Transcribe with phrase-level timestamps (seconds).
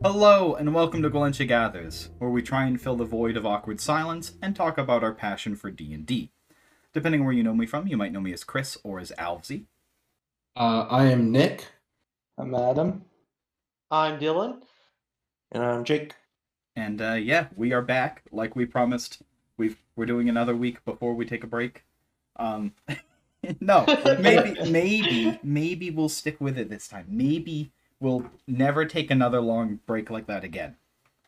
[0.00, 3.80] Hello, and welcome to Gwellentia Gathers, where we try and fill the void of awkward
[3.80, 6.30] silence and talk about our passion for D&D.
[6.92, 9.64] Depending where you know me from, you might know me as Chris or as Alvesie.
[10.54, 11.66] Uh, I am Nick.
[12.38, 13.06] I'm Adam.
[13.90, 14.60] I'm Dylan.
[15.50, 16.14] And I'm Jake.
[16.76, 19.22] And uh, yeah, we are back, like we promised.
[19.56, 21.84] We've we're doing another week before we take a break.
[22.36, 22.72] Um,
[23.60, 23.84] no,
[24.20, 27.06] maybe maybe maybe we'll stick with it this time.
[27.08, 30.76] Maybe we'll never take another long break like that again.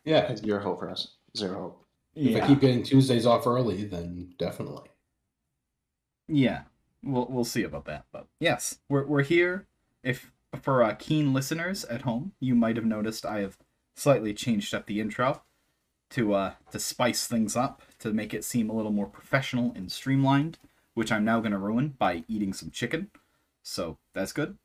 [0.03, 1.15] Yeah, Zero hope for us.
[1.37, 1.85] Zero hope.
[2.15, 4.89] if I keep getting Tuesdays off early, then definitely.
[6.27, 6.63] Yeah,
[7.03, 8.05] we'll we'll see about that.
[8.11, 9.67] But yes, we're we're here.
[10.03, 13.57] If for uh, keen listeners at home, you might have noticed I have
[13.95, 15.43] slightly changed up the intro
[16.11, 19.91] to uh to spice things up to make it seem a little more professional and
[19.91, 20.57] streamlined,
[20.93, 23.11] which I'm now going to ruin by eating some chicken.
[23.61, 24.57] So that's good.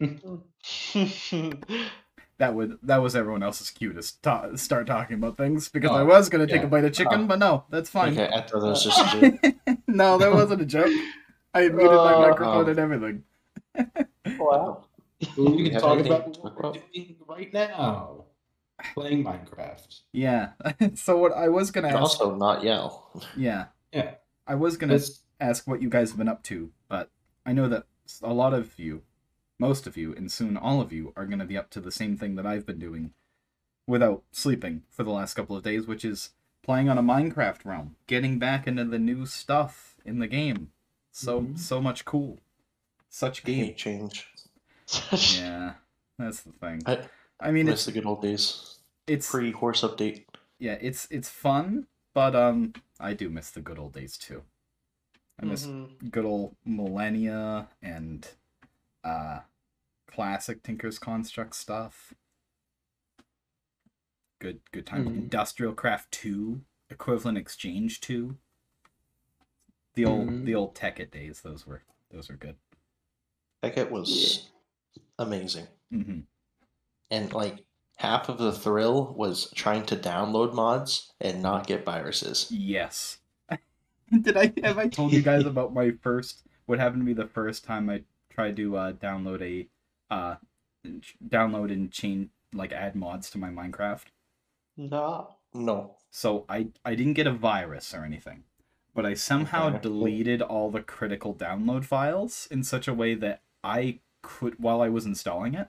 [2.38, 6.00] That would that was everyone else's cue to sta- start talking about things because I
[6.00, 7.26] Oh, was going to take a bite of chicken, Oh.
[7.26, 8.14] but no, that's fine.
[8.18, 9.78] Okay, I thought that was just a joke.
[9.86, 10.90] no, that wasn't a joke.
[11.54, 12.20] I muted my Oh.
[12.28, 12.82] microphone and oh.
[12.82, 13.24] everything.
[14.40, 14.84] wow.
[15.36, 16.78] Well, we You can talk about to what talk we're about?
[16.92, 18.24] doing right now.
[18.94, 20.00] Playing Minecraft.
[20.12, 20.50] Yeah.
[20.96, 23.22] so what I was gonna ask, also not yell.
[23.36, 24.14] yeah, Yeah.
[24.48, 27.08] I was gonna That's, ask what you guys have been up to, but
[27.46, 27.84] I know that
[28.22, 29.02] a lot of you,
[29.58, 32.16] most of you, and soon all of you are gonna be up to the same
[32.16, 33.12] thing that I've been doing,
[33.86, 36.30] without sleeping for the last couple of days, which is
[36.62, 40.70] playing on a Minecraft realm, getting back into the new stuff in the game.
[41.10, 41.58] So Mhm.
[41.58, 42.40] so much cool,
[43.08, 43.74] such game.
[43.74, 44.28] change.
[45.34, 45.74] Yeah,
[46.18, 46.82] that's the thing.
[46.86, 47.08] I
[47.40, 48.78] I mean, miss it's the good old days.
[49.06, 50.24] it's Pre horse update.
[50.58, 54.42] yeah, it's it's fun, but um, I do miss the good old days too.
[55.40, 56.10] I miss Mhm.
[56.10, 58.28] good old Millenaire and
[59.04, 59.40] uh,
[60.06, 62.14] classic Tinker's Construct stuff.
[64.38, 65.04] Good good time.
[65.06, 65.14] Mhm.
[65.14, 68.38] Industrial Craft Two, Equivalent Exchange Two.
[69.94, 70.44] The old Mhm.
[70.44, 71.42] the old Tekkit days.
[71.42, 72.56] Those were those were good.
[73.62, 74.50] Tekkit was
[75.18, 75.68] amazing.
[75.90, 76.20] hmm
[77.10, 77.64] And like
[77.98, 82.50] half of the thrill was trying to download mods and not get viruses.
[82.50, 83.18] Yes.
[84.22, 87.28] Did I have I told you guys about my first what happened to me the
[87.28, 88.02] first time I
[88.32, 89.68] tried to uh, download a
[90.14, 90.36] uh
[91.26, 94.06] download and change like add mods to my Minecraft?
[94.76, 95.38] No.
[95.54, 95.96] No.
[96.10, 98.44] So I I didn't get a virus or anything,
[98.94, 99.78] but I somehow Okay.
[99.78, 104.88] deleted all the critical download files in such a way that I could while I
[104.88, 105.68] was installing it,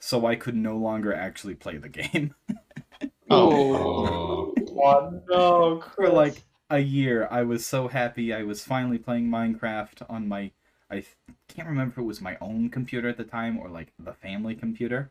[0.00, 2.34] so I could no longer actually play the game.
[3.30, 9.28] oh, Oh, no, For like a year, I was so happy I was finally playing
[9.28, 10.52] Minecraft on my
[10.94, 11.16] I th-
[11.48, 14.54] can't remember if it was my own computer at the time or like the family
[14.54, 15.10] computer,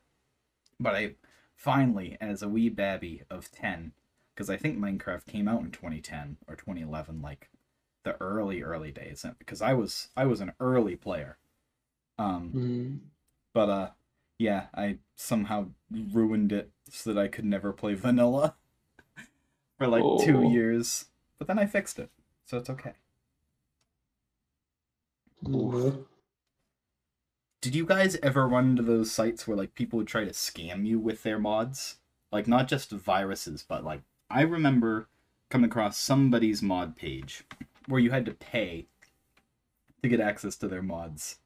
[0.79, 1.15] but I
[1.55, 3.91] finally, as a wee babby of ten,
[4.33, 7.49] because I think Minecraft came out in 2010 or 2011, like
[8.03, 11.37] the early early days, because I was I was an early player.
[12.17, 12.99] Um, Mhm.
[13.53, 13.89] but uh,
[14.37, 18.55] yeah, I somehow ruined it so that I could never play vanilla
[19.77, 21.05] for like two years.
[21.37, 22.09] But then I fixed it,
[22.45, 22.93] so it's okay.
[27.61, 30.85] Did you guys ever run into those sites where like people would try to scam
[30.85, 31.97] you with their mods?
[32.31, 35.07] Like not just viruses, but like I remember
[35.49, 37.43] coming across somebody's mod page
[37.87, 38.87] where you had to pay
[40.01, 41.37] to get access to their mods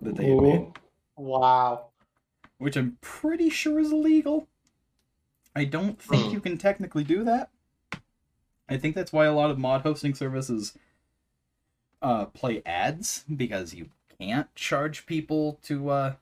[0.00, 0.72] that they had made,
[1.16, 1.86] Wow.
[2.58, 4.48] which I'm pretty sure is illegal.
[5.56, 6.30] I don't think Hmm.
[6.32, 7.50] you can technically do that.
[8.68, 10.76] I think that's why a lot of mod hosting services
[12.04, 16.14] uh, play ads because you can't charge people to uh,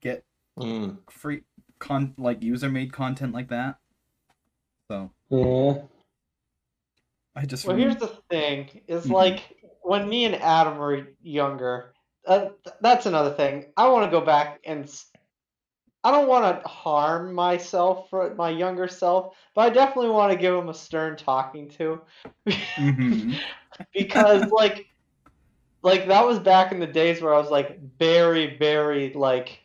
[0.00, 0.24] get
[0.58, 0.98] Mm.
[1.10, 1.44] free
[1.78, 3.78] con like user made content like that.
[4.90, 5.86] So Yeah.
[7.34, 9.12] I just Well, here's the thing: is Mhm.
[9.12, 11.94] like when me and Adam were younger.
[12.26, 13.72] Uh, th- that's another thing.
[13.76, 14.84] I want to go back and.
[14.84, 15.10] s-
[16.04, 20.38] I don't want to harm myself for my younger self, but I definitely want to
[20.38, 22.00] give him a stern talking to.
[22.76, 23.40] Mhm.
[23.92, 24.86] because like
[25.86, 29.60] like that was back in the days where I was like very very like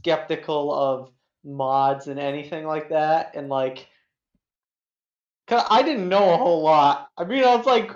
[0.00, 1.10] skeptical of
[1.44, 3.88] mods and anything like that and like
[5.48, 7.08] 'cause I didn't know a whole lot.
[7.18, 7.90] I mean I was like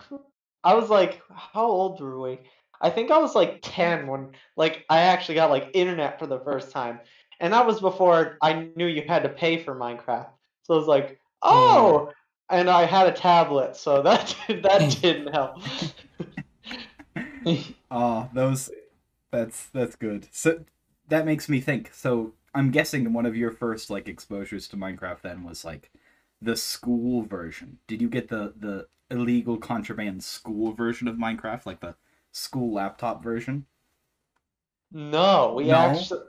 [0.65, 2.41] I was like how old were we?
[2.81, 6.41] I think I was like 10 when like I actually got like internet for the
[6.41, 6.99] first time.
[7.39, 10.31] And that was before I knew you had to pay for Minecraft.
[10.65, 11.11] So I was like,
[11.45, 11.55] hmm.
[11.55, 12.13] "Oh,
[12.51, 15.59] and I had a tablet, so that that didn't help.
[17.91, 18.71] Ah, those
[19.33, 20.29] that's that's good.
[20.33, 20.65] So
[21.09, 21.93] that makes me think.
[21.95, 25.91] So I'm guessing one of your first like exposures to Minecraft then was like
[26.43, 27.79] the school version.
[27.87, 31.97] Did you get the the illegal contraband school version of Minecraft, like the
[32.33, 33.67] school laptop version?
[34.93, 35.71] No, we No?
[35.71, 36.21] actually.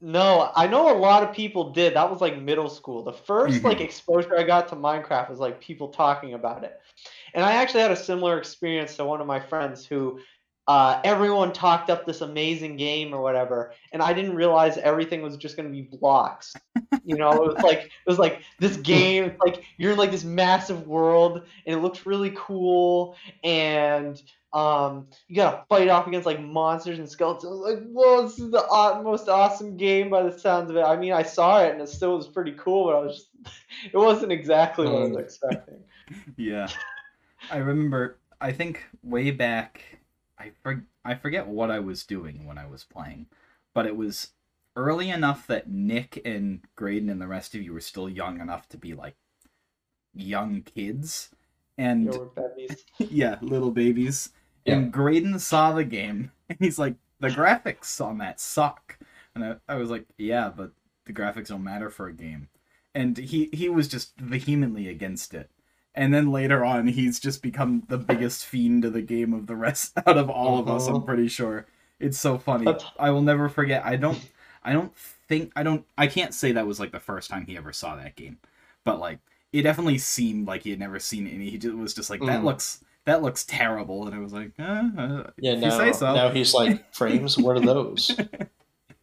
[0.00, 1.94] No, I know a lot of people did.
[1.94, 3.04] That was like middle school.
[3.04, 3.64] The 1st Mhm.
[3.64, 6.80] like exposure I got to Minecraft was like people talking about it.
[7.34, 10.20] And I actually had a similar experience to one of my friends who
[10.66, 15.36] uh, everyone talked up this amazing game or whatever, and I didn't realize everything was
[15.36, 16.54] just gonna be blocks.
[17.04, 20.24] You know, it was like it was like this game, like you're in like this
[20.24, 24.20] massive world, and it looks really cool, and
[24.54, 27.44] um, you gotta fight off against like monsters and skeletons.
[27.44, 30.76] I was like, whoa, this is the aw- most awesome game by the sounds of
[30.76, 30.82] it.
[30.82, 33.28] I mean, I saw it and it still was pretty cool, but I was just,
[33.92, 35.84] it wasn't exactly what I was Um, expecting.
[36.36, 36.68] Yeah.
[37.50, 39.82] I remember I think way back
[40.44, 43.26] I for, I forget what I was doing when I was playing,
[43.74, 44.32] but it was
[44.76, 48.68] early enough that Nick and Graydon and the rest of you were still young enough
[48.70, 49.16] to be like
[50.14, 51.30] young kids.
[51.78, 52.32] And Yo,
[52.98, 54.30] yeah, little babies.
[54.64, 54.74] Yeah.
[54.74, 58.98] And Graydon saw the game and he's like, the graphics on that suck.
[59.34, 60.72] And I, I was like, yeah, but
[61.06, 62.48] the graphics don't matter for a game.
[62.94, 65.50] And he, he was just vehemently against it.
[65.94, 69.56] And then later on, he's just become the biggest fiend of the game of the
[69.56, 70.88] rest out of all of us.
[70.88, 71.04] I'm Uh-huh.
[71.04, 71.66] pretty sure.
[72.00, 72.66] It's so funny.
[72.98, 73.84] I will never forget.
[73.84, 74.20] I don't.
[74.64, 75.52] I don't think.
[75.56, 75.84] I don't.
[75.96, 78.38] I can't say that was like the first time he ever saw that game,
[78.84, 79.20] but like
[79.52, 81.50] it definitely seemed like he had never seen any.
[81.50, 82.44] He just, was just like that Mm.
[82.44, 86.14] looks that looks terrible, and I was like, uh, uh, Yeah, now, so.
[86.14, 88.10] now he's like, frames, what are those?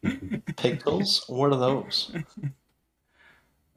[0.56, 2.10] Pixels, what are those?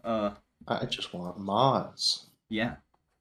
[0.03, 0.31] uh,
[0.67, 2.27] I just want mods.
[2.49, 2.75] yeah.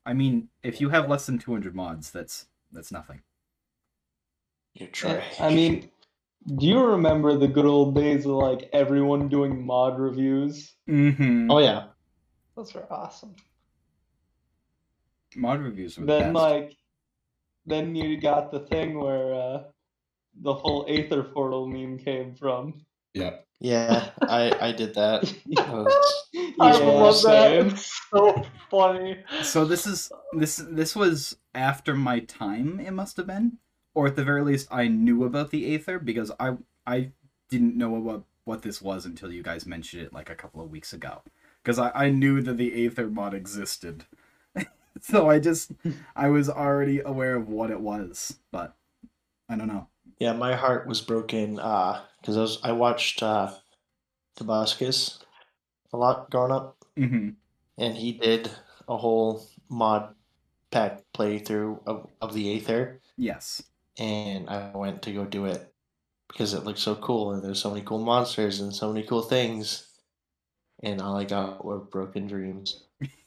[0.06, 3.22] I mean, if you have less than 200 mods, that's that's nothing.
[4.74, 5.40] You're trash.
[5.40, 5.90] I mean,
[6.56, 10.74] do you remember the good old days of like everyone doing mod reviews?
[10.88, 11.50] Mm-hmm.
[11.50, 11.86] oh yeah,
[12.56, 13.34] Those were awesome.
[15.36, 16.34] Mod reviews were the Then best.
[16.34, 16.76] like,
[17.66, 19.62] then you got the thing where uh,
[20.42, 22.84] the whole Aether portal meme came from.
[23.14, 23.36] Yeah.
[23.64, 25.32] Yeah, I I did that.
[25.56, 26.30] That was-
[26.60, 27.58] I Yeah, love that.
[27.58, 29.24] It's so funny.
[29.40, 32.80] so this is this this was after my time.
[32.80, 33.58] It must have been,
[33.94, 36.56] or at the very least, I knew about the Aether because I
[36.86, 37.12] I
[37.50, 40.70] didn't know what what this was until you guys mentioned it like a couple of
[40.70, 41.22] weeks ago.
[41.62, 44.04] Because I, I knew that the Aether mod existed,
[45.00, 45.72] so I just
[46.16, 48.76] I was already aware of what it was, but
[49.48, 49.88] I don't know.
[50.18, 53.52] yeah, my heart was broken uh, because I was I watched uh,
[54.38, 55.18] Tobuscus
[55.92, 57.30] a lot growing up, hmm
[57.76, 58.50] and he did
[58.88, 60.14] a whole mod
[60.70, 63.62] pack playthrough of, of the Aether, Yes.
[63.98, 65.72] and I went to go do it
[66.28, 69.22] because it looked so cool, and there's so many cool monsters and so many cool
[69.22, 69.86] things,
[70.82, 72.84] and all I got were broken dreams.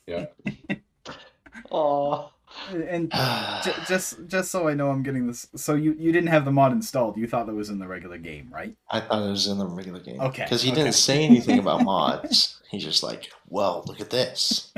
[0.07, 0.25] Yeah.
[1.71, 2.29] Aw.
[2.73, 3.11] And
[3.63, 5.47] j- just just so I know I'm getting this.
[5.55, 7.17] So you you didn't have the mod installed.
[7.17, 8.75] You thought that was in the regular game, right?
[8.89, 10.19] I thought it was in the regular game.
[10.21, 10.81] Okay, Because he okay.
[10.83, 12.61] didn't say anything about mods.
[12.71, 14.73] He's just like, well, look at this.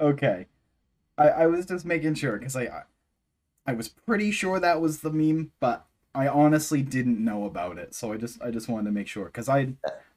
[0.00, 0.46] Okay.
[1.18, 2.82] I I was just making sure because I I-
[3.68, 7.94] I was pretty sure that was the meme, but I honestly didn't know about it.
[7.96, 9.72] So I just I just wanted to make sure because I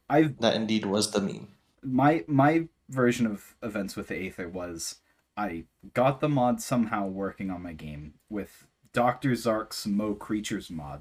[0.08, 1.48] I've That indeed was the meme.
[1.82, 4.96] my my version of events with the Aether was
[5.40, 11.00] I got the mod somehow working on my game with Doctor Zhark's Mo Creatures mod,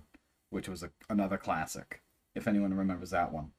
[0.50, 2.01] which was a, another classic.
[2.36, 3.51] If anyone remembers that one,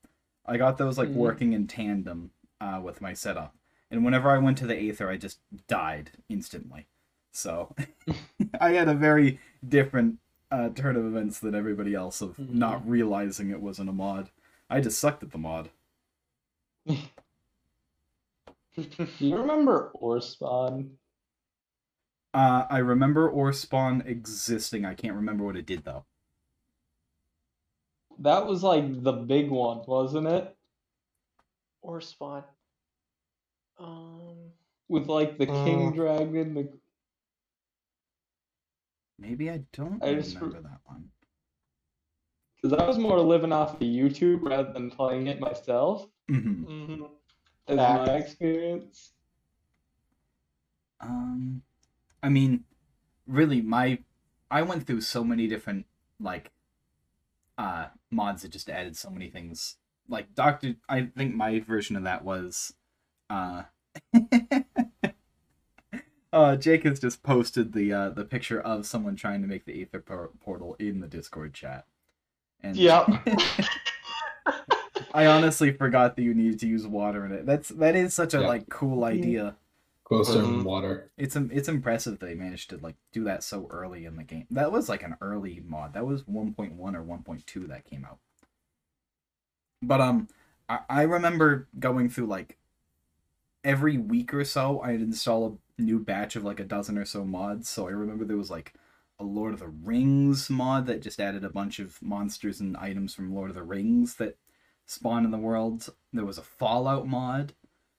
[0.46, 1.14] I got those like Mhm.
[1.16, 2.30] working in tandem
[2.62, 3.54] uh, with my setup,
[3.90, 6.86] and whenever I went to the Aether, I just died instantly.
[7.30, 7.74] So
[8.60, 10.18] I had a very different
[10.50, 14.30] uh, turn of events than everybody else of not realizing it wasn't a mod.
[14.70, 15.68] I just sucked at the mod.
[19.18, 20.90] Do you remember OreSpawn?
[22.32, 24.84] Uh, I remember Ore Spawn existing.
[24.84, 26.04] I can't remember what it did though.
[28.20, 30.56] That was like the big one, wasn't it?
[31.82, 32.44] Ore Spawn.
[33.78, 34.52] Um.
[34.88, 35.94] With like the king Mm.
[35.94, 36.68] dragon, the
[39.18, 41.10] Maybe I don't I just remember that one.
[42.56, 46.06] because I was more living off of YouTube rather than playing it myself.
[46.28, 47.10] hmm mhm.
[47.68, 48.06] As Facts.
[48.06, 49.12] my experience.
[51.00, 51.62] Um,
[52.22, 52.64] I mean,
[53.26, 53.98] really, my
[54.50, 55.86] I went through so many different
[56.18, 56.50] like
[57.56, 59.76] uh mods that just added so many things.
[60.08, 62.74] Like Doctor, I think my version of that was
[63.28, 63.62] uh.
[66.32, 69.82] Uh, Jake has just posted the uh, the picture of someone trying to make the
[69.82, 71.86] Aether por- portal in the Discord chat.
[72.62, 73.08] And Yep.
[75.12, 77.46] I honestly forgot that you needed to use water in it.
[77.46, 78.46] That's that is such a Yeah.
[78.46, 79.56] like cool idea.
[80.04, 80.64] Closer Mhm.
[80.64, 81.10] water.
[81.16, 84.46] It's im- it's impressive they managed to like do that so early in the game.
[84.50, 85.94] That was like an early mod.
[85.94, 88.18] That was 1.1 or 1.2 that came out.
[89.82, 90.28] But um
[90.68, 92.58] I, I remember going through like
[93.64, 97.24] every week or so I'd install a new batch of like a dozen or so
[97.24, 97.68] mods.
[97.68, 98.74] So I remember there was like
[99.18, 103.14] a Lord of the Rings mod that just added a bunch of monsters and items
[103.14, 104.38] from Lord of the Rings that
[104.90, 105.88] spawn in the world.
[106.12, 107.52] There was a Fallout mod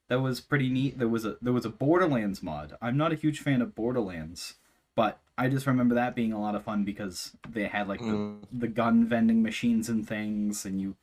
[0.10, 1.00] that was pretty neat.
[1.00, 2.76] There was a there was a Borderlands mod.
[2.82, 4.56] I'm not a huge fan of Borderlands,
[4.96, 8.06] but I just remember that being a lot of fun because they had like the,
[8.06, 8.40] Mm.
[8.52, 10.96] the gun vending machines and things, and you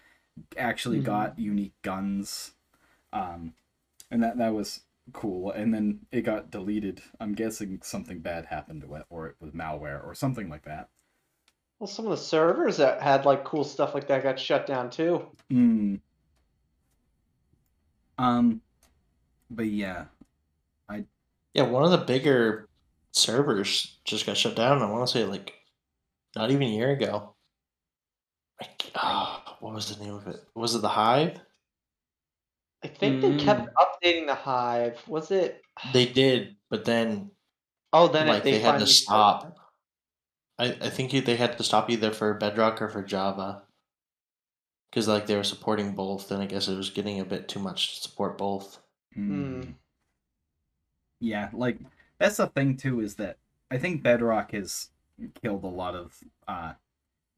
[0.56, 1.04] actually Mhm.
[1.04, 2.52] got unique guns,
[3.12, 3.54] um,
[4.10, 4.82] and that that was
[5.14, 5.50] cool.
[5.50, 7.00] And then it got deleted.
[7.18, 10.90] I'm guessing something bad happened to it, or it was malware, or something like that.
[11.78, 14.90] Well, some of the servers that had like cool stuff like that got shut down
[14.90, 15.26] too.
[15.50, 15.96] Hmm.
[18.18, 18.60] Um,
[19.50, 20.06] but yeah,
[20.88, 21.04] I
[21.54, 22.68] Yeah, one of the bigger
[23.12, 24.82] servers just got shut down.
[24.82, 25.54] I want to say like
[26.34, 27.34] not even a year ago.
[28.60, 30.42] Like, ah, what was the name of it?
[30.56, 31.38] Was it the Hive?
[32.82, 35.00] I think they kept updating the hive.
[35.08, 35.62] Was it?
[35.92, 37.32] They did, but then
[37.92, 39.56] Oh, then like they, they, had to finally stop.
[40.58, 43.62] I I think they had to stop either for Bedrock or for Java.
[44.90, 47.58] Because like they were supporting both, and I guess it was getting a bit too
[47.58, 48.80] much to support both.
[49.14, 49.60] Hmm.
[49.60, 49.72] Hmm.
[51.20, 51.78] Yeah, like
[52.18, 53.38] that's the thing too is that
[53.70, 54.90] I think Bedrock has
[55.42, 56.74] killed a lot of uh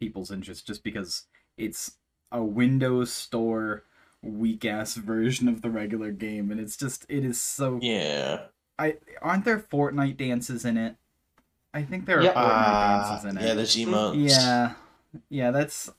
[0.01, 1.99] people's interest just because it's
[2.33, 3.85] a Windows Store
[4.23, 8.49] weak ass version of the regular game and it's just it is so Yeah.
[8.79, 10.97] I aren't there Fortnite dances in it?
[11.73, 12.35] I think there are Yep.
[12.35, 13.47] Fortnite Ah, dances in it.
[13.47, 14.29] yeah, there's emotes.
[14.29, 14.75] Yeah,
[15.29, 15.91] yeah, that's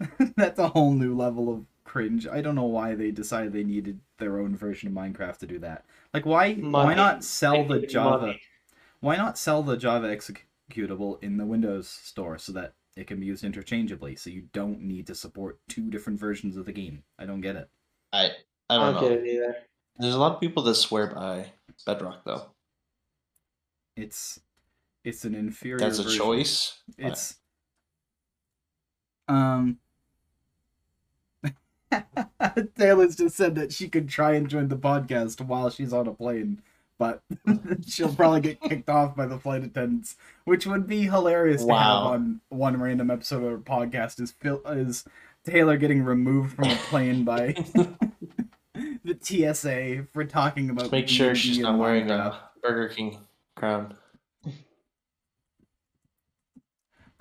[0.36, 2.26] that's a whole new level of cringe.
[2.26, 5.58] I don't know why they decided they needed their own version of Minecraft to do
[5.60, 5.84] that.
[6.12, 8.26] Like, why why not sell the Java?
[8.26, 8.42] money.
[9.00, 13.26] Why not sell the Java executable in the Windows store so that it can be
[13.26, 17.04] used interchangeably, so you don't need to support two different versions of the game?
[17.18, 17.68] I don't get it.
[18.12, 18.30] I
[18.70, 19.08] I I don't don't know.
[19.08, 19.56] get it either.
[19.98, 21.52] There's a lot of people that swear by
[21.86, 22.46] Bedrock though.
[23.96, 24.40] It's
[25.04, 25.78] it's an inferior.
[25.78, 26.18] That's a version.
[26.18, 26.78] choice.
[26.98, 27.36] It's
[29.28, 29.78] um
[32.76, 36.12] Taylor's just said that she could try and join the podcast while she's on a
[36.12, 36.62] plane,
[36.98, 37.22] but
[37.86, 42.04] she'll probably get kicked off by the flight attendants, which would be hilarious to have
[42.04, 45.04] on one random episode of our podcast is Phil is
[45.44, 47.54] Taylor getting removed from a plane by
[49.04, 53.18] the TSA for talking about make sure she's not wearing a Burger King
[53.56, 53.96] crown.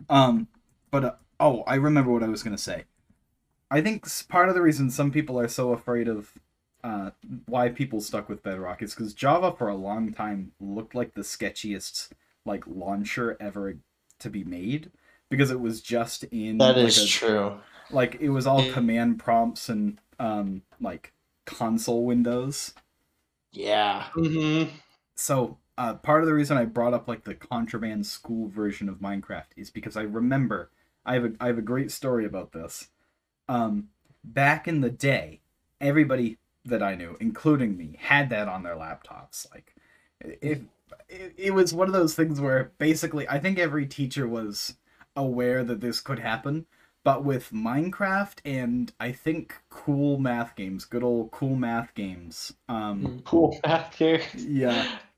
[0.10, 0.48] Um,
[0.89, 2.84] but uh, oh, I remember what I was gonna say.
[3.70, 6.34] I think part of the reason some people are so afraid of
[6.84, 7.12] uh,
[7.46, 11.22] why people stuck with Bedrock is because Java for a long time looked like the
[11.22, 12.10] sketchiest
[12.46, 13.75] like launcher ever
[14.20, 14.91] to be made
[15.29, 17.58] because it was just in That like, is a- true.
[17.91, 18.74] like it was all Yeah.
[18.74, 21.13] command prompts and um like
[21.46, 22.74] console windows.
[23.51, 24.05] Yeah.
[24.15, 24.75] Mm-hmm.
[25.15, 28.97] so uh, part of the reason I brought up like the contraband school version of
[28.97, 30.69] Minecraft is because I remember
[31.05, 32.89] I have a I have a great story about this.
[33.49, 33.89] Um,
[34.23, 35.41] back in the day,
[35.79, 39.49] everybody that I knew, including me, had that on their laptops.
[39.51, 39.75] Like,
[40.21, 40.59] if
[41.09, 44.75] it, it was one of those things where basically I think every teacher was
[45.15, 46.65] aware that this could happen.
[47.03, 53.23] But with Minecraft and I think cool math games, good old cool math games, um,
[53.25, 54.45] Cool math games.
[54.45, 54.87] yeah,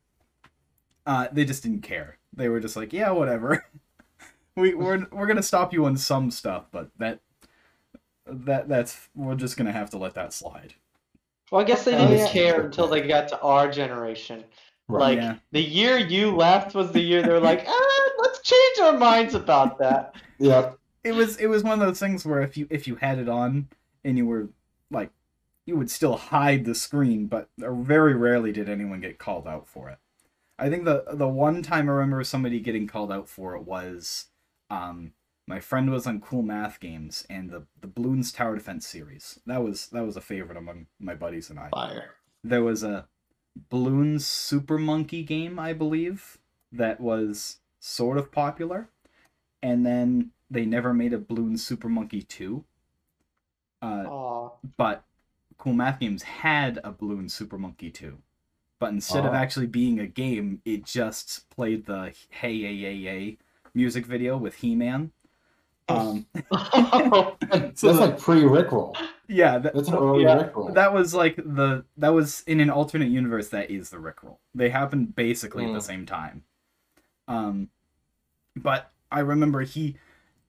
[1.05, 2.17] uh, they just didn't care.
[2.35, 3.65] They were just like, yeah, whatever.
[4.55, 7.19] we we're we're gonna stop you on some stuff, but that
[8.25, 10.73] that that's we're just gonna have to let that slide.
[11.51, 12.27] Well, I guess they Oh, didn't yeah.
[12.29, 14.43] care until they got to our generation.
[14.87, 14.99] Right.
[15.01, 15.35] Like Yeah.
[15.51, 19.33] the year you left was the year they were like, ah, let's change our minds
[19.33, 20.15] about that.
[20.39, 20.77] Yep.
[21.03, 23.29] It was it was one of those things where if you if you had it
[23.29, 23.67] on
[24.03, 24.49] and you were
[24.89, 25.09] like
[25.65, 29.89] you would still hide the screen, but very rarely did anyone get called out for
[29.89, 29.97] it.
[30.59, 34.27] I think the the one time I remember somebody getting called out for it was
[34.69, 35.13] um
[35.45, 39.39] my friend was on Cool Math Games and the the Bloons Tower Defense series.
[39.45, 41.69] That was that was a favorite among my buddies and I.
[41.69, 42.11] Fire.
[42.43, 43.07] There was a
[43.71, 46.39] Bloons Super Monkey game, I believe,
[46.71, 48.89] that was sort of popular,
[49.61, 52.65] and then they never made a Bloons Super Monkey two.
[53.81, 54.49] Uh, Aw.
[54.77, 55.03] but
[55.57, 58.17] Cool Math Games had a Bloons Super Monkey 2.
[58.83, 59.35] But instead of Oh.
[59.35, 63.37] actually being a game, it just played the Hey Hey Hey Hey
[63.73, 65.13] music video with He Man.
[65.87, 68.93] Um, That's So the- like pre Rickroll.
[69.29, 70.73] yeah, that, That's an early yeah, Rickroll.
[70.73, 74.39] that was like the that was in an alternate universe that is the Rickroll.
[74.53, 75.83] They happened basically at the Mm.
[75.83, 76.43] same time.
[77.29, 77.69] Um,
[78.53, 79.95] but I remember he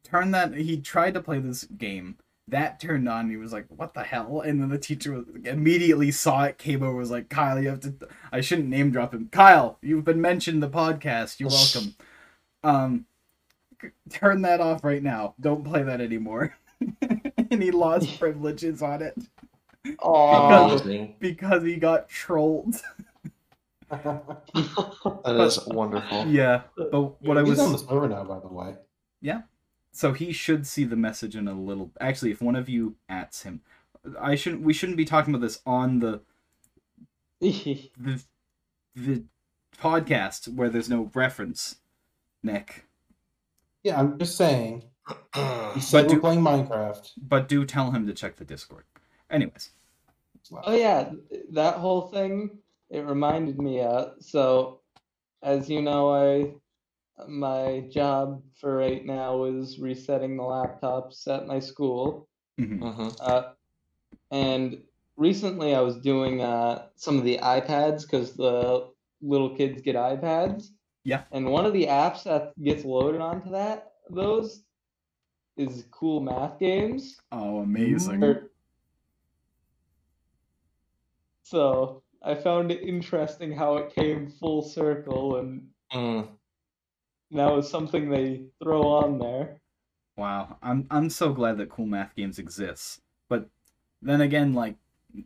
[0.03, 2.17] turned that he tried to play this game.
[2.49, 3.31] That turned on.
[3.31, 6.59] He was like, "What the hell?" And then the teacher was, immediately saw it.
[6.59, 7.95] Came over, was like, "Kyle, you have to."
[8.33, 9.29] I shouldn't name drop him.
[9.33, 11.41] Kyle, you've been mentioned the podcast.
[11.41, 11.95] You're welcome.
[12.63, 13.07] Um,
[14.11, 15.35] turn that off right now.
[15.41, 16.57] Don't play that anymore.
[17.01, 19.15] and he lost privileges on it
[20.03, 21.15] Oh, Amazing.
[21.21, 22.77] because he got trolled.
[23.91, 26.27] That is wonderful.
[26.27, 28.75] yeah, but what I was on the was server now, by the way.
[29.95, 31.91] So he should see the message in a little.
[32.01, 33.61] Actually, if one of you ats him,
[34.21, 34.63] I shouldn't.
[34.63, 36.21] We shouldn't be talking about this on the
[37.41, 38.23] the
[38.95, 39.25] the
[39.79, 41.77] podcast where there's no reference.
[42.43, 42.85] Nick,
[43.83, 44.85] Yeah, I'm just saying.
[45.75, 47.11] He said But we're do- playing Minecraft.
[47.17, 48.85] but do tell him to check the Discord.
[49.31, 49.71] Anyways,
[50.65, 51.11] Oh yeah,
[51.53, 52.59] that whole thing
[52.91, 53.81] it reminded me.
[53.81, 54.81] Uh, so
[55.43, 56.53] as you know, I
[57.28, 62.28] my job for right now is resetting the laptops at my school.
[62.61, 62.78] Mhm.
[62.80, 63.52] hmm Uh,
[64.30, 64.83] and
[65.16, 68.90] recently I was doing uh, some of the iPads because the
[69.23, 70.71] little kids get iPads.
[71.04, 71.25] Yeah.
[71.33, 74.64] And one of the apps that gets loaded onto that those
[75.56, 77.16] is cool math games.
[77.33, 78.23] oh amazing.
[78.25, 78.50] Or-
[81.42, 86.28] So I found it interesting how it came full circle and Mm.
[87.35, 89.61] Now it's something they throw on there.
[90.17, 93.00] Wow, I'm I'm so glad that cool math games exists.
[93.29, 93.49] But
[94.00, 94.76] then again, like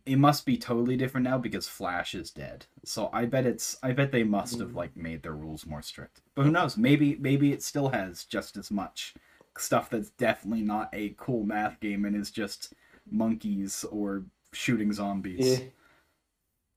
[0.04, 2.66] it must be totally different now because Flash is dead.
[2.84, 6.20] So I bet it's I bet they must have like made their rules more strict.
[6.34, 6.76] But who knows?
[6.76, 9.14] Maybe maybe it still has just as much
[9.58, 12.72] stuff that's definitely not a cool math game and is just
[13.10, 15.66] monkeys or shooting zombies Yeah.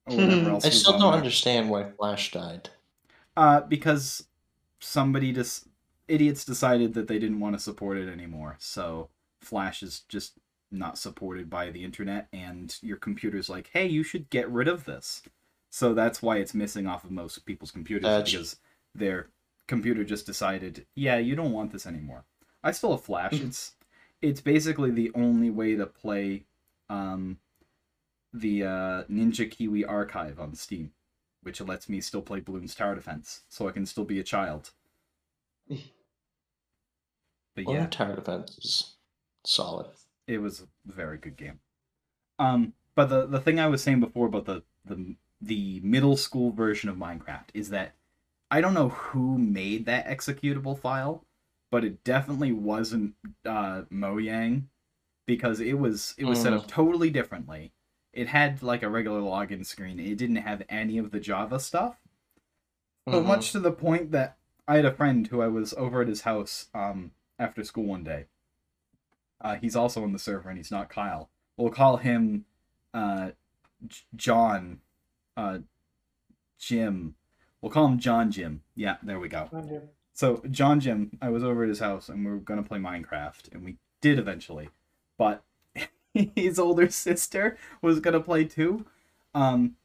[0.06, 0.64] or whatever else.
[0.66, 1.12] I still don't there.
[1.12, 2.70] understand why Flash died.
[3.36, 4.26] Uh, because
[4.82, 5.68] somebody just
[6.08, 8.56] idiots decided that they didn't want to support it anymore.
[8.58, 9.08] So
[9.40, 10.38] Flash is just
[10.70, 14.84] not supported by the internet, and your computer's like, "Hey, you should get rid of
[14.84, 15.22] this."
[15.70, 18.56] So that's why it's missing off of most people's computers because
[18.94, 19.28] their
[19.68, 22.24] computer just decided, "Yeah, you don't want this anymore."
[22.62, 23.34] I still have Flash.
[23.34, 23.74] it's
[24.20, 26.44] it's basically the only way to play
[26.88, 27.38] um,
[28.32, 30.92] the uh, Ninja Kiwi archive on Steam
[31.42, 34.70] which lets me still play Bloons Tower Defense, so I can still be a child.
[37.54, 38.94] But Well, yeah, Tower Defense is
[39.44, 39.86] solid.
[40.26, 41.60] it was a very good game.
[42.38, 46.50] Um, but the the thing I was saying before about the the the middle school
[46.52, 47.94] version of Minecraft is that
[48.50, 51.26] I don't know who made that executable file,
[51.70, 54.64] but it definitely wasn't uh, Mojang
[55.26, 57.72] because it was it was set up totally differently.
[58.12, 59.98] It had like a regular login screen.
[59.98, 61.96] It didn't have any of the Java stuff.
[63.08, 63.26] So Mhm.
[63.26, 64.36] much to the point that
[64.68, 68.04] I had a friend who I was over at his house um, after school one
[68.04, 68.26] day.
[69.40, 71.28] Uh, he's also on the server, and he's not Kyle.
[71.56, 72.44] We'll call him
[72.94, 73.30] uh,
[73.86, 74.80] J- John,
[75.36, 75.58] uh,
[76.58, 77.14] Jim.
[77.60, 78.62] We'll call him John Jim.
[78.74, 79.48] Yeah, there we go.
[80.12, 83.52] So John Jim, I was over at his house, and we were gonna play Minecraft,
[83.52, 84.68] and we did eventually,
[85.16, 85.42] but
[86.36, 88.84] his older sister was gonna play too.
[89.34, 89.76] Um,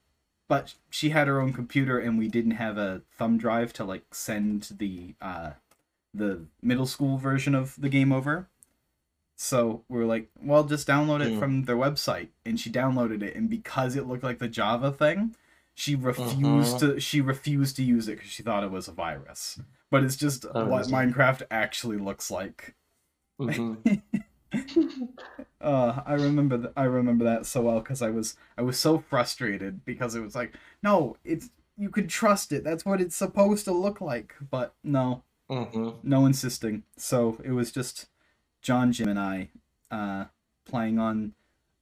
[0.48, 4.14] but she had her own computer and we didn't have a thumb drive to like
[4.14, 5.52] send the uh
[6.14, 8.48] the middle school version of the game over
[9.36, 11.40] so we are like well just download it Hmm.
[11.40, 15.36] from their website and she downloaded it and because it looked like the java thing
[15.76, 19.60] she refused to she refused to use it because she thought it was a virus
[19.92, 22.74] but it's just Oh, what minecraft actually looks like
[23.40, 24.02] Mhm.
[25.62, 29.00] uh, I remember th- I remember that so well because I was I was so
[29.00, 32.64] frustrated because it was like no it's you can trust it.
[32.64, 34.36] That's what it's supposed to look like.
[34.50, 35.24] But no.
[35.50, 35.96] Mhm.
[36.04, 36.84] no insisting.
[36.98, 38.08] So it was just
[38.62, 39.50] John Jim and I
[39.92, 40.26] uh,
[40.66, 41.34] playing on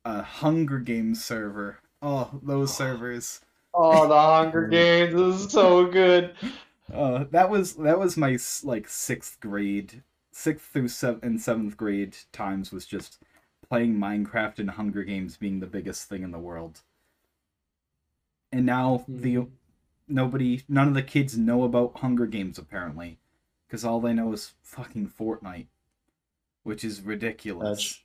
[0.04, 1.80] a Hunger Games server.
[2.02, 3.42] Oh those servers.
[3.74, 5.14] Oh, the Hunger Games.
[5.16, 6.36] Is so good.
[6.94, 10.04] uh, that was that was my like sixth grade
[10.36, 13.20] sixth through seventh and seventh grade times was just
[13.68, 16.82] playing Minecraft and Hunger Games being the biggest thing in the world.
[18.52, 19.48] And now the
[20.10, 23.18] nobody none of the kids know about Hunger Games apparently
[23.66, 25.68] because all they know is fucking Fortnite,
[26.64, 27.70] which is ridiculous.
[27.70, 28.04] That's-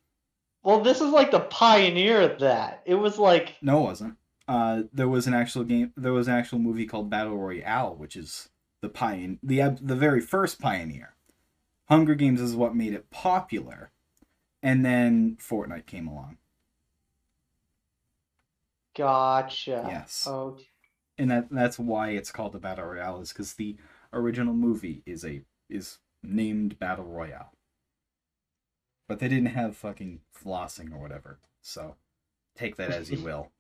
[0.62, 2.82] Well, this is like the pioneer of that.
[2.86, 4.16] It was like No, it wasn't.
[4.46, 5.92] Uh, there was an actual game.
[5.96, 8.48] There was an actual movie called Battle Royale, which is
[8.82, 11.14] the pioneer, the the very first pioneer.
[11.90, 13.90] Hunger Games is what made it popular,
[14.62, 16.38] and then Fortnite came along.
[18.96, 19.85] Gotcha.
[19.88, 20.26] Yes.
[20.29, 20.68] Oh, okay.
[21.18, 23.76] and that that's why it's called a battle royale is because the
[24.12, 27.53] original movie is a is named battle royale
[29.09, 31.96] but they didn't have fucking flossing or whatever so
[32.57, 33.50] take that as you will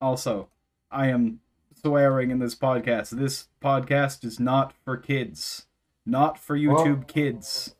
[0.00, 0.48] also
[0.90, 1.40] i am
[1.84, 5.66] swearing in this podcast this podcast is not for kids
[6.06, 7.74] not for youtube Well- kids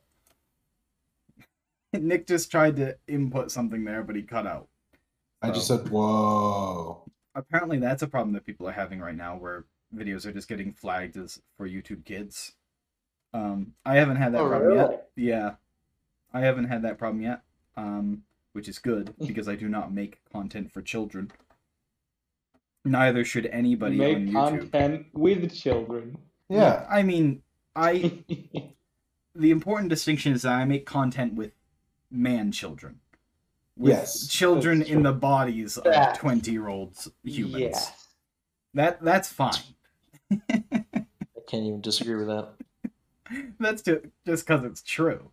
[1.93, 4.69] nick just tried to input something there but he cut out
[5.45, 7.03] I just said, whoa.
[7.35, 10.73] apparently that's a problem that people are having right now where videos are just getting
[10.73, 12.53] flagged as for YouTube kids.
[13.35, 14.91] Um I haven't had that Oh, problem really?
[14.93, 15.09] yet.
[15.17, 15.51] Yeah.
[16.33, 17.41] I haven't had that problem yet.
[17.77, 21.33] Um which is good because I do not make content for children.
[22.85, 24.59] Neither should anybody Make on YouTube.
[24.73, 26.19] content with children.
[26.49, 26.87] Yeah.
[26.91, 27.43] I mean,
[27.77, 28.25] I
[29.35, 31.53] the important distinction is that I make content with
[32.11, 33.01] man children.
[33.77, 37.59] With Yes, children in the bodies of 20 year olds humans.
[37.61, 38.09] Yes.
[38.75, 39.55] That that's fine.
[40.31, 40.85] I
[41.49, 42.49] can't even disagree with that.
[43.61, 45.31] That's ju- just because it's true.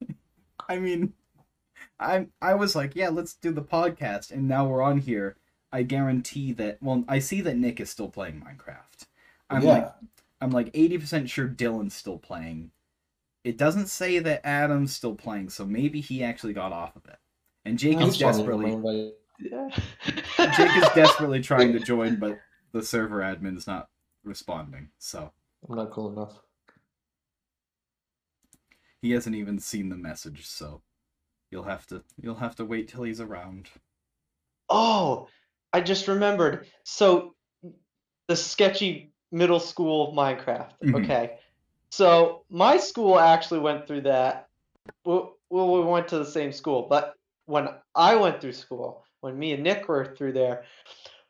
[0.68, 1.12] I mean,
[2.00, 5.36] I I was like, yeah, let's do the podcast, and now we're on here.
[5.76, 6.78] I guarantee that.
[6.80, 9.06] Well, I see that Nick is still playing Minecraft.
[9.50, 9.72] I'm yeah.
[9.72, 9.92] like,
[10.40, 12.70] I'm like eighty percent sure Dylan's still playing.
[13.44, 17.18] It doesn't say that Adam's still playing, so maybe he actually got off of it.
[17.66, 19.68] And Jake I'm is desperately, Yeah.
[20.56, 22.38] Jake is desperately trying to join, but
[22.72, 23.90] the server admin's not
[24.24, 24.88] responding.
[24.98, 25.30] So
[25.68, 26.40] I'm not cool enough.
[29.02, 30.46] he hasn't even seen the message.
[30.46, 30.80] So
[31.50, 33.68] you'll have to you'll have to wait till he's around.
[34.70, 35.28] Oh,
[35.72, 36.66] I just remembered.
[36.84, 37.34] So
[38.28, 40.72] the sketchy middle school Minecraft.
[40.82, 41.04] Mhm.
[41.04, 41.38] Okay.
[41.90, 44.48] So my school actually went through that.
[45.04, 47.14] Well, we went to the same school, but
[47.46, 50.64] when I went through school, when me and Nick were through there,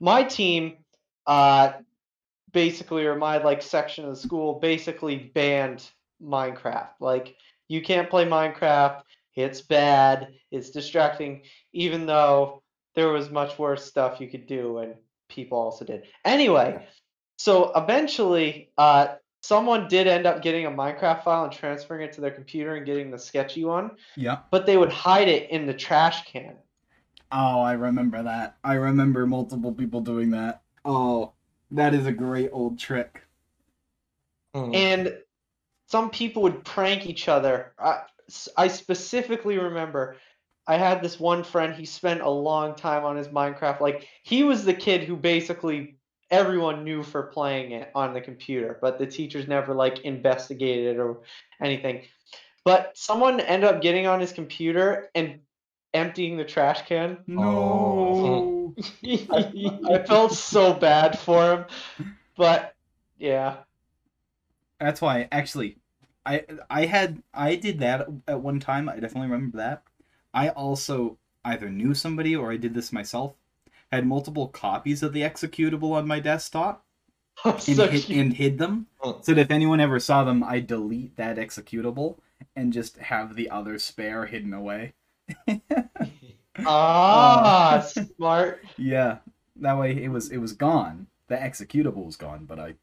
[0.01, 0.79] my team,
[1.27, 1.73] uh,
[2.53, 5.89] basically, or my like section of the school, basically banned
[6.23, 6.91] Minecraft.
[7.01, 7.37] Like
[7.69, 9.03] you can't play Minecraft.
[9.35, 10.33] It's bad.
[10.51, 11.43] It's distracting.
[11.73, 12.63] Even though
[12.97, 14.95] there was much worse stuff you could do, and
[15.29, 16.05] people also did.
[16.25, 16.85] Anyway,
[17.37, 22.21] so eventually, uh, someone did end up getting a Minecraft file and transferring it to
[22.21, 24.39] their computer and getting the sketchy one, Yeah.
[24.51, 26.57] but they would hide it in the trash can.
[27.31, 28.57] Oh, I remember that.
[28.65, 30.63] I remember multiple people doing that.
[30.85, 31.33] Oh,
[31.73, 33.23] that is a great old trick.
[34.55, 34.75] Hmm.
[34.75, 35.19] and
[35.87, 37.75] some people would prank each other.
[37.79, 38.05] I,
[38.57, 40.17] I specifically remember
[40.67, 41.75] I had this one friend.
[41.75, 43.81] He spent a long time on his Minecraft.
[43.81, 45.97] Like he was the kid who basically
[46.31, 51.23] everyone knew for playing it on the computer, but the teachers never like investigated or
[51.63, 52.03] anything.
[52.65, 55.41] But someone ended up getting on his computer and
[55.95, 57.19] emptying the trash can.
[57.27, 58.75] No.
[59.05, 61.65] I, I felt so bad for him,
[62.37, 62.75] but
[63.19, 63.59] yeah.
[64.81, 65.79] That's why actually
[66.27, 68.89] I I had I did that at one time.
[68.89, 69.85] I definitely remember that.
[70.37, 73.35] I also either knew somebody or I did this myself.
[73.91, 76.85] Had multiple copies of the executable on my desktop
[77.45, 78.87] and, So hid, and hid them.
[79.01, 79.19] Oh.
[79.23, 82.19] So that if anyone ever saw them, I delete that executable
[82.55, 84.93] and just have the other spare hidden away.
[86.65, 88.65] Ah, smart.
[88.79, 89.19] Yeah,
[89.57, 91.07] that way it was it was gone.
[91.29, 92.75] The executable was gone, but I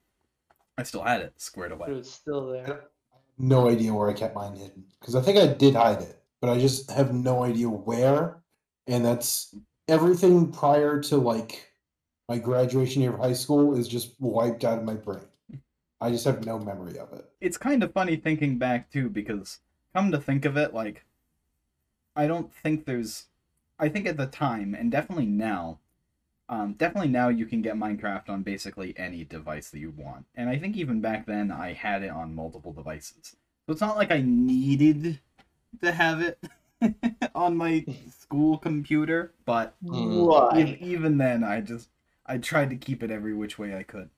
[0.78, 1.90] I still had it squared away.
[1.90, 2.86] It was still there.
[3.40, 4.86] No idea where I kept mine hidden.
[5.00, 8.36] Because I think I did hide it, but I just have no idea where.
[8.88, 9.56] And that's
[9.88, 11.72] everything prior to like
[12.28, 15.24] my graduation year of high school is just wiped out of my brain.
[16.02, 17.30] I just have no memory of it.
[17.40, 19.60] It's kind of funny thinking back too, because
[19.96, 21.06] come to think of it, like
[22.14, 23.28] I don't think there's.
[23.80, 25.80] I think at the time, and definitely now,
[26.50, 30.26] um, definitely now you can get Minecraft on basically any device that you want.
[30.36, 33.38] And I think even back then I had it on multiple devices.
[33.66, 35.22] So it's not like I needed
[35.82, 36.40] to have it
[37.36, 39.76] on my school computer, but.
[39.82, 40.80] Right.
[40.82, 41.90] even then I just
[42.26, 44.10] I tried to keep it every which way I could.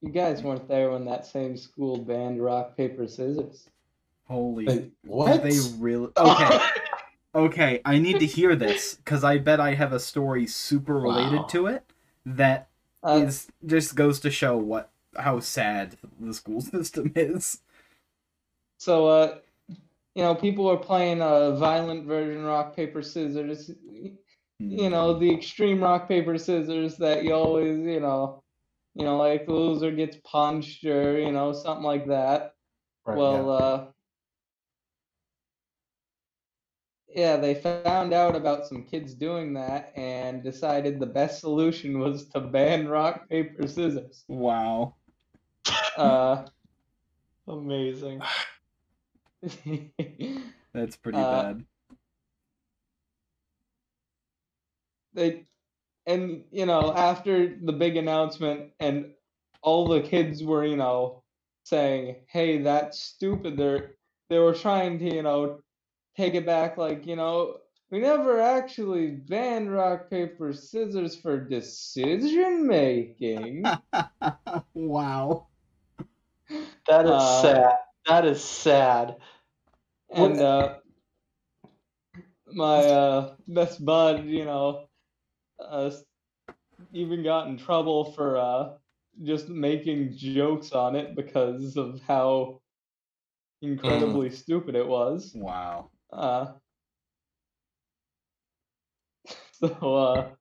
[0.00, 3.68] You guys weren't there when that same school banned rock, paper, scissors.
[4.24, 5.42] Holy Like, what?
[5.42, 6.58] they really Okay.
[7.34, 11.48] Okay, I need to hear this because I bet I have a story super related
[11.48, 11.48] Wow.
[11.50, 11.84] to it
[12.26, 12.68] that
[13.02, 17.60] Uh, is just goes to show what how sad the school system is.
[18.78, 19.38] So, uh,
[20.14, 23.70] you know, people are playing a violent version rock, paper, scissors.
[24.58, 28.42] You know, the extreme rock, paper, scissors that you always, you know,
[28.94, 32.54] you know, like the loser gets punched or you know something like that.
[33.04, 33.52] Right, well, yeah.
[33.52, 33.86] uh,
[37.14, 42.26] yeah, they found out about some kids doing that and decided the best solution was
[42.30, 44.24] to ban rock paper scissors.
[44.28, 44.94] Wow.
[45.96, 46.46] Uh,
[47.48, 48.20] Amazing.
[50.72, 51.66] That's pretty Uh, bad.
[55.14, 55.46] they
[56.06, 59.14] and you know after the big announcement and
[59.62, 61.22] all the kids were you know
[61.64, 63.96] saying hey that's stupid they're
[64.30, 65.60] they were trying to you know
[66.16, 67.58] take it back like you know
[67.90, 73.80] we never actually banned rock paper scissors for decision making
[74.74, 75.48] wow.
[76.88, 77.76] That is Uh, sad.
[78.06, 79.18] That is sad.
[80.16, 80.80] And uh
[82.46, 84.88] my uh best bud you know
[85.60, 85.90] uh
[86.92, 88.78] even got in trouble for uh
[89.22, 92.60] just making jokes on it because of how
[93.62, 95.92] incredibly stupid it was Wow.
[96.12, 96.54] uh
[99.52, 100.36] so uh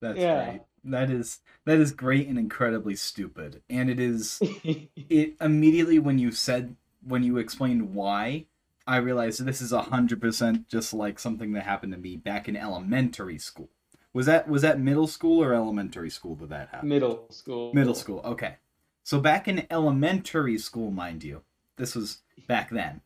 [0.00, 0.24] That's Yeah.
[0.24, 0.62] great.
[0.84, 3.62] That is that is great and incredibly stupid.
[3.68, 4.42] And it is
[5.08, 8.46] it immediately when you said when you explained why,
[8.86, 12.48] I realized this is a hundred percent just like something that happened to me back
[12.48, 13.70] in elementary school.
[14.12, 16.88] Was that was that middle school or elementary school that that happened?
[16.88, 18.20] middle school Middle school.
[18.24, 18.56] Okay.
[19.02, 21.42] So back in elementary school, mind you,
[21.76, 23.00] this was back then.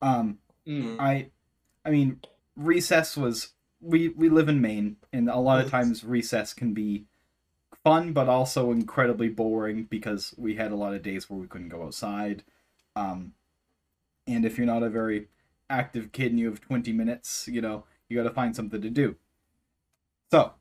[0.00, 0.96] Um, Mm.
[1.00, 1.30] I,
[1.84, 2.20] I mean,
[2.54, 7.06] recess was we we live in Maine, and a lot of times recess can be
[7.82, 11.70] fun, but also incredibly boring because we had a lot of days where we couldn't
[11.70, 12.44] go outside.
[12.98, 13.34] Um,
[14.26, 15.28] and if you're not a very
[15.70, 18.90] active kid and you have 20 minutes, you know, you got to find something to
[18.90, 19.16] do.
[20.32, 20.54] So,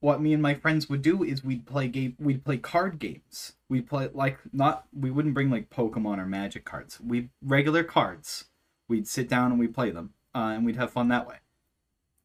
[0.00, 3.52] what me and my friends would do is we'd play game we'd play card games.
[3.68, 6.98] We'd play like not we wouldn't bring like Pokemon or Magic cards.
[7.00, 8.46] We regular cards.
[8.88, 11.36] We'd sit down and we'd play them, uh, and we'd have fun that way.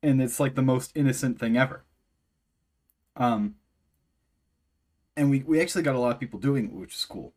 [0.02, 1.86] And it's like the most innocent thing ever.
[3.16, 3.56] Um,
[5.16, 7.34] and we, we actually got a lot of people doing it, which is cool.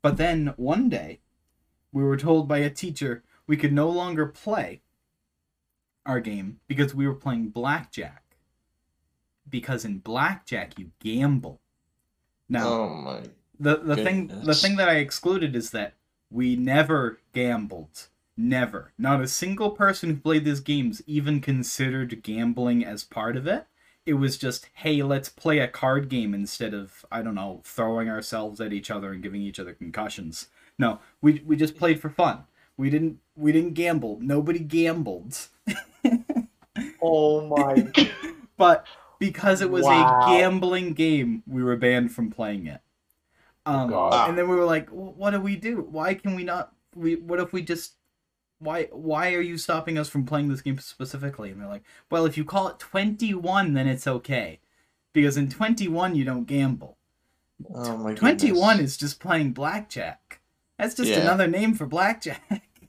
[0.00, 1.20] But then one day,
[1.92, 4.80] we were told by a teacher we could no longer play
[6.06, 8.22] our game because we were playing blackjack.
[9.48, 11.60] Because in blackjack you gamble.
[12.48, 13.22] Now, Oh
[13.58, 15.94] the the thing the thing that I excluded is that
[16.30, 18.08] we never gambled.
[18.36, 18.92] Never.
[18.98, 23.66] Not a single person who played these games even considered gambling as part of it.
[24.04, 28.08] It was just, hey, let's play a card game instead of, I don't know, throwing
[28.08, 30.48] ourselves at each other and giving each other concussions.
[30.78, 32.44] No, we we just played for fun.
[32.76, 34.18] We didn't we didn't gamble.
[34.20, 35.48] Nobody gambled.
[37.02, 38.10] Oh my god.
[38.56, 38.86] but
[39.18, 40.22] because it was Wow.
[40.22, 42.80] a gambling game, we were banned from playing it.
[43.66, 44.28] Um, God.
[44.28, 45.86] and then we were like, "What do we do?
[45.90, 46.72] Why can we not?
[46.94, 47.94] We what if we just?
[48.58, 52.24] Why why are you stopping us from playing this game specifically?" And they're like, "Well,
[52.24, 54.60] if you call it twenty one, then it's okay,
[55.12, 56.96] because in twenty one you don't gamble.
[57.72, 58.14] Oh my.
[58.14, 58.92] Twenty one goodness.
[58.92, 60.40] is just playing blackjack.
[60.82, 61.20] That's just Yeah.
[61.20, 62.42] another name for blackjack."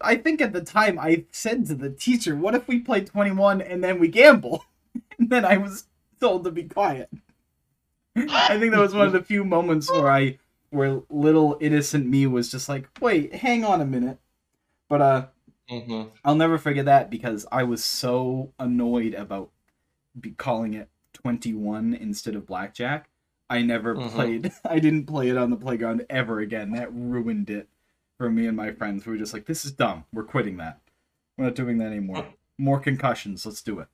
[0.00, 3.60] I think at the time I said to the teacher, "What if we play 21
[3.60, 4.64] and then we gamble?"
[5.18, 5.86] and then I was
[6.20, 7.10] told to be quiet.
[8.16, 10.38] I think that was one of the few moments where I
[10.70, 14.18] where little innocent me was just like, "Wait, hang on a minute."
[14.88, 15.26] But uh
[15.68, 16.10] Mhm.
[16.24, 19.50] I'll never forget that because I was so annoyed about
[20.18, 23.09] be calling it 21 instead of blackjack.
[23.50, 24.10] I never Mhm.
[24.12, 26.70] played I didn't play it on the playground ever again.
[26.72, 27.68] That ruined it
[28.16, 29.04] for me and my friends.
[29.04, 30.04] We were just like, this is dumb.
[30.12, 30.80] We're quitting that.
[31.36, 32.26] We're not doing that anymore.
[32.58, 33.44] More concussions.
[33.44, 33.88] Let's do it.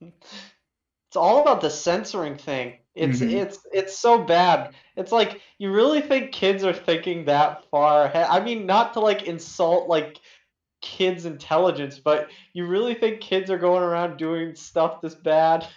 [0.00, 2.78] It's all about the censoring thing.
[2.94, 3.32] It's Mhm.
[3.32, 4.74] it's it's so bad.
[4.96, 8.26] It's like you really think kids are thinking that far ahead.
[8.30, 10.18] I mean, not to like insult like
[10.80, 15.66] kids' intelligence, but you really think kids are going around doing stuff this bad?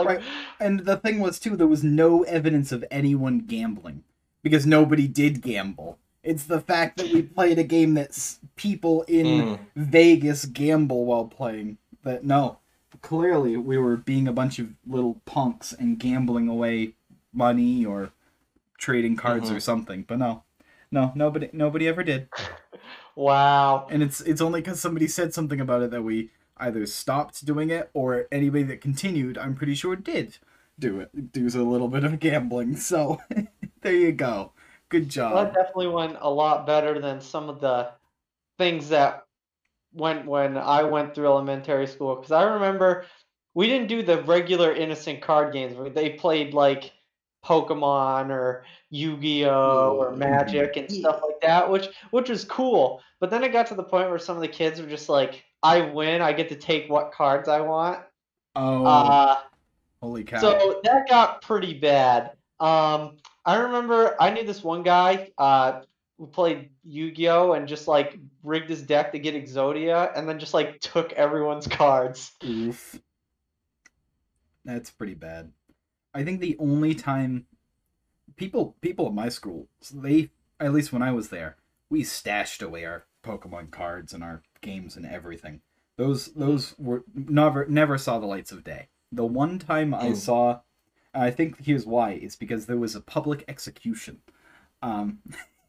[0.00, 0.22] it's like Right.
[0.60, 4.04] And the thing was too, there was no evidence of anyone gambling
[4.42, 5.98] because nobody did gamble.
[6.22, 9.58] It's the fact that we played a game that people in Mm.
[9.76, 11.78] Vegas gamble while playing.
[12.04, 12.58] But no,
[13.00, 16.94] clearly we were being a bunch of little punks and gambling away
[17.32, 18.10] money or
[18.78, 19.62] trading cards or Mhm.
[19.62, 20.04] something.
[20.06, 20.44] But no,
[20.90, 22.28] no, nobody, nobody ever did.
[23.16, 23.86] wow.
[23.90, 26.30] And it's it's only because somebody said something about it that we
[26.62, 30.38] either stopped doing it or anybody that continued, I'm pretty sure did
[30.78, 31.32] do it.
[31.32, 32.76] Do a little bit of gambling.
[32.76, 33.20] So
[33.82, 34.52] there you go.
[34.88, 35.34] Good job.
[35.34, 37.90] That definitely went a lot better than some of the
[38.58, 39.24] things that
[39.94, 42.16] went when I went through elementary school.
[42.16, 43.06] Because I remember
[43.54, 46.92] we didn't do the regular innocent card games where they played like
[47.44, 53.00] Pokemon or Yu-Gi-Oh or Magic and stuff like that, which which was cool.
[53.20, 55.44] But then it got to the point where some of the kids were just like,
[55.62, 58.00] "I win, I get to take what cards I want."
[58.54, 59.40] Oh, Uh,
[60.02, 60.38] holy cow!
[60.38, 62.32] so that got pretty bad.
[62.60, 65.80] Um, I remember I knew this one guy uh,
[66.18, 70.54] who played Yu-Gi-Oh and just like rigged his deck to get Exodia, and then just
[70.54, 72.32] like took everyone's cards.
[72.44, 73.00] Oof.
[74.64, 75.50] That's pretty bad.
[76.14, 77.46] I think the only time
[78.36, 81.56] people people at my school they at least when I was there
[81.90, 85.60] we stashed away our Pokemon cards and our games and everything.
[85.96, 88.88] Those those were never never saw the lights of day.
[89.12, 90.16] The one time I Mm.
[90.16, 90.60] saw,
[91.14, 92.12] I think here's why.
[92.12, 94.22] It's because there was a public execution.
[94.82, 95.20] Um,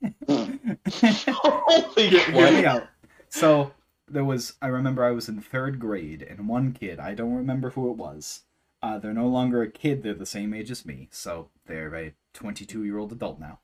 [0.28, 2.88] Holy hear, hear me out.
[3.30, 3.74] So
[4.08, 7.72] there was I remember I was in third grade and one kid, I don't remember
[7.72, 8.42] who it was.
[8.82, 12.14] Uh, they're no longer a kid, they're the same age as me, so they're a
[12.34, 13.60] twenty two year old adult now.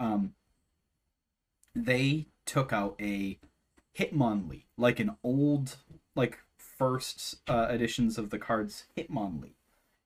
[0.00, 0.34] Um
[1.74, 3.38] they took out a
[3.98, 5.76] Hitmonlee, like an old
[6.14, 9.54] like first uh, editions of the cards Hitmonlee.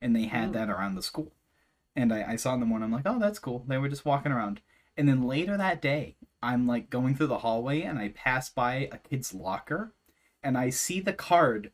[0.03, 0.53] And they had Oh.
[0.53, 1.33] that around the school.
[1.95, 3.65] And I, I saw them one, I'm like, oh that's cool.
[3.69, 4.61] They were just walking around.
[4.97, 8.89] And then later that day, I'm like going through the hallway and I pass by
[8.93, 9.93] a kid's locker
[10.43, 11.71] and I see the card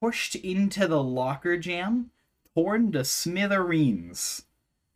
[0.00, 2.10] pushed into the locker jam,
[2.54, 4.42] torn to smithereens.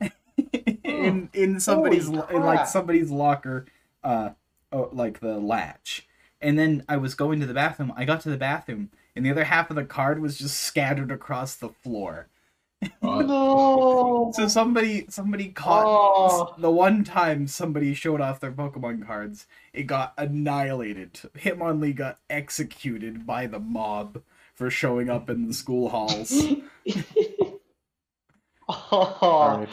[0.85, 3.67] in in somebody's in like somebody's locker
[4.05, 4.31] uh
[4.73, 6.07] oh, like the latch.
[6.41, 7.93] And then I was going to the bathroom.
[7.97, 11.11] I got to the bathroom and the other half of the card was just scattered
[11.13, 12.29] across the floor.
[13.03, 13.23] Uh,
[14.33, 16.55] So somebody somebody caught Oh.
[16.59, 21.21] the one time somebody showed off their Pokemon cards, it got annihilated.
[21.37, 24.23] Hitmonlee got executed by the mob
[24.55, 26.33] for showing up in the school halls.
[28.69, 29.67] Oh.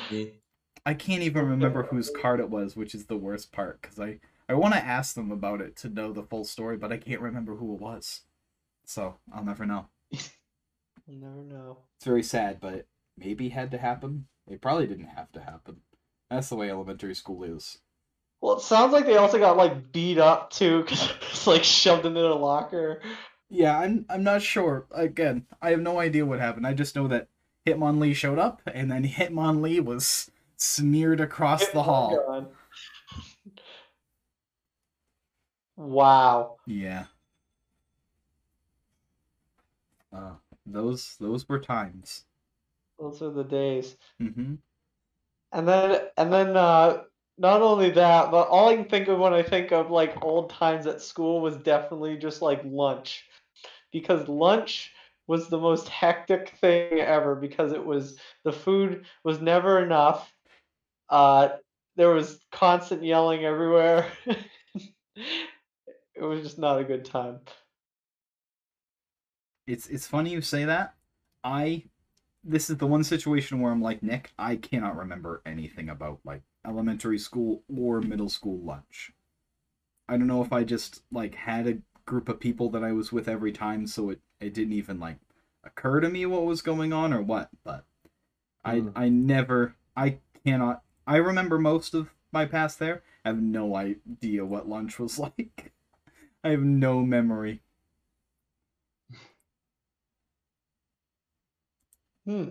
[0.86, 0.88] RIP.
[0.88, 4.20] I can't even remember whose card it was, which is the worst part because I
[4.50, 7.22] I want to ask them about it to know the full story, but I can't
[7.22, 8.22] remember who it was.
[8.86, 9.88] So I'll never know.
[10.10, 10.22] You'll
[11.08, 11.78] never know.
[11.98, 14.26] It's very sad, but maybe had to happen.
[14.48, 15.82] It probably didn't have to happen.
[16.32, 17.78] That's the way elementary school is.
[18.42, 22.06] Well, it sounds like they also got like beat up too, because it's like shoved
[22.06, 23.02] into their locker.
[23.50, 24.88] Yeah, I'm I'm not sure.
[24.92, 26.66] Again, I have no idea what happened.
[26.66, 27.28] I just know that
[27.68, 32.24] Hitmonlee showed up, and then Hitmonlee was smeared across the hall.
[32.28, 32.48] God.
[35.78, 36.58] Wow.
[36.68, 37.06] Yeah.
[40.14, 40.34] Uh,
[40.66, 42.26] those those were times.
[43.00, 43.96] Those are the days.
[44.22, 44.56] Mm-hmm.
[45.52, 47.04] And then and then uh
[47.38, 50.50] not only that, but all I can think of when I think of like old
[50.50, 53.26] times at school was definitely just like lunch.
[53.94, 54.92] Because lunch
[55.28, 60.34] was the most hectic thing ever because it was the food was never enough.
[61.10, 61.50] Uh
[61.96, 64.10] there was constant yelling everywhere.
[64.26, 67.40] it was just not a good time.
[69.68, 70.96] It's it's funny you say that.
[71.44, 71.86] I
[72.44, 74.34] this is the one situation where I'm like Nick.
[74.40, 79.14] I cannot remember anything about like elementary school or middle school lunch.
[80.10, 83.12] I don't know if I just like had a group of people that I was
[83.12, 85.20] with every time, so it it didn't even like
[85.64, 87.50] occur to me what was going on or what.
[87.64, 87.86] But
[88.66, 88.90] I Hmm.
[88.96, 90.84] I never I cannot.
[91.08, 93.04] I remember most of my past there.
[93.26, 95.74] I have no idea what lunch was like.
[96.44, 97.62] I have no memory.
[102.26, 102.50] Hmm.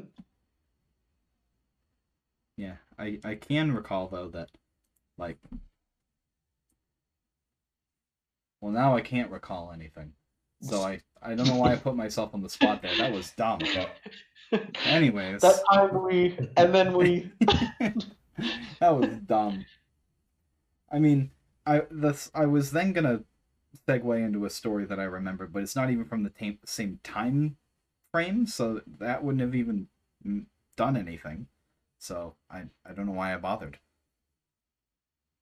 [2.56, 4.50] Yeah, I I can recall though that
[5.16, 5.38] like
[8.60, 10.12] well now I can't recall anything.
[10.60, 12.94] So I I don't know why I put myself on the spot there.
[12.96, 13.60] That was dumb.
[13.60, 17.30] But anyways, That time we and then we
[18.80, 19.64] that was dumb.
[20.90, 21.30] I mean,
[21.66, 23.24] I this I was then gonna
[23.86, 27.00] segue into a story that I remember, but it's not even from the tam- same
[27.02, 27.56] time
[28.12, 29.88] frame, so that wouldn't have even
[30.76, 31.48] done anything.
[31.98, 33.78] So I I don't know why I bothered.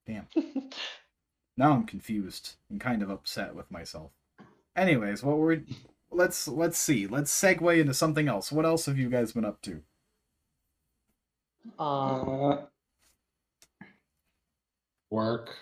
[0.07, 0.29] Damn.
[1.57, 4.13] Now I'm confused and kind of upset with myself.
[4.77, 5.63] Anyways, what were
[6.11, 7.07] let's let's see.
[7.07, 8.53] Let's segue into something else.
[8.53, 9.83] What else have you guys been up to?
[11.79, 12.67] um Uh,
[15.11, 15.55] work.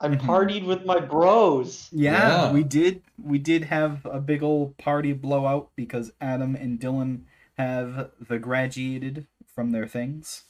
[0.00, 0.20] I Mhm.
[0.20, 1.88] partied with my bros.
[1.92, 2.52] Yeah, Yeah.
[2.52, 3.02] we did.
[3.22, 7.22] We did have a big old party blowout because Adam and Dylan
[7.56, 10.44] have the graduated from their things.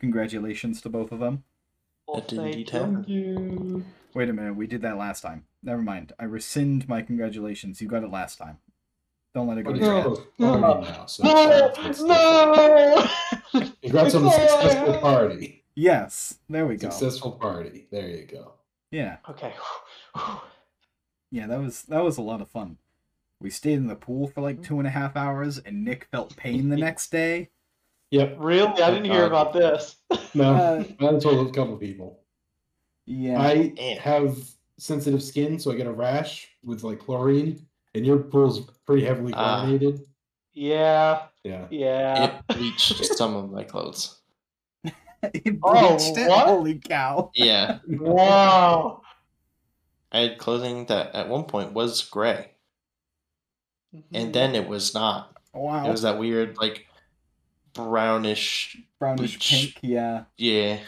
[0.00, 1.44] Congratulations to both of them.
[2.06, 3.84] Well, thank you.
[4.14, 5.44] Wait a minute, we did that last time.
[5.62, 6.12] Never mind.
[6.18, 7.80] I rescind my congratulations.
[7.80, 8.58] You got it last time.
[9.34, 10.06] Don't let it go But to your head.
[10.12, 10.60] it's No.
[10.60, 13.06] party now, so No, it's- no.
[13.82, 15.00] Congrats on the It's all I successful have.
[15.02, 15.57] party.
[15.78, 16.90] Yes, there we go.
[16.90, 17.86] Successful party.
[17.92, 18.54] There you go.
[18.90, 19.54] Yeah, Okay.
[21.30, 22.78] yeah, that was that was a lot of fun.
[23.40, 26.36] We stayed in the pool for like two and a half hours, and Nick felt
[26.36, 27.50] pain the next day.
[28.10, 28.36] Yep.
[28.38, 28.82] Really?
[28.82, 29.96] I didn't hear about this.
[30.34, 32.20] No, Uh, I told a couple people.
[33.04, 34.38] Yeah, I have
[34.78, 39.34] sensitive skin, so I get a rash with like chlorine, and your pool's pretty heavily
[39.36, 39.60] Ah.
[39.60, 40.00] chlorinated.
[40.54, 41.24] Yeah.
[41.44, 41.66] yeah.
[41.70, 42.24] Yeah.
[42.48, 44.18] It bleached some of my clothes.
[45.34, 46.34] It Oh, bleached it?
[46.34, 46.46] what?
[46.46, 47.34] Holy cow!
[47.34, 49.02] Yeah, Wow.
[50.12, 52.56] I had clothing that at one point was gray,
[54.12, 55.36] and then it was not.
[55.52, 56.86] Wow, It was that weird like
[57.74, 58.76] brownish.
[58.98, 59.44] brownish bleach.
[59.44, 59.80] pink.
[59.82, 60.80] Yeah, Yeah,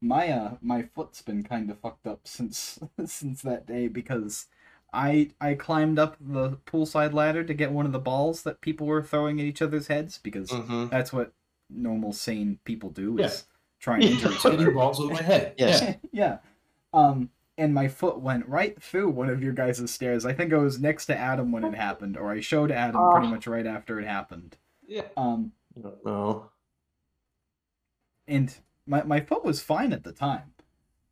[0.00, 4.46] my uh, my foot's been kind of fucked up since since that day because
[4.92, 8.86] I I climbed up the poolside ladder to get one of the balls that people
[8.86, 11.32] were throwing at each other's heads because hmm that's what
[11.74, 13.26] normal sane people do Yeah.
[13.26, 13.44] is
[13.80, 14.56] try and injure each other.
[14.58, 15.54] Hitting balls with my head.
[15.58, 15.80] Yes.
[15.82, 15.94] Yeah.
[16.12, 16.38] yeah.
[16.92, 20.24] Um, and my foot went right through one of your guys' stairs.
[20.24, 23.26] I think I was next to Adam when it happened, or I showed Adam pretty
[23.26, 23.30] Ah.
[23.30, 24.56] much right after it happened.
[24.86, 25.08] Yeah.
[25.16, 26.50] Um, I don't know.
[28.26, 28.54] and
[28.86, 30.54] my my foot was fine at the time.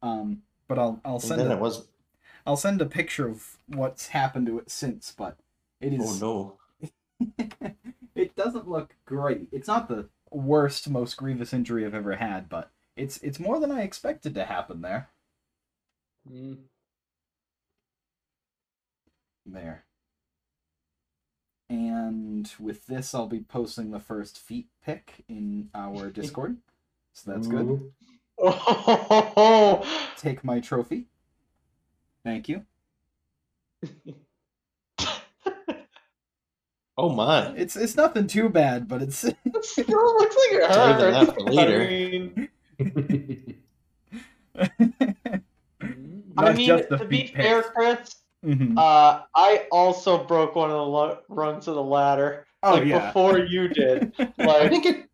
[0.02, 1.88] Um, but I'll I'll And send then a, it was.
[2.46, 5.12] I'll send a picture of what's happened to it since.
[5.16, 5.36] But
[5.80, 6.22] it is.
[6.22, 7.38] Oh no!
[8.14, 9.48] it doesn't look great.
[9.52, 13.70] It's not the worst, most grievous injury I've ever had, but it's it's more than
[13.70, 15.08] I expected to happen there.
[16.30, 16.58] Mm.
[19.46, 19.84] There.
[21.68, 26.58] And with this, I'll be posting the first feet pick in our Discord.
[27.12, 27.66] So that's good.
[27.66, 27.92] Ooh.
[28.42, 31.06] Oh, Take my trophy.
[32.24, 32.64] Thank you.
[37.02, 37.54] Oh my!
[37.56, 39.86] It's it's nothing too bad, but it's it still
[40.18, 41.26] looks like it Better than hurts.
[41.26, 41.80] that for later.
[41.80, 42.48] I mean.
[46.36, 47.72] I mean just the to be fair, pics.
[47.74, 48.78] Chris, Mhm.
[48.78, 52.46] uh, I also broke one of the lo- rungs of the ladder.
[52.62, 53.06] Oh like yeah.
[53.06, 54.12] before you did.
[54.18, 55.08] Like, I think it.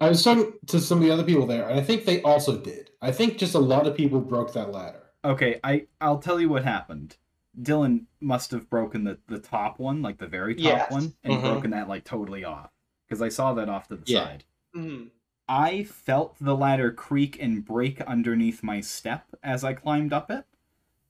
[0.00, 2.58] I was talking to some of the other people there, and I think they also
[2.58, 2.90] did.
[3.02, 5.02] I think just a lot of people broke that ladder.
[5.24, 7.16] Okay, I I'll tell you what happened.
[7.60, 10.90] Dylan must have broken the the top one, like the very top Yes.
[10.92, 11.42] one, and Mhm.
[11.42, 12.70] broken that like totally off
[13.06, 14.24] because I saw that off to the Yeah.
[14.24, 14.44] side.
[14.74, 15.10] mhm.
[15.48, 20.44] I felt the ladder creak and break underneath my step as I climbed up it.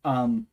[0.05, 0.47] Um,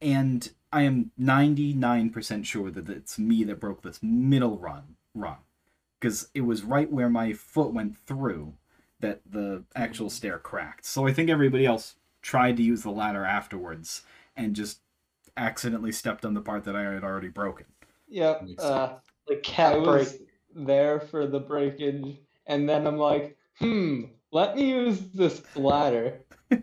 [0.00, 5.38] and I am 99% sure that it's me that broke this middle run rung.
[5.98, 8.54] Because it was right where my foot went through
[9.00, 10.84] that the actual stair cracked.
[10.84, 14.04] So I think everybody else tried to use the ladder afterwards
[14.36, 14.80] and just
[15.36, 17.66] accidentally stepped on the part that I had already broken.
[18.08, 18.42] Yep.
[18.42, 19.86] Makes Uh, the I cat break.
[19.86, 20.18] was
[20.54, 26.20] there for the breakage, and then I'm like, hmm, let me use this ladder.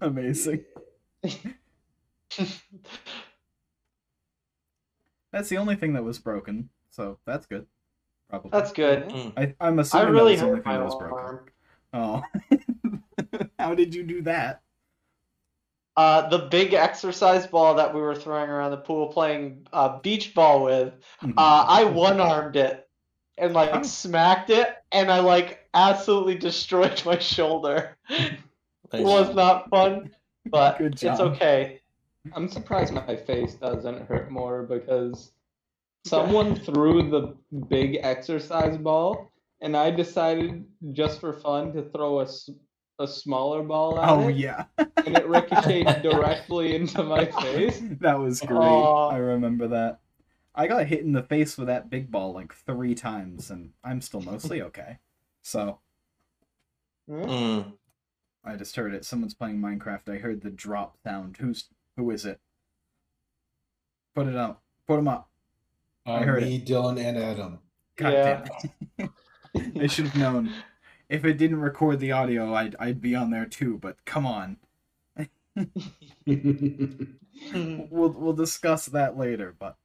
[0.00, 0.64] Amazing.
[5.32, 7.66] That's the only thing that was broken, so that's good.
[8.28, 8.50] Probably.
[8.50, 9.04] That's good.
[9.08, 9.32] Mm.
[9.36, 11.52] I, I'm I assuming really that was the only thing that was broken.
[11.92, 11.92] arm.
[11.92, 12.22] Oh.
[13.58, 14.62] How did you do that?
[15.96, 20.34] Uh, the big exercise ball that we were throwing around the pool playing uh, beach
[20.34, 21.34] ball with, Mhm.
[21.36, 22.88] uh, I one armed it
[23.36, 23.82] and like Oh.
[23.82, 27.96] smacked it, and I like absolutely destroyed my shoulder.
[28.08, 28.30] Nice.
[28.92, 30.10] It was not fun,
[30.46, 31.80] but it's okay.
[32.34, 35.32] I'm surprised my face doesn't hurt more because
[36.06, 37.34] someone threw the
[37.68, 39.30] big exercise ball,
[39.60, 42.48] and I decided just for fun to throw a, s-
[43.00, 44.64] a smaller ball at oh it, yeah.
[44.78, 47.80] and it ricocheted directly into my face.
[48.00, 48.58] that was great.
[48.58, 49.08] Aw.
[49.10, 50.00] I remember that.
[50.54, 54.00] I got hit in the face with that big ball like three times, and I'm
[54.00, 54.98] still mostly okay.
[55.42, 55.80] So
[57.10, 57.72] Mm.
[58.44, 59.04] I just heard it.
[59.04, 60.08] Someone's playing Minecraft.
[60.14, 61.36] I heard the drop sound.
[61.38, 61.64] Who's
[61.96, 62.38] who is it?
[64.14, 64.62] Put it up.
[64.86, 65.28] Put them up.
[66.06, 67.58] I Uh, heard me, Dylan, and Adam.
[67.96, 68.46] God Yeah.
[68.98, 69.10] damn
[69.54, 69.82] it.
[69.82, 70.50] I should have known.
[71.10, 73.78] If it didn't record the audio, I'd I'd be on there too.
[73.78, 74.58] But come on,
[76.26, 79.54] we'll we'll discuss that later.
[79.58, 79.76] But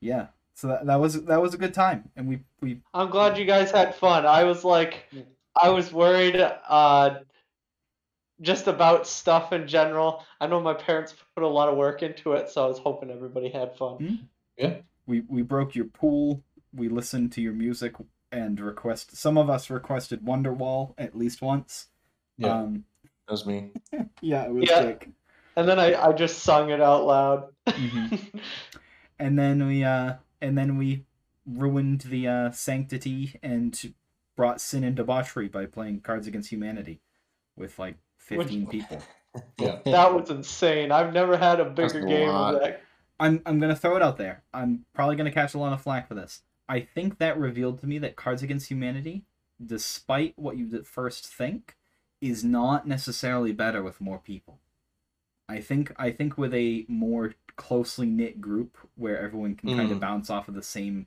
[0.00, 3.38] yeah, so that, that was that was a good time, and we we I'm glad
[3.38, 4.26] you guys had fun.
[4.26, 5.08] I was like,
[5.60, 7.20] I was worried uh,
[8.40, 10.24] just about stuff in general.
[10.40, 13.10] I know my parents put a lot of work into it, so I was hoping
[13.10, 14.28] everybody had fun.
[14.58, 16.42] Yeah, we we broke your pool.
[16.74, 17.94] We listened to your music
[18.32, 19.16] and request.
[19.16, 21.88] Some of us requested Wonderwall at least once.
[22.38, 22.60] Yeah.
[22.60, 22.84] Um,
[23.26, 23.70] That was me.
[24.20, 24.82] yeah, it was Yeah.
[24.82, 25.08] Jake.
[25.56, 27.48] and then I, I just sung it out loud.
[27.66, 28.40] Mhm.
[29.18, 31.04] and then we uh and then we
[31.46, 33.94] ruined the uh sanctity and
[34.36, 37.00] brought sin and debauchery by playing cards against humanity
[37.56, 39.02] with like 15 people
[39.58, 39.78] Yeah.
[39.84, 40.92] that was insane.
[40.92, 42.54] I've never had a bigger a game lot.
[42.54, 42.80] of that.
[43.18, 46.08] i'm i'm gonna throw it out there i'm probably gonna catch a lot of flack
[46.08, 49.24] for this i think that revealed to me that cards against humanity
[49.64, 51.76] despite what you at first think
[52.22, 54.58] is not necessarily better with more people
[55.48, 59.98] i think i think with a more closely knit group where everyone can kind of
[59.98, 60.00] Mm.
[60.00, 61.06] bounce off of the same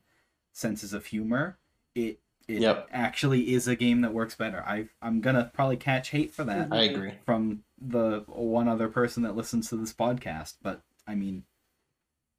[0.51, 1.57] senses of humor
[1.95, 2.89] it it Yep.
[2.91, 6.67] actually is a game that works better i i'm gonna probably catch hate for that
[6.71, 7.13] I agree.
[7.25, 11.43] from the one other person that listens to this podcast but i mean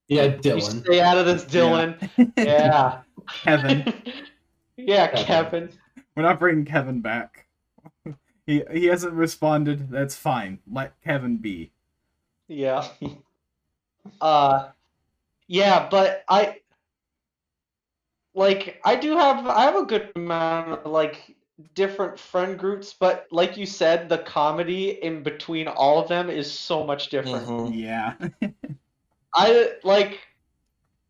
[0.08, 0.84] Yeah, Dylan.
[0.84, 1.96] stay out of this, Dylan.
[2.36, 3.00] Yeah.
[3.42, 3.92] Kevin
[4.76, 5.24] yeah, Kevin.
[5.68, 5.68] Kevin.
[6.16, 7.46] we're not bringing kevin back
[8.46, 11.70] he he hasn't responded that's fine let kevin be
[12.48, 12.86] Yeah.
[14.20, 14.68] Uh
[15.46, 16.60] yeah, but I
[18.34, 21.34] like I do have I have a good amount of like
[21.74, 26.50] different friend groups, but like you said, the comedy in between all of them is
[26.52, 27.46] so much different.
[27.46, 27.72] Mhm.
[27.74, 28.14] yeah
[29.34, 30.20] I like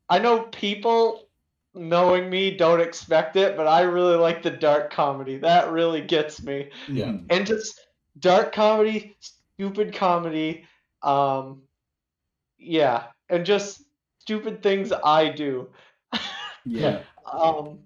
[0.08, 1.26] I know people
[1.74, 5.38] knowing me don't expect it, but I really like the dark comedy.
[5.38, 6.70] That really gets me.
[6.88, 7.16] Yeah.
[7.30, 7.80] And just
[8.18, 10.66] dark comedy, stupid comedy,
[11.02, 11.62] um,
[12.58, 13.82] yeah, and just
[14.18, 15.68] stupid things I do.
[16.64, 17.00] yeah
[17.32, 17.80] um,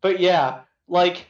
[0.00, 1.26] but yeah, like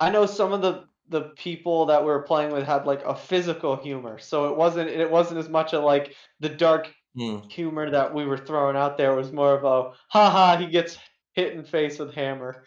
[0.00, 3.14] I know some of the the people that we were playing with had like a
[3.14, 7.50] physical humor, so it wasn't it wasn't as much of like the dark Mm.
[7.50, 9.14] humor that we were throwing out there.
[9.14, 10.98] Was more of a ha ha he gets
[11.32, 12.64] hit in face with hammer.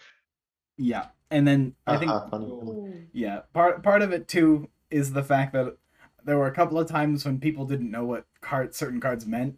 [0.77, 3.07] yeah and then i think Haha, funny.
[3.13, 5.75] Yeah, part part of it too is the fact that
[6.23, 9.57] there were a couple of times when people didn't know what card certain cards meant.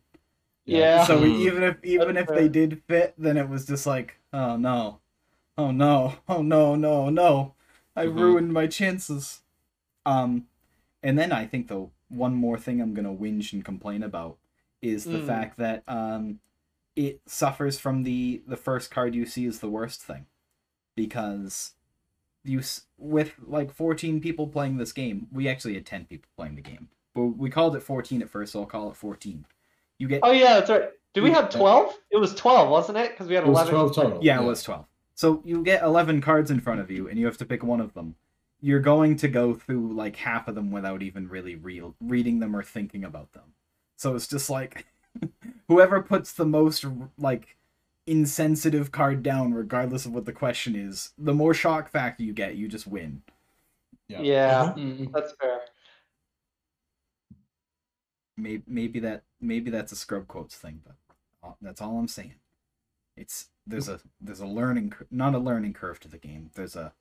[0.65, 1.05] Yeah.
[1.05, 1.41] So we, Hmm.
[1.47, 4.99] even if even if That's they did fit, then it was just like, oh no,
[5.57, 7.55] oh no, oh no, no, no,
[7.95, 8.15] I Mhm.
[8.15, 9.41] ruined my chances.
[10.05, 10.47] Um,
[11.03, 14.37] and then I think the one more thing I'm gonna whinge and complain about
[14.81, 15.27] is the Mm.
[15.27, 16.39] fact that um,
[16.95, 20.25] it suffers from the the first card you see is the worst thing,
[20.95, 21.73] because
[22.43, 22.61] you
[22.97, 26.89] with like 14 people playing this game, we actually had 10 people playing the game,
[27.13, 29.45] but we called it 14 at first, so I'll call it 14.
[29.97, 30.89] You get Oh yeah, that's right.
[31.13, 31.97] Did we have twelve?
[32.11, 33.11] It was twelve, wasn't it?
[33.11, 33.73] Because we had It was eleven.
[33.73, 34.19] 12 total.
[34.21, 34.85] Yeah, it was 12.
[35.15, 37.81] So you get 11 cards in front of you, and you have to pick one
[37.81, 38.15] of them.
[38.61, 42.55] You're going to go through like half of them without even really real reading them
[42.55, 43.53] or thinking about them.
[43.99, 44.85] So it's just like
[45.67, 46.85] whoever puts the most
[47.17, 47.57] like
[48.07, 52.55] insensitive card down, regardless of what the question is, the more shock factor you get,
[52.55, 53.21] you just win.
[54.07, 54.21] Yeah.
[54.21, 55.11] Yeah, Mm.
[55.11, 55.59] that's fair.
[58.37, 60.95] Maybe maybe that maybe that's a scrub quotes thing, but
[61.43, 62.35] uh, that's all I'm saying.
[63.17, 66.51] It's there's a there's a learning not a learning curve to the game.
[66.55, 66.93] There's a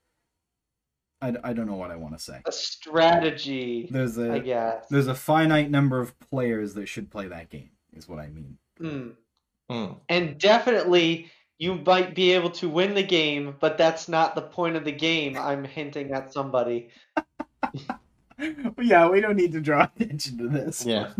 [1.20, 2.40] I, I don't know what I want to say.
[2.46, 4.86] A strategy, There's I a guess.
[4.88, 7.70] there's a finite number of players that should play that game.
[7.96, 8.58] Is what I mean.
[8.78, 9.08] Hmm.
[9.70, 9.96] Mm.
[10.08, 14.76] And definitely, you might be able to win the game, but that's not the point
[14.76, 15.36] of the game.
[15.36, 16.88] I'm hinting at somebody.
[18.80, 20.86] yeah, we don't need to draw attention to this.
[20.86, 21.10] Yeah.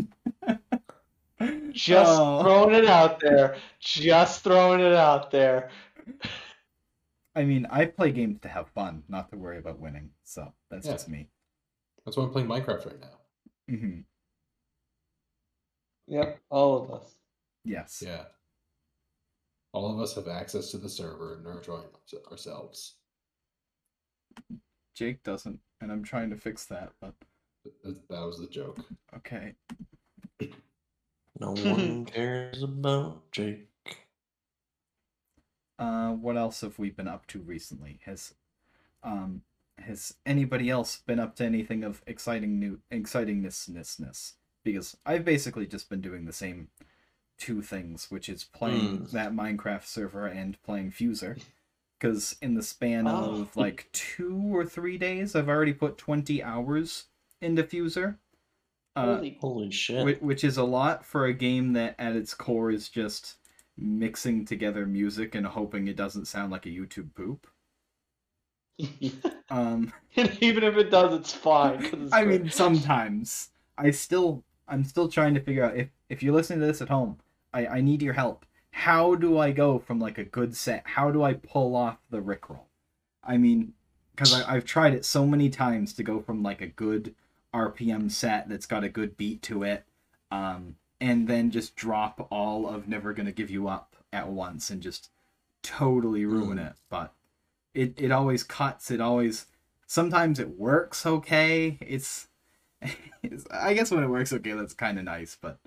[1.72, 2.42] Just Oh.
[2.42, 3.56] throwing it out there.
[3.80, 5.70] Just throwing it out there.
[7.34, 10.10] I mean, I play games to have fun, not to worry about winning.
[10.24, 10.92] So that's Yeah.
[10.92, 11.28] just me.
[12.04, 13.18] That's why I'm playing Minecraft right now.
[13.70, 14.00] Mm-hmm.
[16.08, 17.14] Yep, all of us.
[17.64, 18.02] Yes.
[18.04, 18.24] Yeah.
[19.72, 21.84] All of us have access to the server and are enjoying
[22.30, 22.94] ourselves.
[24.94, 26.92] Jake doesn't, and I'm trying to fix that.
[27.00, 27.14] But
[27.84, 28.80] That, that was the joke.
[29.16, 29.54] okay.
[31.38, 33.67] No one cares about Jake.
[35.78, 38.00] Uh, what else have we been up to recently?
[38.04, 38.34] Has,
[39.02, 39.42] um,
[39.78, 44.32] has anybody else been up to anything of exciting new excitingness?
[44.64, 46.68] Because I've basically just been doing the same
[47.38, 49.10] two things, which is playing Mm.
[49.12, 51.40] that Minecraft server and playing Fuser.
[51.98, 53.42] Because in the span Oh.
[53.42, 57.06] of like two or three days, I've already put twenty hours
[57.40, 58.18] into Fuser.
[58.96, 60.04] Uh, Holy Holy shit.
[60.04, 63.36] Whi- which is a lot for a game that at its core is just
[63.78, 67.46] mixing together music and hoping it doesn't sound like a YouTube poop.
[69.50, 71.84] Um, And even if it does, it's fine.
[71.92, 72.42] it's I great.
[72.42, 76.66] mean, sometimes I still, I'm still trying to figure out if if you're listening to
[76.66, 77.18] this at home,
[77.52, 78.46] I I need your help.
[78.70, 80.82] How do I go from like a good set?
[80.86, 82.66] How do I pull off the Rickroll?
[83.22, 83.74] I mean,
[84.12, 87.14] because I've tried it so many times to go from like a good
[87.52, 89.84] RPM set that's got a good beat to it,
[90.30, 94.82] um, and then just drop all of Never Gonna Give You Up at once and
[94.82, 95.10] just
[95.62, 96.32] totally hmm.
[96.32, 96.74] ruin it.
[96.88, 97.12] But
[97.74, 98.90] it it always cuts.
[98.90, 99.46] It always
[99.86, 101.78] sometimes it works okay.
[101.80, 102.28] It's,
[103.22, 105.36] it's I guess when it works okay, that's kind of nice.
[105.40, 105.58] But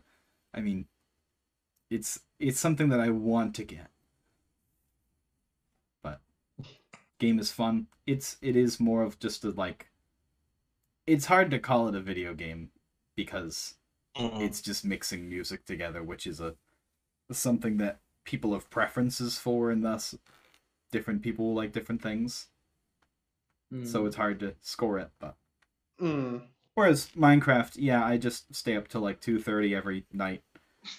[0.54, 0.86] I mean,
[1.90, 3.88] it's it's something that I want to get.
[6.02, 6.22] But
[7.20, 7.88] game is fun.
[8.08, 9.88] It's it is more of just a like.
[11.08, 12.70] It's hard to call it a video game
[13.16, 13.76] because
[14.18, 14.42] Mm.
[14.42, 16.56] it's just mixing music together, which is a
[17.32, 20.16] something that people have preferences for, and thus
[20.92, 22.48] different people like different things.
[23.86, 25.12] So it's hard to score it.
[25.18, 25.36] But
[26.02, 26.48] Mm.
[26.74, 30.44] whereas Minecraft, yeah, I just stay up till like two thirty every night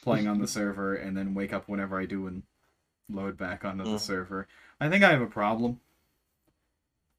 [0.01, 2.45] playing on the server, and then wake up whenever I do and
[3.11, 4.01] load back onto the Mm.
[4.01, 4.49] server.
[4.81, 5.81] I think I have a problem.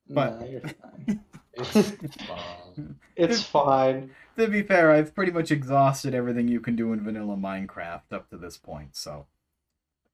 [0.10, 1.24] but- Nah, you're fine.
[1.54, 1.92] It's
[2.28, 3.00] fine.
[3.16, 4.12] It's fine.
[4.38, 8.30] To be fair, I've pretty much exhausted everything you can do in vanilla Minecraft up
[8.30, 9.28] to this point, so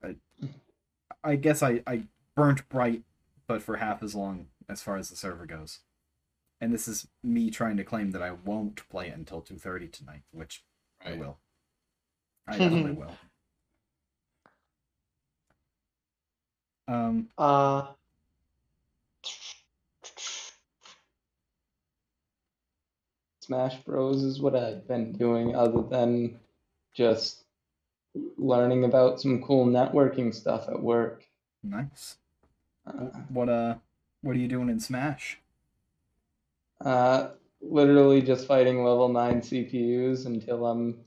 [0.03, 0.15] I,
[1.23, 2.03] I guess I, I
[2.35, 3.03] burnt bright,
[3.47, 5.79] but for half as long as far as the server goes.
[6.61, 10.21] And this is me trying to claim that I won't play it until 2.30 tonight,
[10.31, 10.63] which
[11.05, 11.37] I will.
[12.47, 13.15] I definitely will.
[16.87, 17.93] Um, Uh,
[23.49, 26.39] Smash Bros is what I've been doing other than
[26.93, 27.45] just
[28.37, 31.25] learning about some cool networking stuff at work.
[31.63, 32.17] nice.
[32.85, 33.75] Uh, What uh,
[34.21, 35.39] what are you doing in Smash?
[36.85, 37.29] uh,
[37.59, 40.99] literally just fighting level 9 CPUs until I'm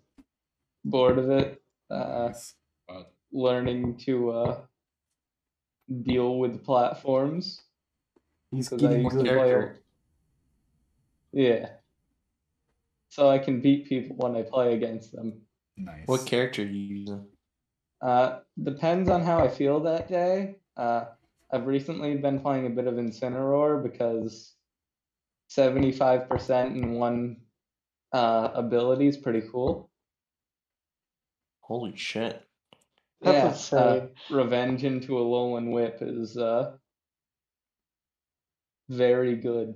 [0.84, 1.62] bored of it.
[1.88, 2.54] Uh, Nice.
[3.30, 4.60] learning to uh,
[6.02, 7.62] deal with platforms.
[8.50, 9.26] He's getting used good.
[9.26, 9.80] to play character?
[11.32, 11.68] Yeah.
[13.12, 15.42] So I can beat people when I play against them.
[15.76, 16.04] Nice.
[16.06, 17.26] What character are you using?
[18.00, 20.56] Uh, depends on how I feel that day.
[20.78, 21.04] Uh,
[21.52, 24.54] I've recently been playing a bit of Incineroar because
[25.50, 27.36] 75% in one
[28.14, 29.90] uh, ability is pretty cool.
[31.60, 32.42] Holy shit!
[33.20, 34.06] That's yeah, uh.
[34.30, 36.72] Revenge into a Alolan Whip is uh,
[38.88, 39.74] very good.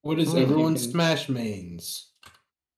[0.00, 2.07] What is If you everyone's can- Smash mains?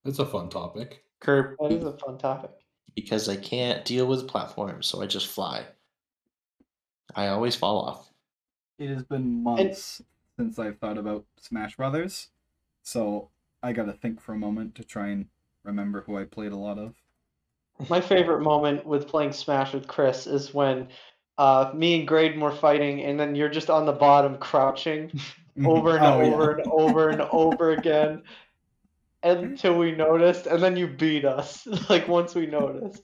[0.05, 1.05] That's a fun topic.
[1.21, 2.51] Kirby, that is a fun topic.
[2.95, 5.67] because I can't deal with platforms, so I just fly.
[7.15, 8.11] I always fall off.
[8.79, 10.01] It has been months
[10.39, 12.29] since I've thought about Smash Brothers,
[12.83, 13.31] so
[13.63, 15.27] I gotta think for a moment to try and
[15.65, 16.95] remember who I played a lot of.
[17.91, 20.89] My favorite moment with playing Smash with Chris is when
[21.39, 25.11] uh, me and Graydon were fighting, and then you're just on the bottom crouching
[25.65, 26.33] over and Oh, yeah.
[26.33, 28.23] over and over and over again
[29.23, 31.66] until we noticed, and then you beat us.
[31.89, 33.03] like once we noticed.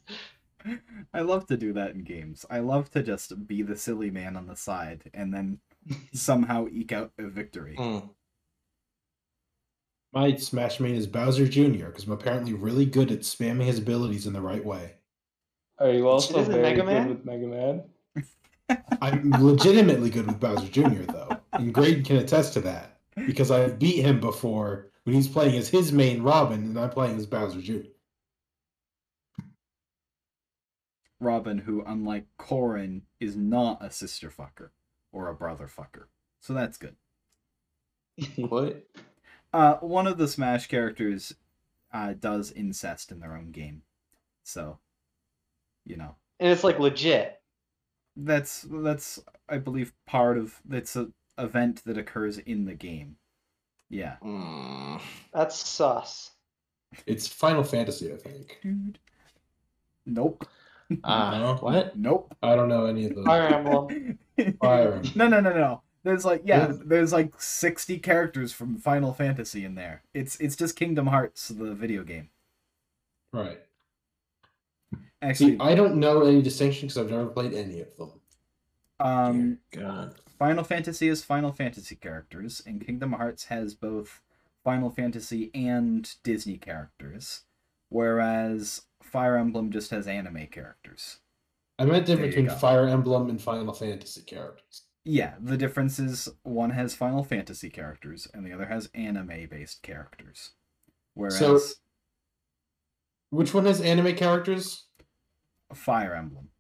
[1.15, 2.45] I love to do that in games.
[2.51, 5.61] I love to just be the silly man on the side and then
[6.13, 7.77] somehow eke out a victory.
[7.79, 8.11] Mm.
[10.13, 11.87] My Smash main is Bowser Jr.
[11.87, 14.95] because I'm apparently really good at spamming his abilities in the right way.
[15.79, 17.09] Are you also Isn't very Mega good Man?
[17.11, 17.83] with Mega Man?
[19.03, 21.03] I'm legitimately good with Bowser Jr.
[21.03, 25.55] though, and Grade can attest to that because I've beat him before when he's playing
[25.55, 27.87] as his main Robin and I'm playing as Bowser Jr.
[31.21, 34.71] Robin, who, unlike Corrin, is not a sister fucker
[35.13, 36.07] or a brother fucker.
[36.41, 36.97] So that's good.
[38.37, 38.85] What?
[39.53, 41.35] Uh, one of the Smash characters
[41.93, 43.83] uh, does incest in their own game.
[44.43, 44.79] So,
[45.85, 47.41] you know, And it's like legit.
[48.17, 53.17] that's that's I believe part of that's a event that occurs in the game.
[53.89, 54.17] Yeah.
[54.25, 55.01] Mm.
[55.33, 56.33] That's sus.
[57.07, 58.59] It's Final Fantasy, I think.
[58.63, 58.99] Dude.
[60.07, 60.47] Nope.
[61.05, 61.55] Ah, No.
[61.57, 61.97] what?
[61.97, 62.35] Nope.
[62.43, 64.19] I don't know any of the Fire Emblem.
[64.61, 65.13] Fire Emblem.
[65.15, 65.83] No, no, no, no.
[66.05, 66.75] There's like yeah, Yeah.
[66.85, 70.03] there's like 60 characters from Final Fantasy in there.
[70.15, 72.29] It's it's just Kingdom Hearts the video game.
[73.33, 73.59] Right.
[75.21, 78.11] Actually, See, I don't know any distinction because I've never played any of them.
[79.01, 80.15] um Dear God.
[80.39, 84.21] Final Fantasy is Final Fantasy characters, and Kingdom Hearts has both
[84.65, 87.43] Final Fantasy and Disney characters,
[87.89, 91.19] whereas Fire Emblem just has anime characters.
[91.79, 92.59] I meant the difference between.
[92.59, 94.83] Fire Emblem and Final Fantasy characters.
[95.05, 99.83] Yeah, the difference is one has Final Fantasy characters, and the other has anime based
[99.83, 100.51] characters.
[101.15, 101.61] Whereas So-
[103.31, 104.85] Which one has anime characters?
[105.75, 106.51] Fire Emblem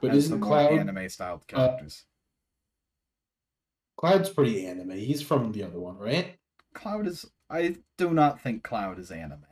[0.00, 0.78] But the isn't more Cloud?
[0.78, 2.04] anime styled uh, characters.
[3.96, 4.90] Cloud's pretty anime.
[4.90, 6.36] He's from the other one, right?
[6.74, 9.44] Cloud is I do not think Cloud is anime.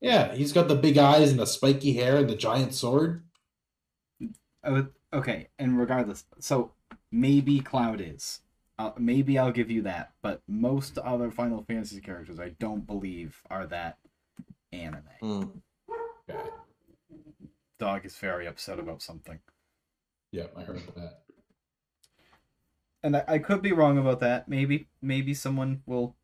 [0.00, 3.22] Yeah, he's got the big eyes and the spiky hair and the giant sword.
[4.64, 6.72] Oh, okay, and regardless, so
[7.10, 8.40] maybe Cloud is.
[8.78, 13.40] Uh, maybe I'll give you that, but most other Final Fantasy characters I don't believe
[13.48, 13.98] are that
[14.72, 15.02] anime.
[16.28, 16.40] Okay.
[17.78, 19.38] Dog is very upset about something.
[20.32, 21.21] Yeah, I heard that.
[23.02, 24.48] And I, I could be wrong about that.
[24.48, 26.16] Maybe maybe someone will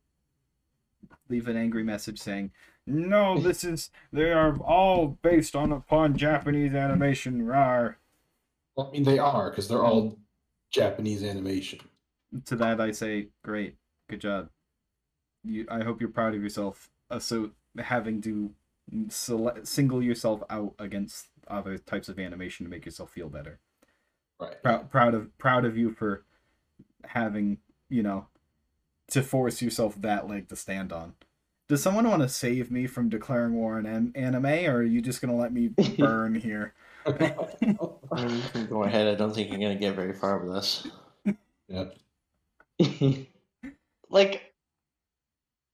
[1.28, 2.52] leave an angry message saying,
[2.86, 7.98] "No, this is they are all based on upon Japanese animation." Rar.
[8.78, 10.16] I mean, they are because they're all
[10.70, 11.80] Japanese animation.
[12.46, 13.76] To that I say, great,
[14.08, 14.50] good job.
[15.42, 16.90] You, I hope you're proud of yourself.
[17.10, 18.52] Uh, so having to
[19.08, 23.58] sele- single yourself out against other types of animation to make yourself feel better.
[24.38, 24.62] Right.
[24.62, 26.24] Proud, proud of proud of you for
[27.06, 28.26] having you know
[29.08, 31.14] to force yourself that leg to stand on.
[31.68, 35.00] Does someone want to save me from declaring war on an- anime, or are you
[35.02, 35.68] just gonna let me
[35.98, 36.74] burn here?
[37.06, 37.46] I
[38.24, 39.06] mean, you can go ahead.
[39.08, 40.86] I don't think you're gonna get very far with this.
[41.68, 41.96] Yep.
[44.10, 44.54] like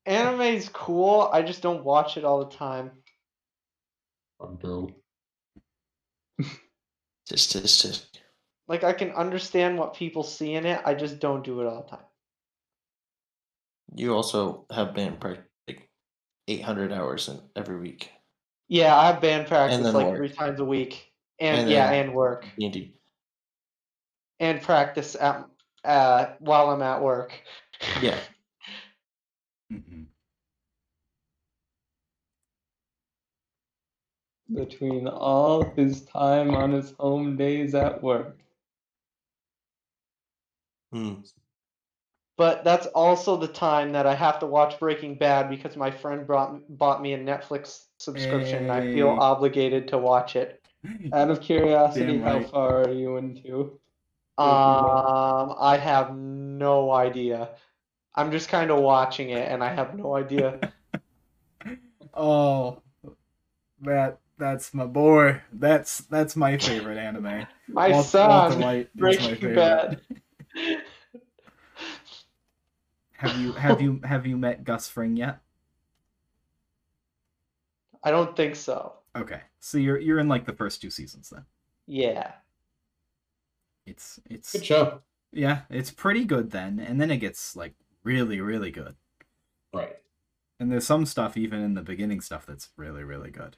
[0.06, 1.30] anime's cool.
[1.32, 2.90] I just don't watch it all the time.
[4.60, 4.90] Girl.
[7.26, 8.20] Just, just, just.
[8.66, 10.80] Like I can understand what people see in it.
[10.84, 12.06] I just don't do it all the time.
[13.94, 15.88] You also have band practice like
[16.48, 18.10] 800 hours in every week.
[18.68, 20.16] Yeah, I have band practice like work.
[20.16, 22.94] three times a week, and, And yeah, and work D&D.
[24.62, 25.46] practice at
[25.84, 27.34] uh while I'm at work.
[28.00, 28.18] Yeah.
[29.70, 30.06] Mhm.
[34.52, 38.43] Between all his time on his home days at work.
[40.94, 41.14] Hmm.
[42.36, 46.26] But that's also the time that I have to watch Breaking Bad because my friend
[46.26, 50.60] brought bought me a Netflix subscription and I feel obligated to watch it.
[51.12, 53.80] Out of curiosity, how far are you into?
[54.36, 57.50] Um, I have no idea.
[58.14, 60.72] I'm just kind of watching it and I have no idea.
[62.16, 62.80] Oh,
[63.80, 65.40] that that's my boy.
[65.52, 67.44] That's that's my favorite anime.
[67.66, 69.54] My son, White is my Breaking.
[69.56, 70.00] Bad.
[73.16, 75.38] Have you have you have you met Gus Fring yet?
[78.02, 78.94] I don't think so.
[79.16, 81.44] Okay, so you're you're in like the first two seasons then.
[81.86, 82.32] Yeah.
[83.86, 85.00] It's it's Good show.
[85.32, 88.96] yeah, it's pretty good then, and then it gets like really really good.
[89.72, 89.96] Right.
[90.60, 93.56] And there's some stuff even in the beginning stuff that's really really good.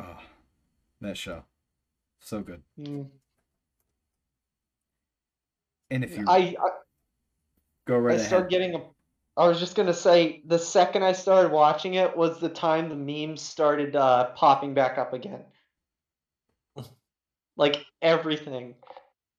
[0.00, 0.18] Oh,
[1.00, 1.44] that show,
[2.20, 2.62] so good.
[2.80, 3.06] Mm.
[5.92, 6.68] And if you I, I
[7.86, 8.80] go right I ahead, start getting a.
[9.36, 12.96] I was just gonna say the second I started watching it was the time the
[12.96, 15.44] memes started uh, popping back up again.
[17.56, 18.74] like everything,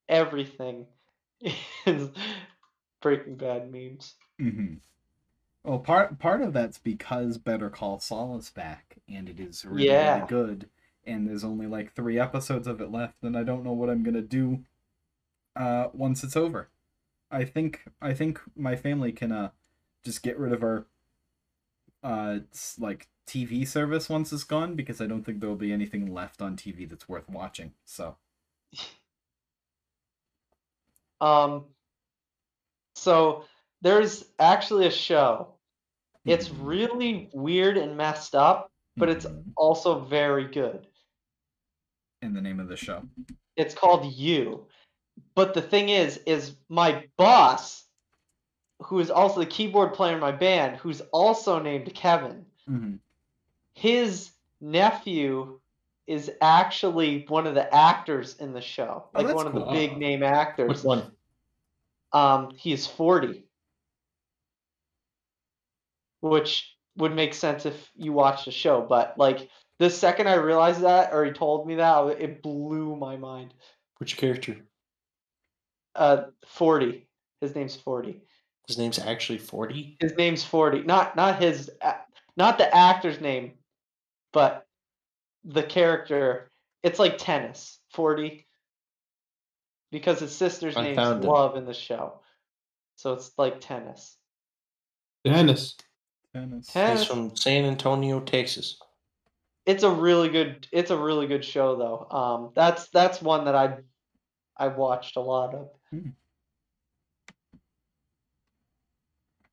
[0.07, 0.85] everything
[1.85, 2.09] is
[3.01, 4.15] Breaking Bad memes.
[4.39, 4.75] Mm-hmm.
[5.63, 9.85] Well, part part of that's because Better Call Saul is back, and it is really,
[9.85, 10.13] Yeah.
[10.15, 10.69] really good.
[11.05, 14.03] And there's only like three episodes of it left, and I don't know what I'm
[14.03, 14.65] gonna do
[15.55, 16.69] uh, once it's over.
[17.31, 19.51] I think I think my family can uh,
[20.03, 20.87] just get rid of our
[22.03, 22.39] uh,
[22.77, 26.55] like TV service once it's gone because I don't think there'll be anything left on
[26.55, 27.73] TV that's worth watching.
[27.85, 28.17] So
[31.21, 31.73] Um.
[32.95, 33.45] So
[33.81, 35.55] there's actually a show.
[36.27, 36.57] It's Mhm.
[36.57, 39.53] really weird and messed up, but it's Mhm.
[39.57, 40.87] also very good.
[42.21, 43.05] in the name of the show.
[43.55, 44.67] It's called You.
[45.35, 47.83] But the thing is, is my boss,
[48.83, 52.95] who is also the keyboard player in my band, who's also named Kevin, hmm
[53.75, 55.59] his nephew
[56.05, 59.05] is actually one of the actors in the show.
[59.05, 60.67] Oh, Like that's one of the big name actors.
[60.67, 60.85] Which actors.
[60.85, 61.11] one?
[62.11, 63.45] Um, he is 40.
[66.21, 69.49] Which would make sense if you watched the show, but like
[69.79, 73.53] the second I realized that or he told me that, it blew my mind.
[73.97, 74.57] Which character?
[75.95, 77.07] Uh 40.
[77.41, 78.21] His name's 40.
[78.67, 79.97] His name's actually 40?
[79.99, 80.83] His name's 40.
[80.83, 81.69] Not not his
[82.37, 83.53] not the actor's name,
[84.31, 84.65] but
[85.43, 86.49] the character.
[86.81, 87.79] It's like tennis.
[87.91, 88.45] 40.
[89.91, 91.29] Because his sister's I name's found him.
[91.29, 92.19] Love in the show.
[92.95, 94.17] So it's like tennis.
[95.23, 95.75] Dennis.
[96.33, 96.67] Tennis.
[96.67, 98.79] Ten- He's from San Antonio, Texas.
[99.65, 102.07] It's a really good it's a really good show though.
[102.17, 103.77] Um that's that's one that I
[104.57, 105.69] I watched a lot of.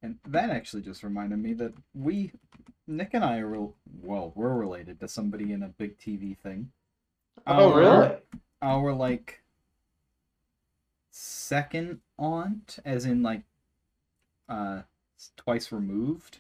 [0.03, 2.32] And that actually just reminded me that we,
[2.86, 6.70] Nick and I are real, well, we're related to somebody in a big TV thing.
[7.47, 8.16] Oh, Our- really?
[8.62, 9.43] Our like
[11.11, 13.43] second aunt, as in like
[14.49, 14.82] uh
[15.36, 16.38] twice removed.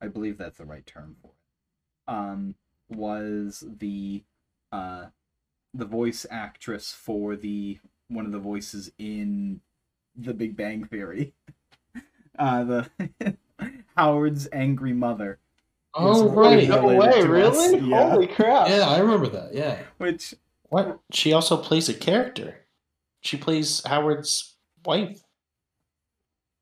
[0.00, 2.12] I believe that's the right term for it.
[2.12, 2.54] Um,
[2.88, 4.24] was the
[4.72, 5.06] uh
[5.72, 7.78] the voice actress for the
[8.14, 9.60] one of the voices in
[10.16, 11.34] The Big Bang Theory.
[12.38, 12.90] Uh, the
[13.96, 15.38] Howard's angry mother,
[15.92, 16.68] Oh, Yes, right.
[16.68, 17.78] no No way, really?
[17.90, 18.10] yeah.
[18.10, 18.70] Holy crap!
[18.70, 19.52] Yeah, I remember that.
[19.54, 19.82] Yeah.
[19.98, 20.34] which
[20.70, 20.98] What?
[21.12, 22.64] She also plays a character.
[23.20, 24.56] She plays Howard's
[24.86, 25.22] wife.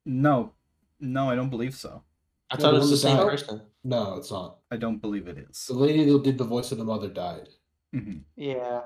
[0.05, 0.51] no,
[0.99, 2.03] no, I don't believe so.
[2.49, 3.29] I thought the it was the same died.
[3.29, 3.61] person.
[3.85, 4.57] No, it's not.
[4.69, 5.65] I don't believe it is.
[5.67, 7.47] The lady that did the voice of the mother died.
[7.95, 8.17] Mm-hmm.
[8.35, 8.81] Yeah.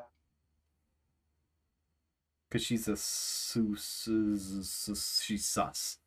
[2.55, 5.97] Because she's a su- su- su- su- she's sus.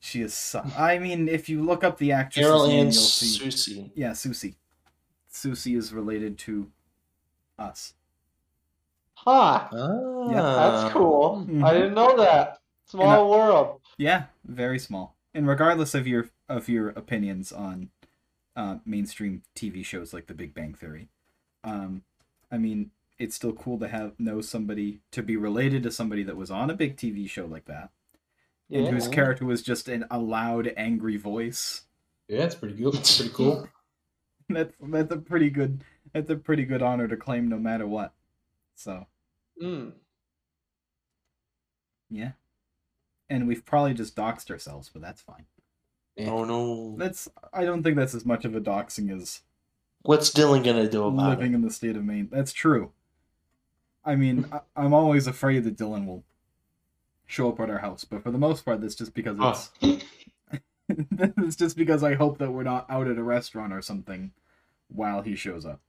[0.00, 0.76] She is sus.
[0.76, 2.92] I mean, if you look up the actress, Carol name, Ann.
[2.92, 3.92] Susi.
[3.94, 4.56] Yeah, Susi.
[5.28, 6.72] Susi is related to
[7.60, 7.94] us.
[9.14, 9.68] Huh.
[9.70, 11.46] Ah, That's cool.
[11.48, 11.64] Mhm.
[11.64, 12.58] I didn't know that.
[12.86, 13.82] Small world.
[13.96, 15.16] Yeah, very small.
[15.32, 17.90] And regardless of your of your opinions on
[18.56, 21.08] uh, mainstream TV shows like The Big Bang Theory,
[21.62, 22.02] um,
[22.50, 26.36] I mean, it's still cool to have know somebody to be related to somebody that
[26.36, 27.90] was on a big TV show like that,
[28.70, 31.82] and whose character was just an, a loud, angry voice.
[32.28, 32.94] Yeah, it's pretty good.
[32.94, 33.68] It's pretty cool.
[34.48, 38.12] that's that's a pretty good that's a pretty good honor to claim no matter what.
[38.74, 39.06] So
[39.62, 39.92] Mm.
[42.10, 42.32] yeah,
[43.30, 45.46] and we've probably just doxed ourselves, but that's fine.
[46.18, 46.94] Oh no.
[46.96, 49.42] That's I don't think that's as much of a doxing as
[50.02, 51.56] What's Dylan gonna do about living it?
[51.56, 52.28] in the state of Maine.
[52.30, 52.92] That's true.
[54.04, 56.24] I mean, I, I'm always afraid that Dylan will
[57.26, 59.50] show up at our house, but for the most part, that's just because Oh.
[59.82, 60.04] it's.
[60.88, 64.32] it's just because I hope that we're not out at a restaurant or something
[64.88, 65.80] while he shows up.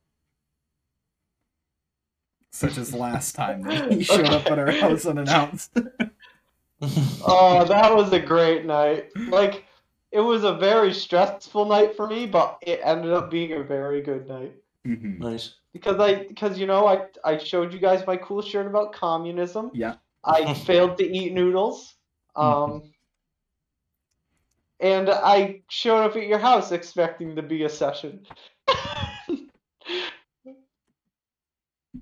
[2.52, 5.78] Such as last time that he showed up at our house unannounced.
[7.26, 9.10] Oh, that was a great night.
[9.16, 9.64] Like,
[10.12, 14.02] it was a very stressful night for me, but it ended up being a very
[14.02, 14.54] good night.
[14.84, 15.54] hmm nice.
[15.76, 19.72] Because I, because you know, I, I showed you guys my cool shirt about communism.
[19.74, 19.96] Yeah.
[20.24, 21.94] I failed to eat noodles.
[22.38, 22.92] Um,
[24.82, 28.26] and I showed up at your house expecting to be a session.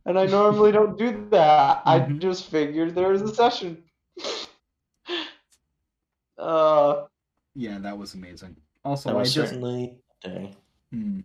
[0.06, 1.82] and I normally don't do that.
[1.86, 2.20] I Mhm.
[2.20, 3.84] just figured there was a session.
[6.38, 7.06] uh,
[7.56, 8.58] Yeah, that was amazing.
[8.84, 10.56] Also, That I was just certainly a.
[10.92, 11.20] Hmm.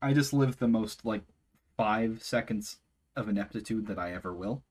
[0.00, 1.22] I just lived the most like
[1.76, 2.78] five seconds
[3.16, 4.62] of ineptitude that I ever will.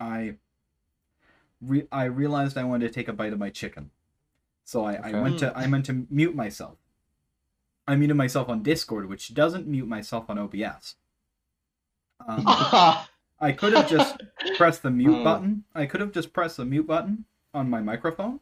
[0.00, 0.34] I
[1.60, 3.90] re- I realized I wanted to take a bite of my chicken,
[4.64, 6.76] so I, I went to I meant to mute myself.
[7.88, 10.96] I muted myself on Discord, which doesn't mute myself on OBS.
[12.26, 12.42] Um,
[13.38, 14.20] I could have just
[14.56, 15.24] pressed the mute Hmm.
[15.24, 15.64] button.
[15.74, 18.40] I could have just pressed the mute button on my microphone,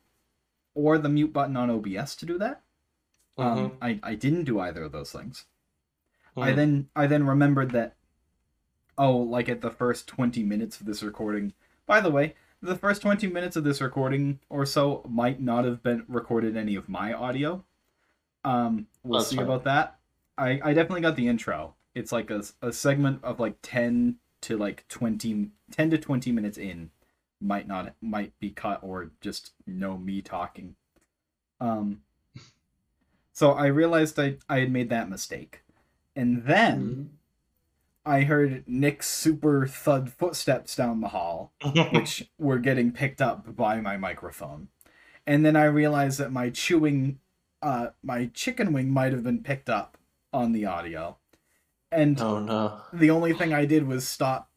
[0.75, 2.63] or the mute button on OBS to do that.
[3.37, 5.47] Um, I, I didn't do either of those things.
[6.37, 6.57] I Mhm.
[6.57, 7.97] then I then remembered that
[8.97, 11.53] oh, like at the first 20 minutes of this recording.
[11.87, 15.83] By the way, the first 20 minutes of this recording or so might not have
[15.83, 17.65] been recorded any of my audio.
[18.45, 19.45] Um we'll That's see fine.
[19.47, 19.99] about that.
[20.39, 21.75] I I definitely got the intro.
[21.95, 26.59] It's like a, a segment of like 10 to like 20 10 to 20 minutes
[26.59, 26.91] in
[27.41, 30.77] might not might be cut or just no me talking.
[31.61, 32.03] Um
[33.33, 35.63] so I realized I, I had made that mistake.
[36.17, 37.11] And then
[38.07, 41.53] I heard Nick's super thud footsteps down the hall,
[41.93, 44.69] which were getting picked up by my microphone.
[45.27, 47.19] And then I realized that my chewing,
[47.63, 49.97] uh, my chicken wing might have been picked up
[50.33, 51.17] on the audio.
[51.91, 52.81] And oh no.
[52.93, 54.51] the only thing I did was stop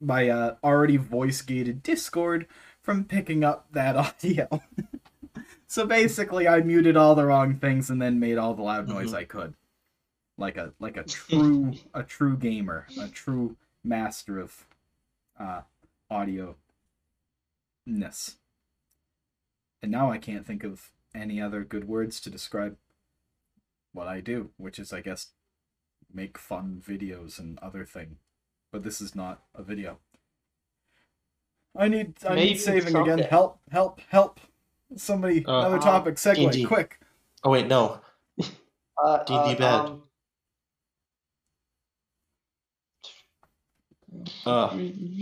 [0.00, 2.46] my uh, already voice gated Discord
[2.80, 4.48] from picking up that audio.
[5.66, 9.12] so basically, I muted all the wrong things and then made all the loud noise
[9.12, 9.16] Mhm.
[9.16, 9.54] I could,
[10.36, 14.66] like a like a true a true gamer, a true master of
[15.38, 15.62] uh,
[16.10, 16.56] audio
[17.86, 18.36] ness.
[19.82, 22.76] And now I can't think of any other good words to describe
[23.92, 25.28] what I do, which is, I guess,
[26.12, 28.16] make fun videos and other thing.
[28.72, 29.98] But this is not a video.
[31.76, 33.06] I need I Maybe need saving again.
[33.18, 33.28] someday.
[33.28, 33.60] Help!
[33.70, 34.00] Help!
[34.08, 34.40] Help!
[34.96, 36.14] Somebody, Uh, another topic.
[36.16, 36.64] Segue, D&D.
[36.64, 36.98] quick.
[37.42, 38.00] Oh wait, no.
[39.04, 39.80] uh, D&D uh, bad.
[39.86, 40.02] um,
[44.46, 44.68] Uh,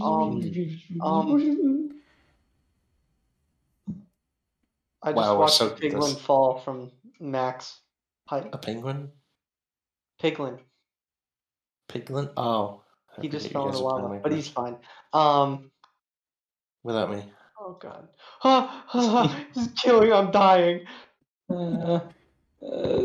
[0.03, 0.43] Um,
[1.01, 1.91] um,
[5.03, 6.21] I just Wow, watched so a good at piglin this.
[6.23, 7.81] fall from Max
[8.27, 8.49] height.
[8.53, 9.11] A penguin?
[10.21, 10.59] Piglin.
[11.89, 12.33] Piglin?
[12.37, 12.83] Oh.
[13.17, 14.77] I He just fell you in the guys lava, but Minecraft he's fine.
[15.13, 15.71] Um.
[16.85, 17.33] Without me.
[17.61, 18.09] Oh god.
[19.55, 20.13] this is killing.
[20.13, 20.87] I'm dying.
[21.51, 22.01] Uh,
[22.65, 23.05] uh,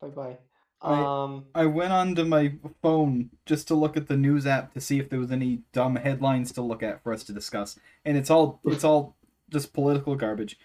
[0.00, 0.38] Bye bye.
[0.82, 1.46] I- Um.
[1.54, 5.08] I went onto my phone just to look at the news app to see if
[5.08, 8.60] there was any dumb headlines to look at for us to discuss, and it's all
[8.64, 9.16] it's all
[9.50, 10.58] just political garbage.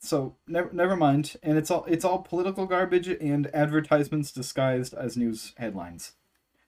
[0.00, 5.16] So never never mind, and it's all it's all political garbage and advertisements disguised as
[5.16, 6.12] news headlines.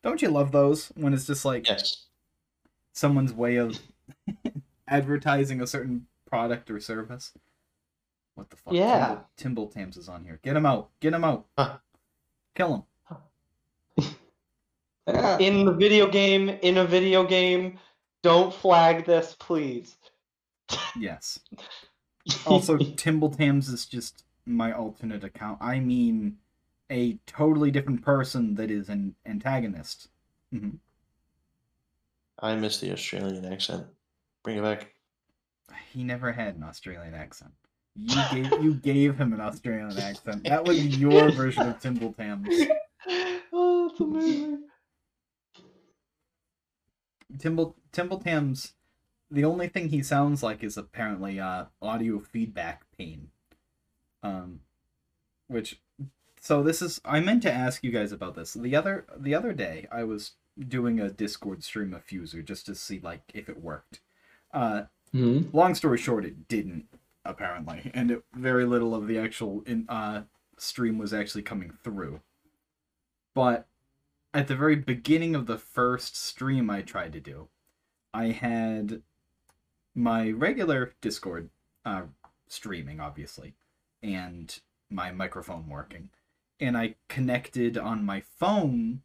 [0.03, 2.07] Don't you love those when it's just like Yes.
[2.93, 3.79] someone's way of
[4.89, 7.33] advertising a certain product or service?
[8.37, 8.73] What the fuck?
[8.75, 9.07] Yeah.
[9.07, 10.39] Timble, Timble Tams is on here.
[10.43, 10.91] Get him out.
[11.01, 11.47] Get him out.
[11.59, 11.79] Huh.
[12.57, 12.87] Kill
[13.99, 14.07] him.
[15.07, 15.39] yeah.
[15.39, 17.79] In the video game, in a video game,
[18.23, 19.97] don't flag this, please.
[20.99, 21.39] Yes.
[22.47, 25.59] Also, Timbletams is just my alternate account.
[25.61, 26.39] I mean,
[26.91, 30.09] a totally different person that is an antagonist.
[30.51, 30.71] hmm
[32.39, 33.87] I miss the Australian accent.
[34.43, 34.93] Bring it back.
[35.93, 37.53] He never had an Australian accent.
[37.99, 40.45] You gave you gave him an Australian accent.
[40.45, 42.67] That was your version of Timbletams.
[43.53, 44.65] oh, that's amazing.
[47.39, 48.73] Timble Timbletams.
[49.31, 53.29] The only thing he sounds like is apparently uh, audio feedback pain.
[54.23, 54.61] Um,
[55.49, 55.81] which,
[56.41, 59.53] so this is I meant to ask you guys about this the other the other
[59.53, 59.87] day.
[59.91, 64.01] I was doing a Discord stream of Fuser just to see like if it worked.
[64.53, 64.83] Uh,
[65.13, 65.43] Hmm?
[65.53, 66.87] long story short, it didn't
[67.29, 70.23] apparently, and it, very little of the actual in, uh,
[70.59, 72.21] stream was actually coming through.
[73.35, 73.67] But
[74.33, 77.49] at the very beginning of the first stream I tried to do,
[78.15, 79.03] I had
[79.95, 81.51] my regular Discord
[81.85, 82.03] uh,
[82.49, 83.55] streaming, obviously,
[84.03, 84.59] and
[84.91, 86.11] my microphone working,
[86.61, 89.03] and I connected on my phone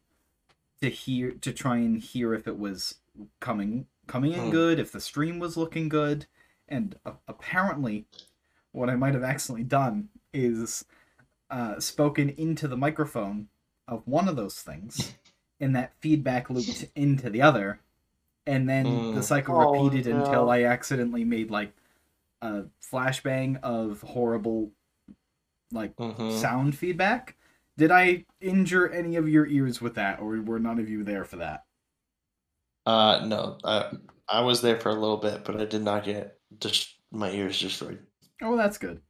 [0.82, 2.96] to hear to try and hear if it was
[3.40, 4.52] coming coming in Hmm.
[4.52, 6.26] good, if the stream was looking good,
[6.72, 8.08] and a- apparently,
[8.74, 10.86] what I might have accidentally done is
[11.52, 13.50] uh, spoken into the microphone
[13.88, 15.16] of one of those things,
[15.60, 17.82] and that feedback looped into the other,
[18.48, 19.24] and then the Mm.
[19.24, 20.50] cycle Oh, repeated until.
[20.50, 21.74] I accidentally made like
[22.42, 24.72] a flashbang of horrible
[25.72, 26.32] like Mhm.
[26.32, 27.36] sound feedback.
[27.78, 31.26] Did I injure any of your ears with that, or were none of you there
[31.26, 31.66] for that?
[32.86, 33.92] Uh, no, I,
[34.28, 37.60] I was there for a little bit, but I did not get just my ears
[37.60, 38.06] destroyed.
[38.42, 39.02] Oh, that's good.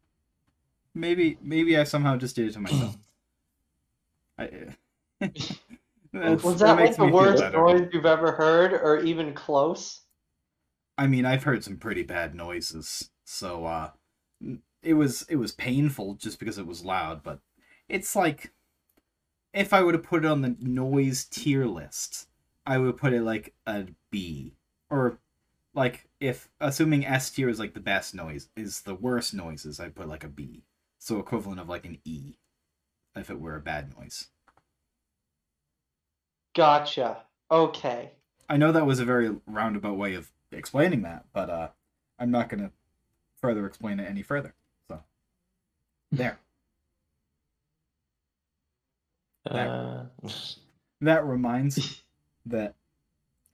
[0.93, 2.97] Maybe maybe I somehow just did it to myself.
[4.37, 4.49] I,
[5.19, 10.01] that's- Was that like the worst noise you've ever heard, or even close?
[10.97, 13.91] I mean, I've heard some pretty bad noises, so uh,
[14.83, 17.23] it was it was painful just because it was loud.
[17.23, 17.39] But
[17.87, 18.51] it's like
[19.53, 22.27] if I were to put it on the noise tier list,
[22.65, 24.53] I would put it like a B,
[24.89, 25.19] or
[25.74, 29.95] like if assuming S tier is like the best noise, is the worst noises, I'd
[29.95, 30.63] put like a B,
[30.99, 32.36] so equivalent of like an E,
[33.15, 34.30] if it were a bad noise.
[36.53, 37.26] Gotcha.
[37.51, 38.11] Okay.
[38.49, 41.69] I know that was a very roundabout way of explaining that, but uh,
[42.19, 42.72] I'm not gonna
[43.38, 44.53] further explain it any further.
[44.88, 45.03] So
[46.11, 46.39] there.
[49.49, 50.05] Uh,
[51.01, 52.01] That reminds
[52.45, 52.76] that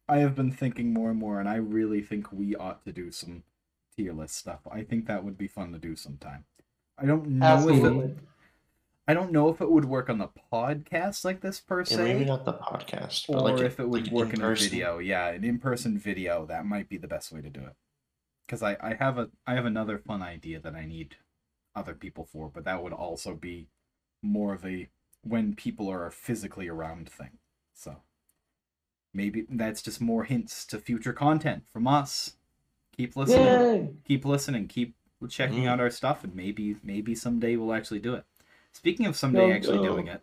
[0.10, 3.12] I have been thinking more and more, and I really think we ought to do
[3.12, 3.43] some
[3.95, 4.62] tier list stuff.
[4.72, 6.45] I think that would be fun to do sometime.
[6.97, 8.18] I don't know if it,
[9.08, 12.26] I don't know if it would work on the podcast like this per yeah, maybe
[12.26, 14.70] not the podcast, but or like if it would like work in a in-person.
[14.70, 14.99] video.
[14.99, 17.76] Yeah, an in-person video that might be the best way to do it.
[18.45, 21.18] Because I, I have a I have another fun idea that I need
[21.76, 23.68] other people for, but that would also be
[24.22, 24.89] more of a
[25.24, 27.39] when people are physically around thing.
[27.74, 27.97] So
[29.14, 32.36] maybe that's just more hints to future content from us.
[32.95, 33.45] Keep listening.
[33.45, 33.89] Yay!
[34.08, 34.68] Keep listening.
[34.68, 34.95] Keep
[35.30, 35.68] checking Mm.
[35.68, 38.26] out our stuff, and maybe maybe someday we'll actually do it.
[38.72, 39.86] Speaking of someday Go, actually go.
[39.93, 40.22] doing it,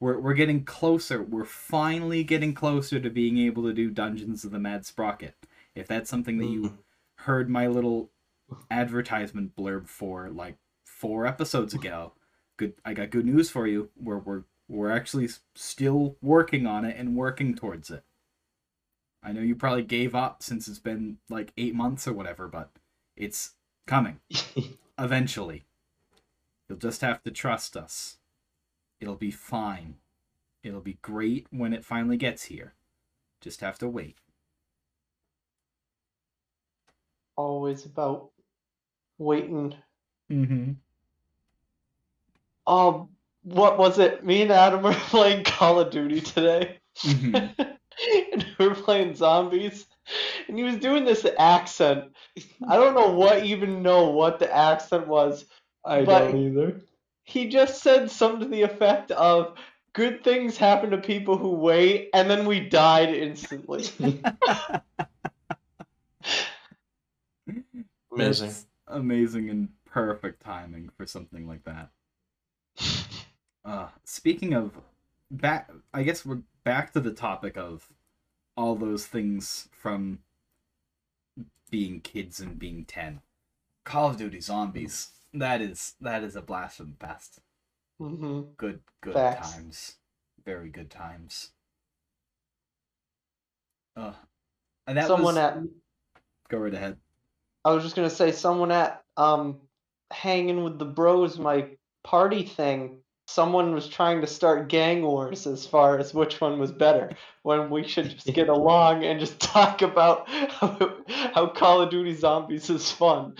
[0.00, 1.22] we're we're getting closer.
[1.22, 5.34] We're finally getting closer to being able to do Dungeons of the Mad Sprocket.
[5.74, 6.78] If that's something that you Mhm.
[7.16, 8.10] heard my little
[8.70, 12.12] advertisement blurb for like four episodes ago,
[12.56, 12.74] good.
[12.84, 13.90] I got good news for you.
[13.96, 18.04] We're we're we're actually still working on it and working towards it.
[19.22, 22.70] I know you probably gave up since it's been like eight months or whatever, but
[23.16, 23.52] it's
[23.86, 24.20] coming
[24.98, 25.64] eventually.
[26.68, 28.18] You'll just have to trust us.
[29.00, 29.96] It'll be fine.
[30.62, 32.74] It'll be great when it finally gets here.
[33.40, 34.16] Just have to wait.
[37.36, 38.30] Always about
[39.18, 39.74] waiting.
[40.30, 40.72] Mm-hmm.
[42.66, 43.08] Um,
[43.42, 44.24] what was it?
[44.24, 46.78] Me and Adam were playing Call of Duty today.
[46.98, 47.76] Mhm.
[48.32, 49.86] and we were playing zombies.
[50.48, 52.12] And he was doing this accent.
[52.68, 55.44] I don't know what even know what the accent was.
[55.84, 56.80] I don't either.
[57.24, 59.56] He just said something to the effect of
[59.92, 63.84] good things happen to people who wait and then we died instantly.
[68.12, 68.48] Amazing.
[68.48, 71.90] That's amazing and perfect timing for something like that.
[73.64, 74.72] Uh, speaking of
[75.30, 77.88] back, I guess we're back to the topic of
[78.56, 80.20] all those things from
[81.70, 83.20] being kids and being ten.
[83.84, 85.10] Call of Duty Zombies.
[85.32, 87.40] That is that is a blast from the past.
[87.98, 89.52] hmm Good good Facts.
[89.52, 89.96] times.
[90.44, 91.50] Very good times.
[93.96, 94.12] Uh,
[94.86, 95.58] and that Someone was, at
[96.48, 96.96] go right ahead.
[97.64, 99.60] I was just gonna say someone at um
[100.10, 101.68] hanging with the bros my
[102.02, 103.02] party thing.
[103.30, 107.10] Someone was trying to start gang wars as far as which one was better.
[107.42, 112.14] When we should just get along and just talk about how, how Call of Duty
[112.14, 113.36] Zombies is fun.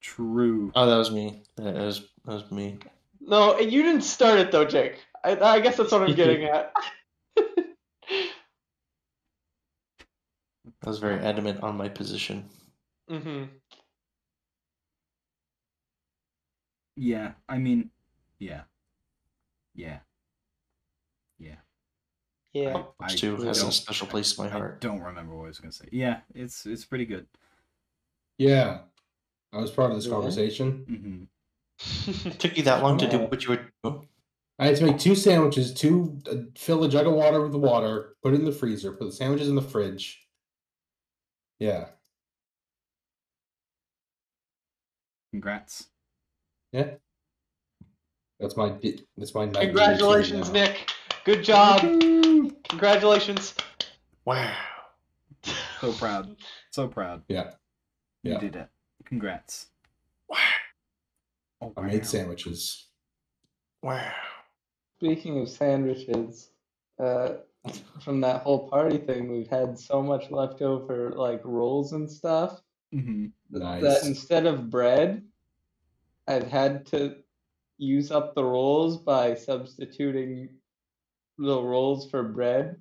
[0.00, 0.72] True.
[0.74, 1.42] Oh, that was me.
[1.56, 2.78] That was that was me.
[3.20, 4.96] No, you didn't start it though, Jake.
[5.22, 6.72] I, I guess that's what I'm getting at.
[10.84, 12.48] I was very adamant on my position.
[13.10, 13.44] mm-hmm
[16.96, 17.90] Yeah, I mean,
[18.38, 18.62] yeah,
[19.74, 19.98] yeah,
[21.38, 21.56] yeah.
[22.52, 22.84] Yeah.
[23.00, 24.80] I, Which too has a special place in my I heart.
[24.80, 25.88] don't remember what I was gonna say.
[25.90, 27.26] Yeah, it's it's pretty good.
[28.38, 28.82] Yeah,
[29.52, 30.12] I was part of this Yeah.
[30.12, 30.84] conversation.
[30.86, 31.24] hmm
[32.28, 34.08] It took you that long to do what you were doing?
[34.58, 37.58] I had to make two sandwiches, two uh, fill a jug of water with the
[37.58, 40.28] water, put it in the freezer, put the sandwiches in the fridge.
[41.58, 41.88] Yeah,
[45.32, 45.88] Congrats.
[46.72, 46.94] yeah.
[48.44, 50.50] That's my di- that's my Congratulations.
[50.52, 50.90] Nick.
[51.24, 51.80] Good job.
[52.68, 53.54] Congratulations.
[54.26, 54.54] Wow.
[55.80, 56.36] So proud.
[56.70, 57.22] So proud.
[57.28, 57.52] Yeah,
[58.22, 58.40] You Yeah.
[58.40, 58.68] did it.
[59.06, 59.68] Congrats.
[60.28, 60.36] Wow.
[61.62, 62.06] Oh, I made wow.
[62.06, 62.88] sandwiches.
[63.82, 64.12] Wow.
[64.98, 66.50] Speaking of sandwiches,
[66.98, 67.36] uh,
[68.02, 72.60] from that whole party thing, we've had so much leftover like rolls and stuff
[72.92, 73.32] Mhm.
[73.52, 75.26] that instead of bread,
[76.28, 77.23] I've had to
[77.78, 80.48] use up the rolls by substituting
[81.38, 82.76] the rolls for bread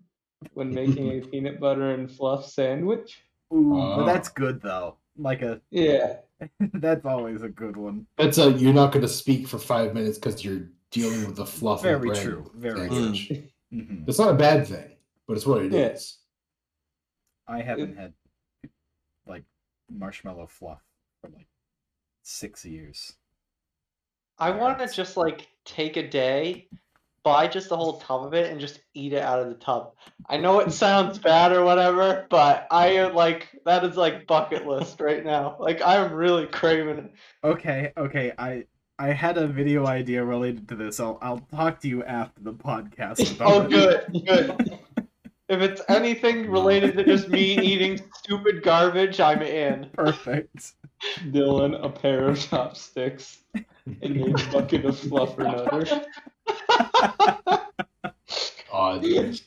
[0.53, 3.21] when making a peanut butter and fluff sandwich.
[3.53, 4.05] Ooh, but Oh.
[4.05, 4.97] that's good though.
[5.17, 6.17] Like a Yeah,
[6.73, 8.05] that's always a good one.
[8.17, 11.45] That's a you're not going to speak for five minutes because you're dealing with the
[11.45, 11.79] fluff.
[11.79, 12.51] of Very bread true.
[12.55, 13.31] Very sandwich.
[13.71, 14.91] hmm It's not a bad thing,
[15.27, 16.17] but it's what it is.
[17.47, 17.55] Yeah.
[17.55, 18.13] I haven't had
[19.27, 19.43] like
[19.91, 20.81] marshmallow fluff
[21.21, 21.47] for like
[22.23, 23.13] six years.
[24.39, 26.67] I want to just like take a day,
[27.23, 29.93] buy just the whole tub of it, and just eat it out of the tub.
[30.29, 34.99] I know it sounds bad or whatever, but I like that is like bucket list
[34.99, 35.57] right now.
[35.59, 37.13] Like I'm really craving it.
[37.43, 38.33] Okay, okay.
[38.37, 38.65] I
[38.99, 40.99] I had a video idea related to this.
[40.99, 44.11] I'll I'll talk to you after the podcast oh, about Oh, it.
[44.13, 44.79] good, good.
[45.53, 49.89] If it's anything related to just me eating stupid garbage, I'm in.
[49.93, 50.73] Perfect.
[51.31, 56.05] Dylan a pair of chopsticks and a bucket of fluffernutter.
[58.75, 59.39] Oh, dude.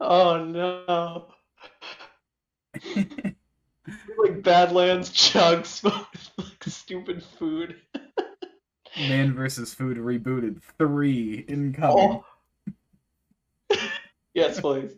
[0.00, 1.26] Oh no.
[4.18, 7.76] like Badlands chugs with like stupid food.
[8.98, 12.22] Man versus Food rebooted three incoming.
[13.70, 13.86] Oh.
[14.34, 14.92] yes, please.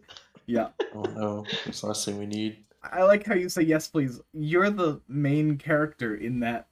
[0.47, 0.68] Yeah.
[0.94, 1.44] Oh no.
[1.64, 2.59] That's the last thing we need.
[2.82, 4.20] I like how you say yes, please.
[4.32, 6.68] You're the main character in that,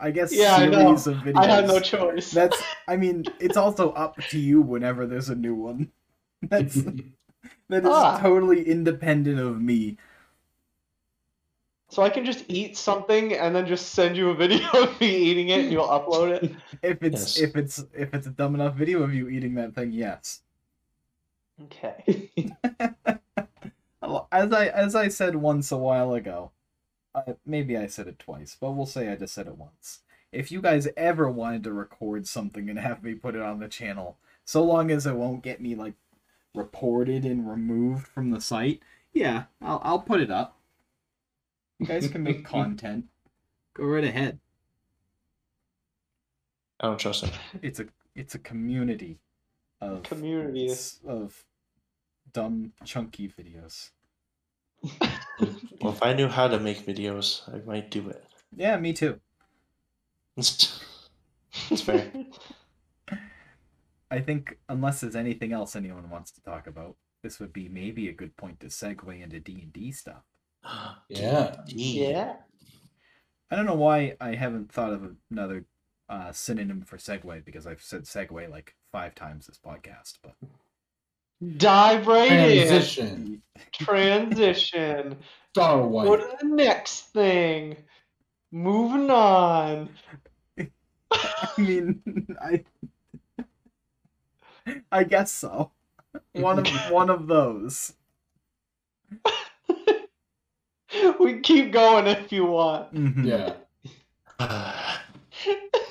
[0.00, 0.92] I guess, Yeah, I know.
[0.92, 1.36] of videos.
[1.36, 2.30] I had no choice.
[2.30, 2.60] That's.
[2.86, 5.90] I mean, it's also up to you whenever there's a new one.
[6.42, 6.74] That's
[7.68, 8.18] that is Ah.
[8.18, 9.98] totally independent of me.
[11.90, 15.08] So I can just eat something and then just send you a video of me
[15.14, 16.52] eating it and you'll upload it.
[16.82, 17.48] If it's Yes.
[17.48, 20.40] if it's if it's a dumb enough video of you eating that thing, yes.
[21.64, 22.30] Okay.
[24.30, 26.52] As I as I said once a while ago,
[27.14, 30.00] uh, maybe I said it twice, but we'll say I just said it once.
[30.32, 33.68] If you guys ever wanted to record something and have me put it on the
[33.68, 35.94] channel, so long as it won't get me like
[36.54, 38.80] reported and removed from the site,
[39.12, 40.58] yeah, I'll I'll put it up.
[41.78, 43.06] You guys can make content.
[43.74, 44.38] Go right ahead.
[46.80, 47.30] I don't trust him.
[47.60, 49.18] It's a it's a community
[49.80, 50.70] of Community.
[51.06, 51.44] of
[52.32, 53.90] dumb chunky videos.
[55.80, 58.24] Well, if I knew how to make videos, I might do it.
[58.56, 59.20] Yeah, me too.
[60.36, 62.10] It's fair.
[64.10, 68.08] I think unless there's anything else anyone wants to talk about, this would be maybe
[68.08, 70.22] a good point to segue into D and D stuff.
[71.08, 71.54] Yeah.
[71.66, 72.34] yeah.
[73.50, 75.64] I don't know why I haven't thought of another
[76.08, 80.34] uh, synonym for segue because I've said segue like five times this podcast, but
[81.56, 82.66] Dive right in.
[82.66, 83.42] Transition.
[83.72, 85.16] Transition.
[85.54, 87.76] Star Go to the next thing.
[88.50, 89.90] Moving on.
[91.10, 92.02] I mean,
[92.40, 92.64] I
[94.90, 95.70] I guess so.
[96.32, 97.94] One of one of those.
[101.20, 102.94] we keep going if you want.
[102.94, 103.24] Mhm.
[103.24, 103.54] Yeah.
[104.38, 104.94] I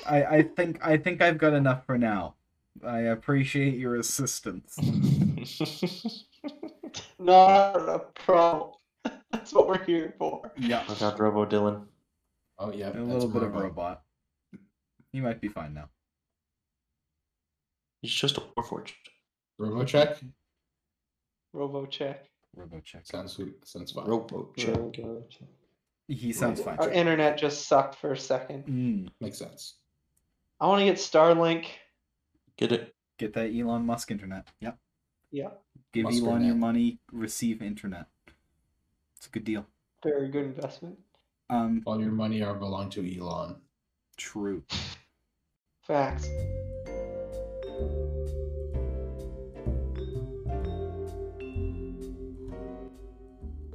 [0.06, 2.34] I think I think I've got enough for now.
[2.84, 4.78] I appreciate your assistance.
[7.18, 8.72] Not a problem.
[9.32, 10.52] That's what we're here for.
[10.56, 11.84] Yeah, Look out, Robo Dylan.
[12.58, 12.90] Oh yeah.
[12.90, 13.64] a little bit of Robo.
[13.64, 14.02] robot.
[15.12, 15.88] He might be fine now.
[18.02, 18.92] He's just a warforged.
[19.58, 20.18] Robo check.
[21.52, 22.24] Robo check.
[22.56, 23.06] Robo check.
[23.06, 23.54] Sounds sweet.
[23.66, 24.06] Sounds fine.
[24.06, 24.76] Robo check.
[24.76, 25.48] Robo check.
[26.08, 26.78] He sounds fine.
[26.78, 28.64] Our internet just sucked for a second.
[28.66, 29.74] Mm, Makes sense.
[30.60, 31.66] I want to get Starlink.
[32.56, 32.94] Get it?
[33.18, 34.46] get that Elon Musk internet.
[34.60, 34.78] Yep.
[35.30, 35.50] Yeah,
[35.92, 38.06] Give Musk Elon your money, receive internet.
[39.16, 39.66] It's a good deal.
[40.02, 40.98] very good investment.
[41.50, 43.56] Um, All your money are belong to Elon.
[44.16, 44.62] true.
[45.82, 46.28] Facts.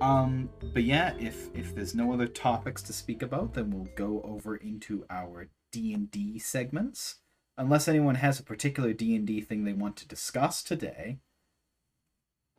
[0.01, 4.21] Um, but yeah, if if there's no other topics to speak about, then we'll go
[4.23, 7.15] over into our D and D segments.
[7.57, 11.19] Unless anyone has a particular D and D thing they want to discuss today.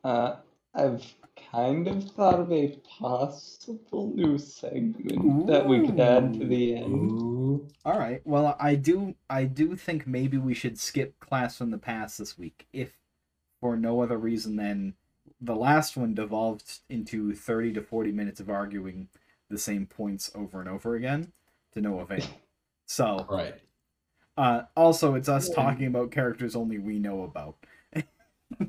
[0.05, 0.35] Uh,
[0.75, 1.03] I've
[1.51, 7.11] kind of thought of a possible new segment that we could add to the end.
[7.11, 7.67] Ooh.
[7.83, 8.21] All right.
[8.23, 12.37] Well, I do I do think maybe we should skip class from the past this
[12.37, 12.91] week, if
[13.59, 14.93] for no other reason than
[15.41, 19.09] the last one devolved into thirty to forty minutes of arguing
[19.49, 21.31] the same points over and over again
[21.73, 22.27] to no avail.
[22.85, 23.55] So, Right.
[24.37, 25.55] uh, also it's us Yeah.
[25.55, 27.57] talking about characters only we know about.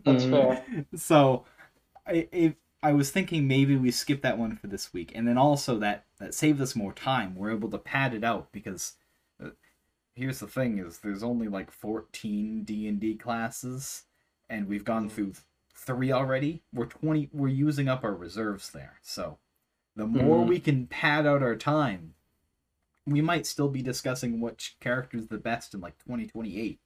[0.04, 0.30] That's Mm.
[0.30, 0.64] fair.
[0.94, 1.44] so
[2.06, 5.38] I, I I was thinking maybe we skip that one for this week, and then
[5.38, 7.34] also that that saves us more time.
[7.36, 8.94] We're able to pad it out because
[9.44, 9.50] uh,
[10.14, 14.04] here's the thing: is there's only like 14 D and D classes,
[14.48, 15.34] and we've gone through
[15.74, 16.62] three already.
[16.72, 17.30] We're 20.
[17.32, 18.98] We're using up our reserves there.
[19.02, 19.38] So
[19.96, 20.48] the more Mhm.
[20.48, 22.14] we can pad out our time,
[23.06, 26.80] we might still be discussing which character's the best in like 2028.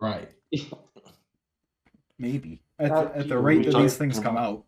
[0.00, 0.28] Right.
[2.22, 4.64] Maybe at That'd the, at the rate that these things come out.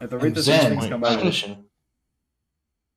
[0.00, 1.20] At the rate that these things come out.
[1.20, 1.66] edition.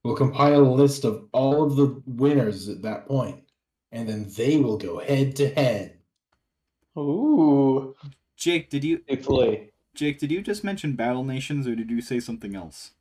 [0.04, 3.44] We'll compile a list of all of the winners at that point,
[3.92, 6.00] and then they will go head to head.
[6.98, 7.96] Ooh.
[8.36, 9.72] Jake, did you Hopefully.
[9.94, 12.94] Jake, did you just mention Battle Nations or did you say something else?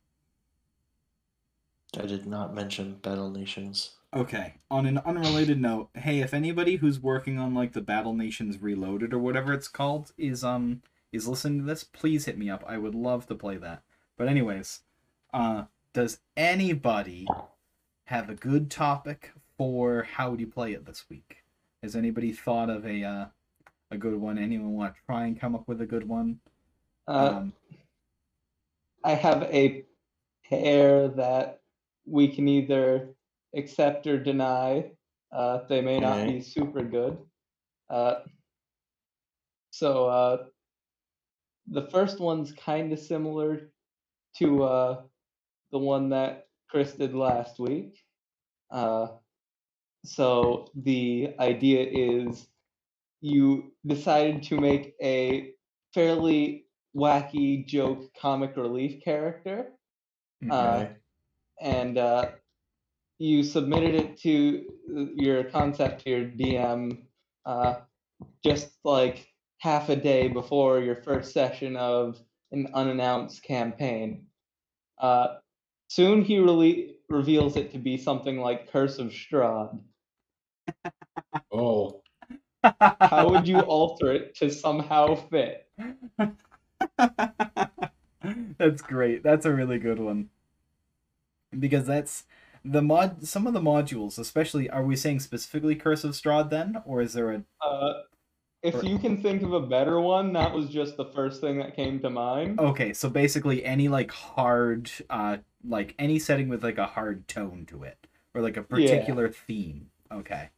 [1.97, 3.95] I did not mention Battle Nations.
[4.15, 4.55] Okay.
[4.69, 9.13] On an unrelated note, hey, if anybody who's working on like the Battle Nations Reloaded
[9.13, 10.81] or whatever it's called is um
[11.11, 12.63] is listening to this, please hit me up.
[12.67, 13.81] I would love to play that.
[14.17, 14.81] But anyways,
[15.33, 15.63] uh
[15.93, 17.27] does anybody
[18.05, 21.37] have a good topic for how would you play it this week?
[21.81, 23.25] Has anybody thought of a uh
[23.89, 24.37] a good one?
[24.37, 26.39] Anyone want to try and come up with a good one?
[27.07, 27.53] Uh, Um,
[29.03, 29.85] I have a
[30.47, 31.61] pair that
[32.05, 33.09] we can either
[33.55, 34.91] accept or deny.
[35.31, 36.25] Uh, they may not Okay.
[36.25, 37.17] be super good.
[37.89, 38.21] Uh,
[39.71, 40.45] so uh,
[41.67, 43.71] the first one's kind of similar
[44.37, 45.01] to uh,
[45.71, 47.99] the one that Chris did last week.
[48.71, 49.07] Uh,
[50.05, 52.47] so the idea is
[53.21, 55.53] you decided to make a
[55.93, 59.71] fairly wacky joke comic relief character
[60.49, 60.85] uh,
[61.61, 62.31] and uh,
[63.23, 64.65] you submitted it to
[65.15, 67.03] your concept to your DM
[67.45, 67.75] uh,
[68.43, 69.25] just like
[69.59, 72.19] half a day before your first session of
[72.51, 74.27] an unannounced campaign.
[74.99, 75.35] Uh,
[75.87, 79.79] soon he really reveals it to be something like Curse of Strahd.
[81.51, 82.01] Oh,
[82.79, 85.67] How would you alter it to somehow fit?
[88.57, 89.23] that's great.
[89.23, 90.29] That's a really good one.
[91.57, 92.25] Because that's
[92.65, 96.81] the mod some of the modules, especially are we saying specifically Curse of Strahd then?
[96.85, 98.03] Or is there a Uh,
[98.61, 101.57] if Or- you can think of a better one, that was just the first thing
[101.57, 102.59] that came to mind.
[102.59, 105.37] Okay, so basically any like hard uh
[105.67, 108.07] like any setting with like a hard tone to it.
[108.35, 109.91] Or like a particular theme.
[110.11, 110.49] Okay.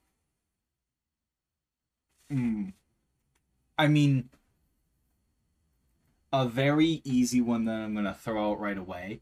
[2.30, 2.69] Hmm.
[3.77, 4.30] I mean,
[6.32, 9.22] a very easy one that I'm gonna throw out right away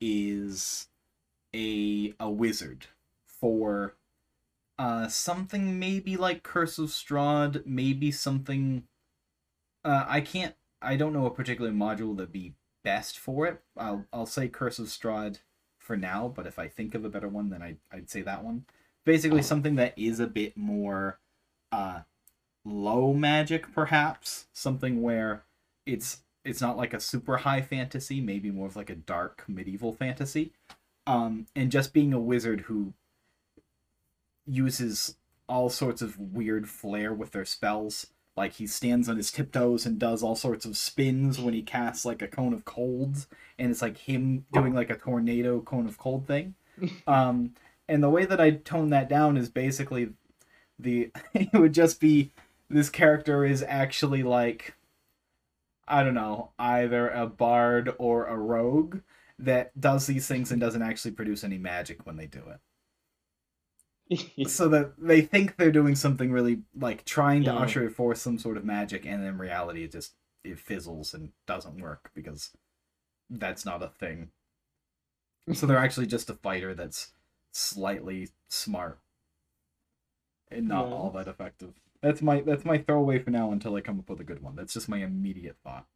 [0.00, 0.88] is
[1.54, 2.86] a a wizard
[3.26, 3.94] for
[4.78, 8.84] uh something maybe like Curse of Strahd, maybe something
[9.84, 12.54] uh I can't I don't know a particular module that'd be
[12.84, 13.62] best for it.
[13.76, 15.38] I'll I'll say Curse of Strahd
[15.78, 18.44] for now, but if I think of a better one then I I'd say that
[18.44, 18.64] one.
[19.04, 21.18] Basically something that is a bit more
[21.72, 22.00] uh
[22.64, 25.44] low magic perhaps, something where
[25.86, 29.92] it's it's not like a super high fantasy, maybe more of like a dark medieval
[29.92, 30.52] fantasy.
[31.08, 32.92] Um, and just being a wizard who
[34.46, 35.16] uses
[35.48, 38.08] all sorts of weird flair with their spells.
[38.36, 42.04] Like he stands on his tiptoes and does all sorts of spins when he casts
[42.04, 43.26] like a cone of cold,
[43.58, 46.54] and it's like him doing like a tornado cone of cold thing.
[47.08, 47.54] Um,
[47.88, 50.10] and the way that I tone that down is basically
[50.78, 52.30] the it would just be
[52.70, 54.74] this character is actually like
[55.88, 59.00] I don't know, either a bard or a rogue
[59.38, 62.60] that does these things and doesn't actually produce any magic when they do it.
[64.48, 67.60] So that they think they're doing something really like trying to Mm.
[67.60, 71.80] usher forth some sort of magic and in reality it just it fizzles and doesn't
[71.80, 72.50] work because
[73.30, 74.30] that's not a thing.
[75.52, 77.12] So they're actually just a fighter that's
[77.52, 79.00] slightly smart
[80.50, 81.74] and not all that effective.
[82.02, 84.56] That's my that's my throwaway for now until I come up with a good one.
[84.56, 85.86] That's just my immediate thought.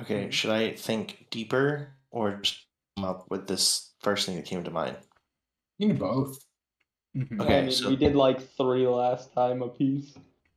[0.00, 0.32] Okay, Mhm.
[0.32, 2.66] should I think deeper or just
[2.96, 4.96] come up with this first thing that came to mind?
[5.78, 6.44] You can do both.
[7.16, 7.40] Mhm.
[7.40, 10.14] Okay, I mean, so- we did like three last time apiece.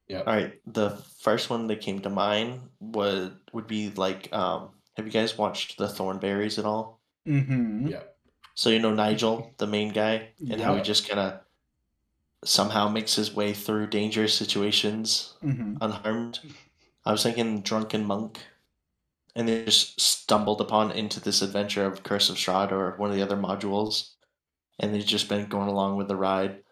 [0.08, 0.20] Yeah.
[0.20, 5.06] All right, the first one that came to mind would would be like, um, have
[5.06, 7.00] you guys watched the Thornberrys at all?
[7.26, 7.90] Mhm.
[7.90, 8.04] Yeah.
[8.54, 11.40] So you know Nigel, the main guy, and how he just kind of
[12.44, 15.78] somehow makes his way through dangerous situations Mhm.
[15.82, 16.40] unharmed.
[17.06, 18.46] I was thinking drunken monk,
[19.36, 23.16] and they just stumbled upon into this adventure of Curse of Strahd or one of
[23.16, 24.12] the other modules,
[24.80, 26.64] and they've just been going along with the ride.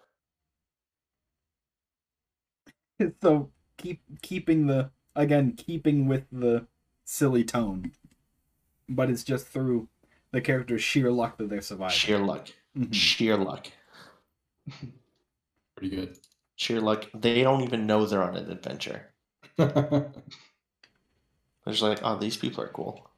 [3.21, 6.67] So keep keeping the again keeping with the
[7.05, 7.91] silly tone,
[8.89, 9.89] but it's just through
[10.31, 11.97] the character's sheer luck that they're surviving.
[11.97, 12.93] Sheer luck, Mhm.
[12.93, 13.67] sheer luck,
[15.75, 16.17] Pretty good.
[16.55, 17.07] sheer luck.
[17.13, 19.13] They don't even know they're on an adventure.
[21.63, 23.09] They're just like, oh, these people are cool.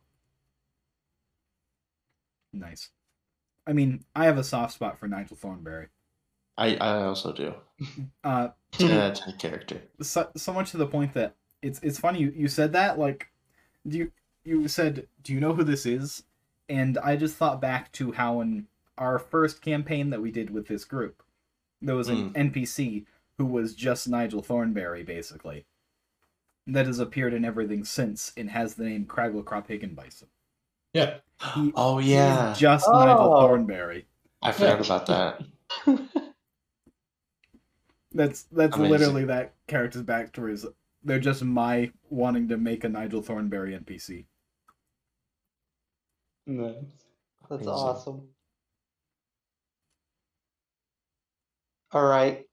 [2.51, 2.89] Nice.
[3.65, 5.87] I mean, I have a soft spot for Nigel Thornberry.
[6.57, 7.53] I I also do.
[8.23, 8.49] Uh,
[8.79, 9.81] yeah, of ten character.
[10.01, 13.27] so, so much to the point that it's it's funny you, you said that like
[13.87, 14.11] do you
[14.43, 16.23] you said do you know who this is
[16.69, 18.67] and i just thought back to how in
[18.97, 21.23] our first campaign that we did with this group
[21.81, 23.05] there was an npc
[23.37, 25.65] who was just nigel thornberry basically
[26.67, 30.25] that has appeared in everything since and has the name Cragglecrop Higginbison.
[30.93, 31.15] yeah.
[31.55, 33.41] He- Oh He's yeah, just Nigel Oh.
[33.41, 34.05] Thornberry.
[34.41, 35.41] I forgot about that.
[38.15, 38.91] That's that's Amazing.
[38.91, 40.51] literally that character's backstory.
[40.53, 40.65] Is
[41.03, 44.25] they're just my wanting to make a Nigel Thornberry NPC.
[46.45, 46.75] Nice.
[47.49, 47.69] That's Amazing.
[47.73, 48.27] awesome.
[51.91, 52.45] All right.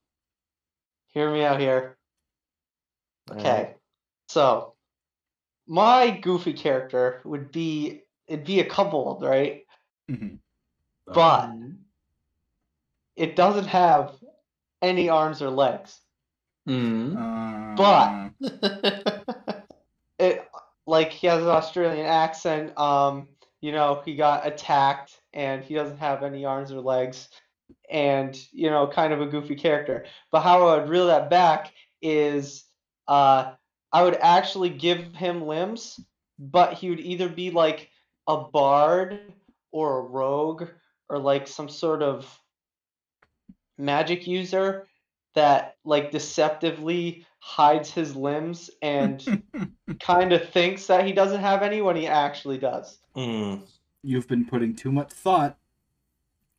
[1.07, 1.97] Hear me out here.
[3.31, 3.75] Okay.
[4.31, 4.75] So,
[5.67, 9.65] my goofy character would be it'd be a kobold, right?
[10.09, 10.39] Mhm.
[11.05, 11.79] But Mm.
[13.17, 14.15] it doesn't have
[14.81, 15.99] any arms or legs.
[16.65, 17.17] Mm.
[17.17, 19.67] Uh, But-
[20.17, 20.47] It
[20.87, 22.77] like he has an Australian accent.
[22.77, 23.27] Um,
[23.59, 27.27] you know, he got attacked and he doesn't have any arms or legs,
[27.89, 30.05] and you know, kind of a goofy character.
[30.31, 32.63] But how I would reel that back is,
[33.09, 33.55] uh,
[33.93, 35.99] I would actually give him limbs,
[36.39, 37.89] but he would either be like
[38.27, 39.19] a bard
[39.71, 40.67] or a rogue
[41.09, 42.39] or like some sort of
[43.77, 44.87] magic user
[45.33, 49.43] that like deceptively hides his limbs and
[49.99, 52.99] kind of thinks that he doesn't have any when he actually does.
[53.15, 53.63] Mm,
[54.03, 55.57] You've been putting too much thought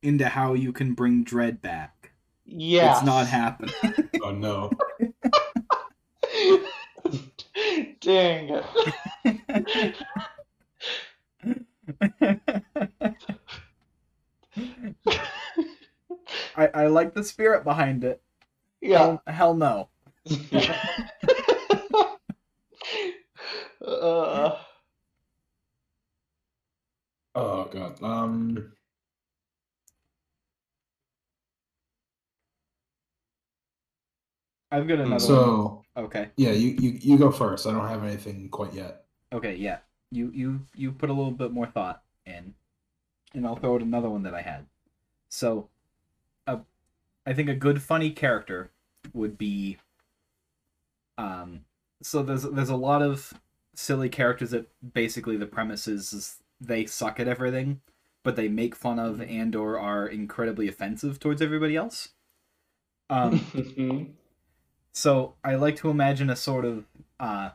[0.03, 2.13] into how you can bring Dread back.
[2.45, 2.97] Yeah.
[2.97, 3.75] It's not happening.
[4.23, 4.71] Oh no.
[8.03, 9.97] Dang it.
[16.57, 18.23] I, I like the spirit behind it.
[18.81, 18.99] Yeah.
[18.99, 19.89] Hell, hell no.
[23.87, 24.57] uh,
[27.35, 28.03] Oh god.
[28.03, 28.73] Um.
[34.71, 35.82] I've got another one.
[35.97, 36.31] So Okay.
[36.37, 37.67] yeah, you, you you go first.
[37.67, 39.05] I don't have anything quite yet.
[39.33, 39.79] Okay, yeah.
[40.11, 42.55] You you you put a little bit more thought in,
[43.35, 44.67] and I'll throw out another one that I had.
[45.31, 45.69] So,
[46.47, 46.61] uh,
[47.27, 48.73] I think a good funny character
[49.15, 49.79] would be.
[51.19, 51.65] Um,
[52.03, 53.33] so there's there's a lot of
[53.75, 57.81] silly characters that basically the premise is, is they suck at everything,
[58.23, 62.11] but they make fun of and or are incredibly offensive towards everybody else.
[63.11, 64.15] Um, Mhm.
[64.93, 66.85] So I like to imagine a sort of
[67.21, 67.51] uh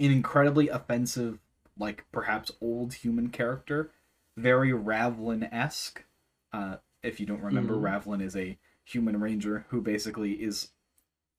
[0.00, 1.38] an incredibly offensive,
[1.78, 3.90] like perhaps old human character,
[4.36, 6.04] very Ravlin esque.
[6.52, 7.80] Uh, if you don't remember, Mhm.
[7.80, 10.70] Ravlin is a human ranger who basically is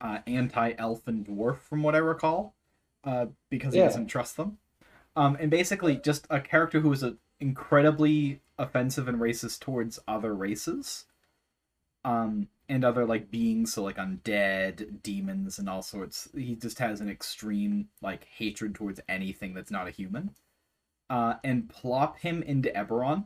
[0.02, 2.56] uh, anti elf and dwarf, from what I recall,
[3.04, 3.88] uh, because he Yeah.
[3.88, 4.58] doesn't trust them.
[5.16, 10.34] Um, and basically, just a character who is a, incredibly offensive and racist towards other
[10.34, 11.06] races
[12.06, 17.02] um and other like beings so like undead demons and all sorts he just has
[17.02, 20.32] an extreme like hatred towards anything that's not a human.
[21.10, 23.26] Uh and plop him into eberron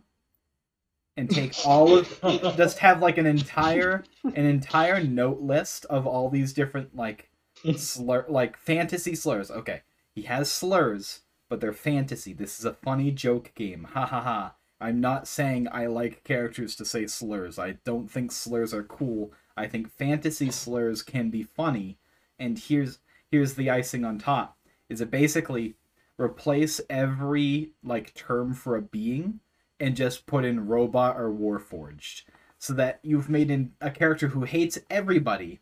[1.15, 2.19] and take all of
[2.57, 7.29] just have like an entire an entire note list of all these different like
[7.77, 9.49] slur like fantasy slurs.
[9.51, 9.81] Okay
[10.13, 12.31] he has slurs but they're fantasy.
[12.31, 13.87] This is a funny joke game.
[13.93, 17.59] Ha ha ha i'm not saying i like characters to say slurs.
[17.59, 19.33] I don't think slurs are cool.
[19.59, 21.97] I think fantasy slurs can be funny.
[22.39, 22.99] And here's
[23.29, 24.57] here's the icing on top.
[24.87, 25.75] Is it basically
[26.17, 29.41] replace every like term for a being
[29.79, 32.23] and just put in robot or warforged?
[32.57, 35.59] So that you've made in a character who hates everybody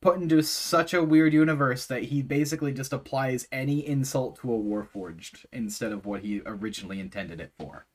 [0.00, 4.58] put into such a weird universe that he basically just applies any insult to a
[4.58, 7.86] warforged instead of what he originally intended it for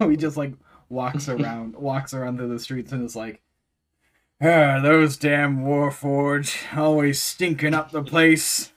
[0.08, 0.54] he just like
[0.88, 3.40] walks around walks around through the streets and is like
[4.42, 8.72] ah, those damn warforged always stinking up the place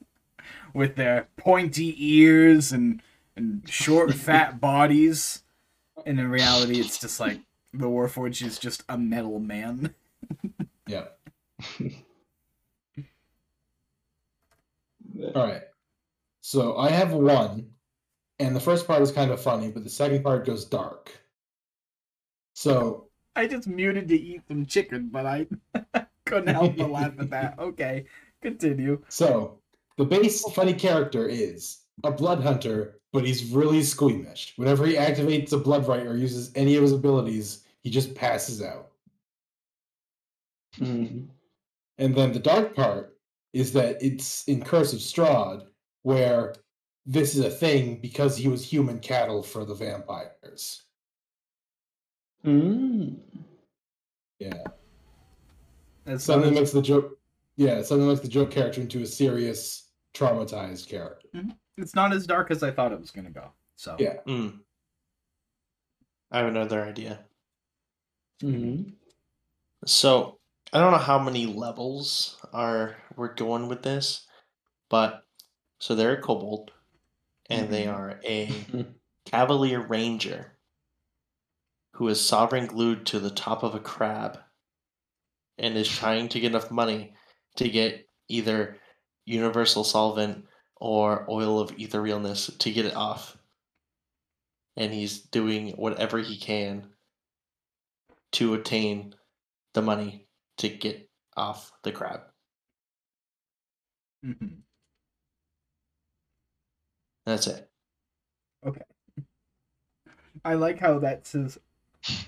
[0.74, 3.02] with their pointy ears and
[3.36, 5.42] and short fat bodies
[6.06, 7.40] and in reality it's just like
[7.72, 9.94] the warforged is just a metal man
[10.86, 11.06] Yeah.
[15.34, 15.62] All right.
[16.40, 17.70] So I have one,
[18.38, 21.12] and the first part is kind of funny, but the second part goes dark.
[22.54, 25.46] So I just muted to eat some chicken, but I
[26.26, 27.54] couldn't help but laugh at that.
[27.58, 28.06] Okay,
[28.42, 29.02] continue.
[29.08, 29.58] so
[29.96, 34.52] the base funny character is a blood hunter, but he's really squeamish.
[34.56, 38.60] Whenever he activates a blood rite or uses any of his abilities, he just passes
[38.62, 38.90] out.
[40.78, 41.28] Mhm.
[41.98, 43.16] And then the dark part
[43.52, 45.68] is that it's in Curse of Strahd,
[46.02, 46.54] where
[47.06, 50.82] this is a thing because he was human cattle for the vampires.
[52.44, 53.18] Mm.
[54.38, 54.52] Yeah.
[56.04, 57.18] That's Suddenly sounds- makes the joke
[57.56, 61.28] yeah, it suddenly makes the joke character into a serious, traumatized character.
[61.76, 63.52] it's not as dark as I thought it was gonna go.
[63.76, 64.20] So Yeah.
[64.26, 64.60] Mm.
[66.32, 67.24] I have another idea.
[68.40, 68.94] Mhm.
[69.86, 70.40] So
[70.72, 74.26] I don't know how many levels are we're going with this,
[74.88, 75.24] but
[75.78, 76.72] so they're a kobold,
[77.50, 77.88] and they Mhm.
[77.88, 78.50] are a
[79.24, 80.58] cavalier ranger
[81.94, 84.38] who is sovereign glued to the top of a crab,
[85.58, 87.14] and is trying to get enough money
[87.56, 88.80] to get either
[89.24, 90.46] universal solvent
[90.76, 93.36] or oil of etherealness to get it off.
[94.76, 96.94] And he's doing whatever he can
[98.32, 99.14] to attain
[99.74, 102.32] the money to get off the crab.
[104.22, 104.63] Mhm.
[107.26, 107.68] That's it.
[108.66, 108.82] Okay.
[110.44, 111.58] I like how that's says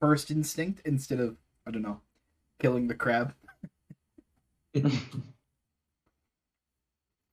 [0.00, 1.36] first instinct instead of
[1.66, 2.00] I don't know,
[2.58, 3.34] killing the crab.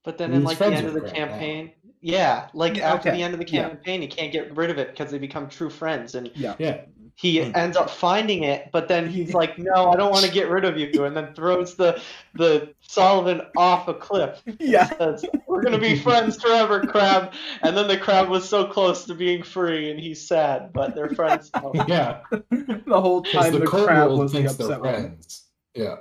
[0.04, 3.10] But then He's in like the end of the with campaign, yeah, like Yeah, after
[3.10, 3.70] okay, the end of the yeah.
[3.70, 6.56] campaign, he can't get rid of it because they become true friends, and Yeah.
[6.58, 6.86] Yeah.
[7.16, 7.52] He Hmm.
[7.56, 8.70] ends up finding it.
[8.72, 11.34] But then he's like, "No, I don't want to get rid of you," and then
[11.34, 12.02] throws the
[12.36, 14.42] the solvent off a cliff.
[14.60, 14.86] Yeah.
[14.98, 19.14] says, "We're gonna be friends forever, crab." And then the crab was so close to
[19.14, 21.52] being free, and he's sad, but they're friends.
[21.54, 21.72] now.
[21.88, 22.22] Yeah.
[22.32, 25.44] the whole time the, the, crab kobold was the thinks they're upset with friends.
[25.76, 25.96] Yeah.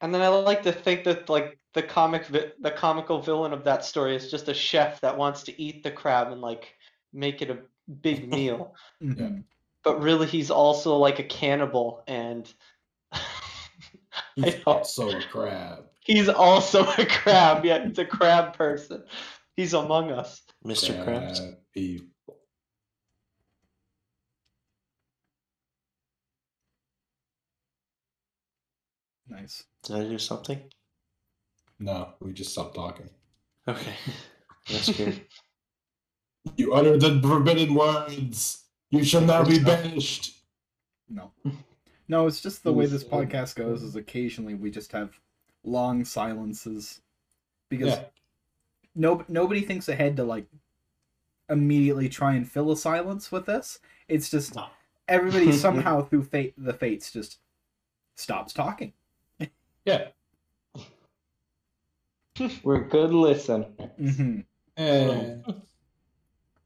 [0.00, 3.64] And then I like to think that like the comic vi- the comical villain of
[3.64, 6.74] that story is just a chef that wants to eat the crab and like
[7.12, 7.58] make it a
[8.00, 8.74] big meal.
[9.02, 9.40] Mm-hmm.
[9.82, 12.50] But really, he's also like a cannibal and.
[14.34, 15.84] he's also a crab.
[16.00, 17.64] He's also a crab.
[17.64, 19.04] Yeah, he's a crab person.
[19.56, 20.42] He's among us.
[20.64, 21.04] Mr.
[21.04, 21.36] Crab
[29.28, 29.64] Nice.
[29.82, 30.62] Did I do something?
[31.78, 33.10] No, we just stopped talking.
[33.68, 33.94] Okay.
[34.70, 35.20] That's good.
[36.56, 38.64] You uttered the forbidden words.
[38.90, 40.42] You shall now be banished.
[41.08, 41.32] No.
[42.06, 45.18] No, it's just the way this podcast goes is occasionally we just have
[45.64, 47.00] long silences
[47.70, 48.04] because Yeah.
[48.94, 50.44] no nobody thinks ahead to like
[51.48, 53.78] immediately try and fill a silence with this.
[54.06, 54.66] It's just No.
[55.08, 57.38] everybody somehow through fate the fates just
[58.16, 58.92] stops talking.
[59.86, 60.08] Yeah.
[62.62, 63.66] We're good listeners.
[63.98, 64.40] hmm
[64.76, 65.36] Eh.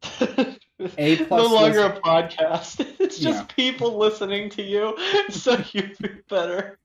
[0.97, 2.87] A no longer listen- a podcast.
[3.01, 3.55] It's just Yeah.
[3.57, 4.97] people listening to you,
[5.31, 6.79] so you feel better.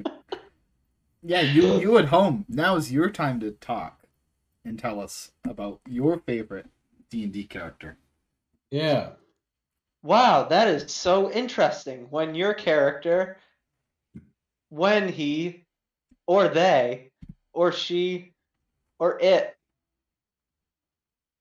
[1.22, 2.46] Yeah, you you at home.
[2.50, 4.02] Now is your time to talk
[4.66, 6.66] and tell us about your favorite
[7.10, 7.98] D and D character.
[8.72, 9.12] Yeah.
[10.02, 12.08] Wow, that is so interesting.
[12.10, 13.38] When your character,
[14.70, 15.66] when he,
[16.28, 17.12] or they,
[17.54, 18.33] or she,
[19.04, 19.58] or it.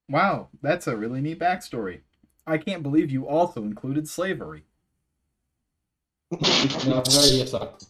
[0.08, 2.00] Wow, that's a really neat backstory.
[2.44, 4.64] I can't believe you also included slavery.
[6.84, 7.84] No, that idea sucked.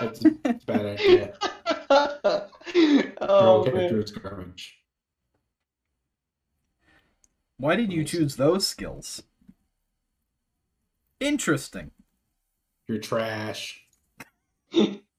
[0.00, 1.34] That's a bad idea.
[2.74, 4.02] Your oh character man.
[4.02, 4.78] is garbage.
[7.58, 9.24] Why did you choose those skills?
[11.20, 11.90] Interesting.
[12.88, 13.84] You're trash.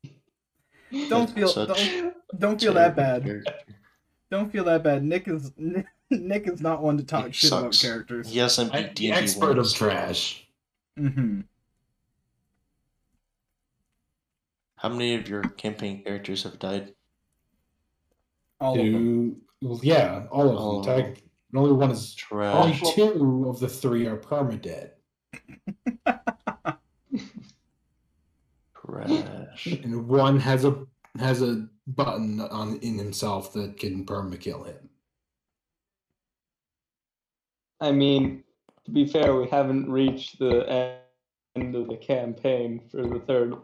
[1.10, 3.24] Don't feel don't, don't feel that bad.
[3.24, 3.53] character.
[4.30, 5.03] Don't feel that bad.
[5.03, 5.52] Nick is
[6.11, 8.34] Nick is not one to talk He shit about characters.
[8.34, 10.48] Yes, I'm beat the expert of trash.
[10.99, 11.41] Mm-hmm.
[14.76, 16.94] How many of your campaign characters have died?
[18.60, 19.38] All of them.
[19.61, 20.98] Well, yeah, all of All of them.
[20.98, 21.14] them.
[21.15, 21.24] Tag-
[21.56, 22.15] Only one is.
[22.32, 24.91] Only two of the three are permadead,
[29.08, 29.68] Trash.
[29.84, 30.86] and one has a
[31.20, 34.90] has a button on in himself that can perma kill him.
[37.80, 38.44] I mean,
[38.86, 40.98] to be fair, we haven't reached the
[41.56, 43.56] end of the campaign for the third.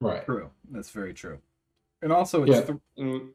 [0.00, 0.24] Right.
[0.24, 0.50] True.
[0.70, 1.38] That's very true.
[2.02, 2.62] And also, it's Yeah.
[2.62, 3.32] th- mm.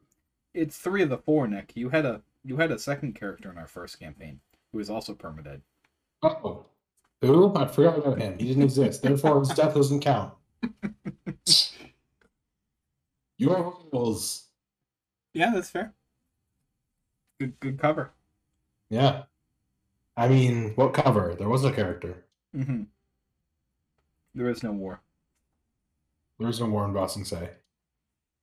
[0.54, 1.48] it's three of the four.
[1.48, 4.40] Nick, you had a you had a second character in our first campaign
[4.72, 5.62] who was also permadead.
[6.22, 6.66] Oh,
[7.22, 7.56] who?
[7.56, 8.38] I forgot about him.
[8.38, 9.02] He didn't exist.
[9.02, 10.34] Therefore, his death doesn't count.
[13.38, 14.46] Your rules.
[15.34, 15.94] Yeah, that's fair.
[17.40, 18.12] Good good cover.
[18.90, 19.24] Yeah.
[20.16, 21.36] I mean, what cover?
[21.38, 22.24] There was a character.
[22.56, 22.84] Mm-hmm.
[24.34, 25.02] There is no war.
[26.40, 27.50] There is no war Warren Bossing say.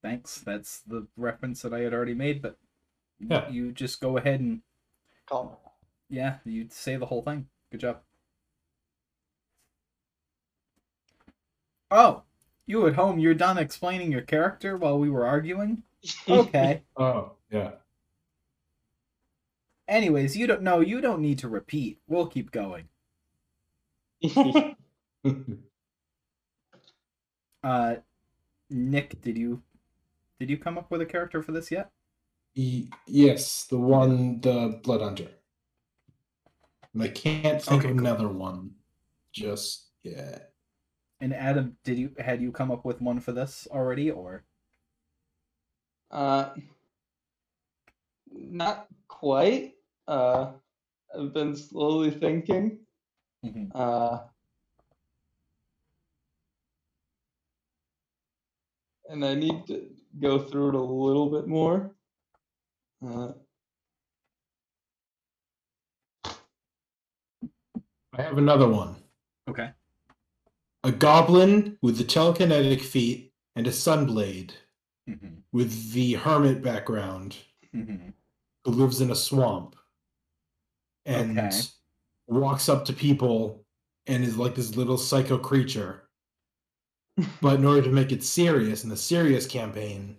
[0.02, 0.38] Thanks.
[0.40, 2.58] That's the reference that I had already made, but
[3.18, 3.48] Yeah.
[3.48, 4.60] you just go ahead and
[5.26, 5.78] Call.
[6.10, 7.46] yeah, you say the whole thing.
[7.70, 8.00] Good job.
[11.92, 12.24] Oh,
[12.66, 15.84] you at home, you're done explaining your character while we were arguing?
[16.28, 16.82] Okay.
[16.96, 17.72] Oh, yeah.
[19.86, 22.00] Anyways, you don't know, you don't need to repeat.
[22.08, 22.88] We'll keep going.
[27.64, 27.96] Uh
[28.70, 29.62] Nick, did you
[30.40, 31.92] did you come up with a character for this yet?
[32.56, 35.28] Y- yes, the one, the Blood Hunter.
[36.94, 37.98] And I can't think Okay, of cool.
[37.98, 38.76] another one
[39.32, 40.51] just yet.
[41.22, 44.42] And Adam, did you had you come up with one for this already or
[46.10, 46.50] uh,
[48.28, 49.76] not quite.
[50.08, 50.50] Uh,
[51.16, 52.80] I've been slowly thinking.
[53.44, 53.70] Mhm.
[53.72, 54.24] Uh,
[59.08, 61.94] and I need to go through it a little bit more.
[63.00, 63.32] Uh,
[68.12, 68.96] I have another one.
[69.48, 69.70] Okay.
[70.84, 74.52] A goblin with the telekinetic feet and a sunblade
[75.10, 75.38] Mm-hmm.
[75.52, 77.36] with the hermit background
[77.74, 78.10] Mm-hmm.
[78.64, 79.74] who lives in a swamp
[81.06, 81.50] and Okay.
[82.28, 83.64] walks up to people
[84.06, 86.08] and is like this little psycho creature.
[87.40, 90.16] but in order to make it serious in the serious campaign,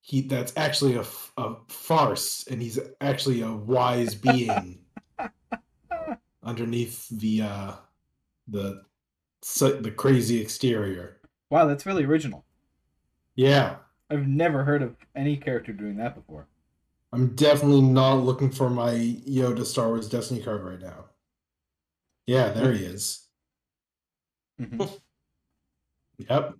[0.00, 1.04] he that's actually a,
[1.38, 4.84] a farce and he's actually a wise being
[6.42, 7.72] underneath the uh
[8.48, 8.82] the
[9.44, 11.20] si- the crazy exterior.
[11.50, 12.44] Wow, that's really original.
[13.36, 13.76] Yeah.
[14.10, 16.46] I've never heard of any character doing that before.
[17.12, 18.92] I'm definitely not looking for my
[19.28, 21.04] Yoda Star Wars Destiny card right now.
[22.26, 23.28] Yeah, there he is.
[24.60, 25.00] Mhm.
[26.30, 26.54] Yep.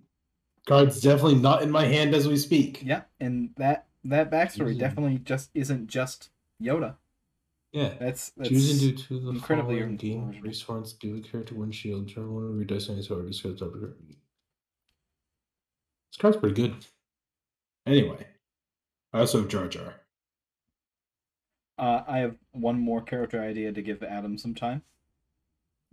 [0.67, 2.81] Card's definitely not in my hand as we speak.
[2.83, 4.79] yeah, and that that backstory Mhm.
[4.79, 6.29] definitely just isn't just
[6.61, 6.95] Yoda.
[7.75, 7.93] Yeah.
[7.99, 11.55] That's that's Choose into two of the incredibly following or- game resource, give a character
[11.55, 13.61] one shield, turn one of your dice his sword, discard it.
[16.11, 16.73] This card's pretty good.
[17.85, 18.25] Anyway,
[19.11, 19.95] I also have Jar Jar.
[21.77, 24.81] Uh, I have one more character idea to give Adam some time.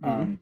[0.04, 0.38] Um,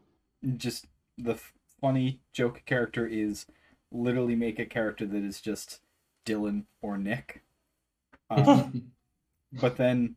[0.56, 0.86] just
[1.16, 3.46] the f- funny joke character is
[3.90, 5.80] literally make a character that is just
[6.26, 7.42] Dylan or Nick.
[8.30, 8.92] Um,
[9.52, 10.14] but then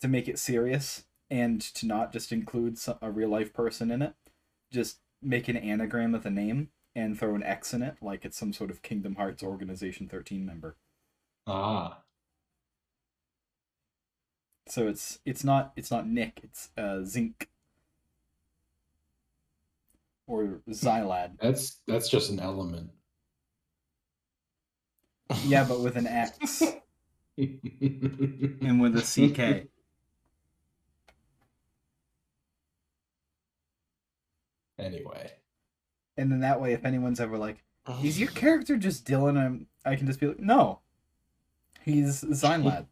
[0.00, 4.14] to make it serious and to not just include a real life person in it,
[4.70, 8.38] just make an anagram of the name and throw an X in it, like it's
[8.38, 10.76] some sort of Kingdom Hearts Organization 13 member.
[11.46, 12.04] ah,
[14.66, 17.48] So it's it's not it's not Nick, it's uh, Zinc
[20.26, 21.38] or Xylad.
[21.40, 22.90] that's that's just an element.
[25.46, 26.62] Yeah, but with an X
[27.38, 29.68] and with a CK.
[34.84, 35.32] Anyway,
[36.16, 37.64] And then that way, if anyone's ever like,
[38.02, 40.80] "Is your character just Dylan?" I'm, I can just be like, "No,
[41.82, 42.86] he's Xylad.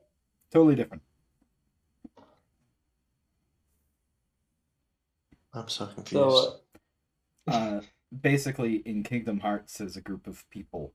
[0.52, 1.02] totally different."
[5.52, 6.10] I'm so confused.
[6.10, 6.56] So,
[7.48, 7.80] uh, uh,
[8.22, 10.92] basically in Kingdom Hearts there's a group of people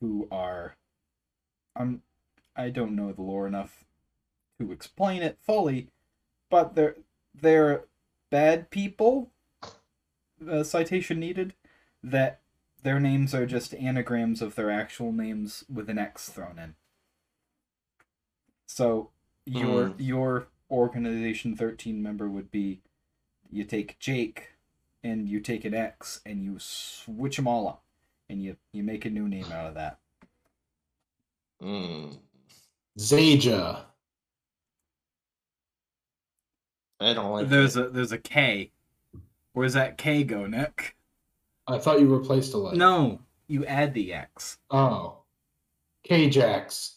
[0.00, 0.76] who are
[1.74, 2.02] I'm
[2.54, 3.84] I don't know the lore enough
[4.60, 5.88] to explain it fully,
[6.50, 6.96] but they're
[7.34, 7.84] they're
[8.30, 9.30] bad people.
[10.48, 11.54] Uh, citation needed.
[12.02, 12.40] That
[12.82, 16.74] their names are just anagrams of their actual names with an X thrown in.
[18.66, 19.10] So
[19.46, 20.00] your Hmm.
[20.00, 22.80] your organization thirteen member would be
[23.50, 24.50] you take Jake
[25.04, 27.82] and you take an X and you switch them all up
[28.28, 29.98] and you you make a new name out of that.
[31.62, 32.18] Mm,
[32.98, 33.84] Zaja.
[37.00, 38.70] I don't like There's a there's a K.
[39.52, 40.96] Where's that K go, Nick?
[41.66, 42.76] I thought you replaced a letter.
[42.76, 44.58] No, you add the X.
[44.70, 45.18] Oh.
[46.04, 46.96] K-Jax.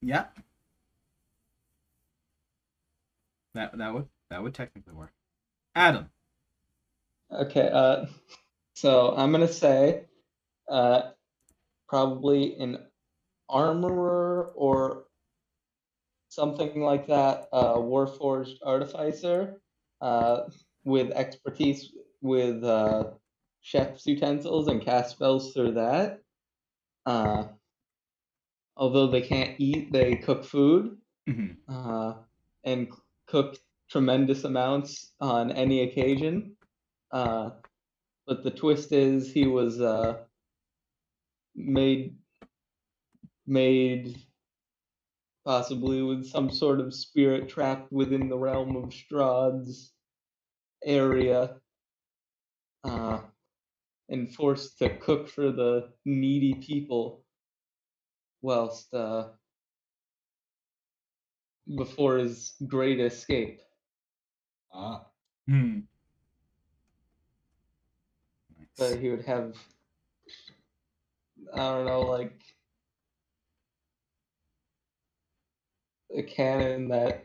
[0.00, 0.24] Yeah.
[3.54, 5.12] That that would that would technically work.
[5.76, 6.10] Adam.
[7.30, 8.06] okay, uh,
[8.74, 10.06] so I'm gonna say,
[10.68, 11.10] uh,
[11.88, 12.78] probably an
[13.48, 15.04] armorer or
[16.28, 19.60] something like that, uh, warforged artificer,
[20.00, 20.44] uh,
[20.84, 21.92] with expertise
[22.22, 23.12] with uh,
[23.62, 26.22] chef's utensils and cast spells through that.
[27.06, 27.44] Uh,
[28.76, 30.98] although they can't eat, they cook food
[31.28, 31.56] Mhm.
[31.68, 32.14] uh,
[32.64, 32.88] and
[33.26, 33.56] cook
[33.90, 36.56] tremendous amounts on any occasion.
[37.10, 37.50] Uh,
[38.26, 40.24] but the twist is he was uh,
[41.54, 42.18] made
[43.46, 44.16] made
[45.44, 49.93] possibly with some sort of spirit trapped within the realm of Strahd's
[50.84, 51.56] area
[52.84, 53.18] uh,
[54.08, 57.24] and forced to cook for the needy people
[58.42, 59.28] whilst uh,
[61.76, 63.60] before his great escape.
[64.72, 65.06] Ah.
[65.48, 65.80] Hmm.
[68.76, 69.56] But he would have,
[71.54, 72.40] I don't know, like
[76.16, 77.24] a cannon that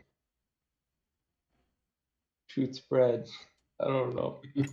[2.46, 3.28] shoots bread.
[3.82, 4.40] I don't know.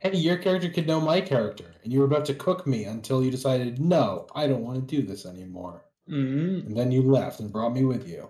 [0.00, 3.22] Hey, your character could know my character, and you were about to cook me until
[3.24, 5.84] you decided, no, I don't want to do this anymore.
[6.10, 6.66] Mm-hmm.
[6.66, 8.28] And then you left and brought me with you.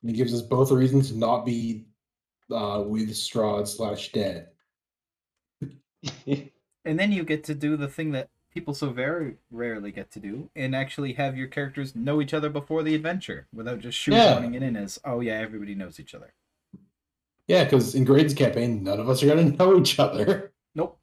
[0.00, 1.84] And it gives us both a reason to not be
[2.50, 4.48] uh, with Strahd slash dead.
[6.84, 10.20] And then you get to do the thing that people so very rarely get to
[10.20, 14.36] do and actually have your characters know each other before the adventure without just Yeah.
[14.36, 16.32] shoehorning it in as, oh yeah, everybody knows each other.
[17.48, 20.52] Yeah, because in Graydon's campaign, none of us are going to know each other.
[20.74, 20.98] Nope.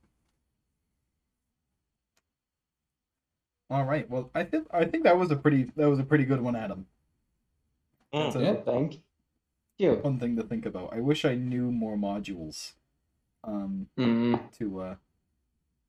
[3.69, 4.09] All right.
[4.09, 6.55] Well, I think I think that was a pretty that was a pretty good one,
[6.55, 6.87] Adam.
[8.13, 8.23] Mm.
[8.23, 8.53] That's a Yeah.
[8.55, 9.01] Thank
[9.77, 9.99] you.
[10.01, 10.93] fun thing to think about.
[10.93, 12.73] I wish I knew more modules
[13.43, 14.95] um Mm, to uh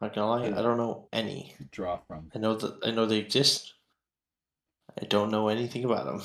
[0.00, 1.54] Not gonna lie, I don't know any.
[1.70, 2.30] draw from.
[2.34, 3.74] I know that I know they exist.
[5.00, 6.22] I don't know anything about them.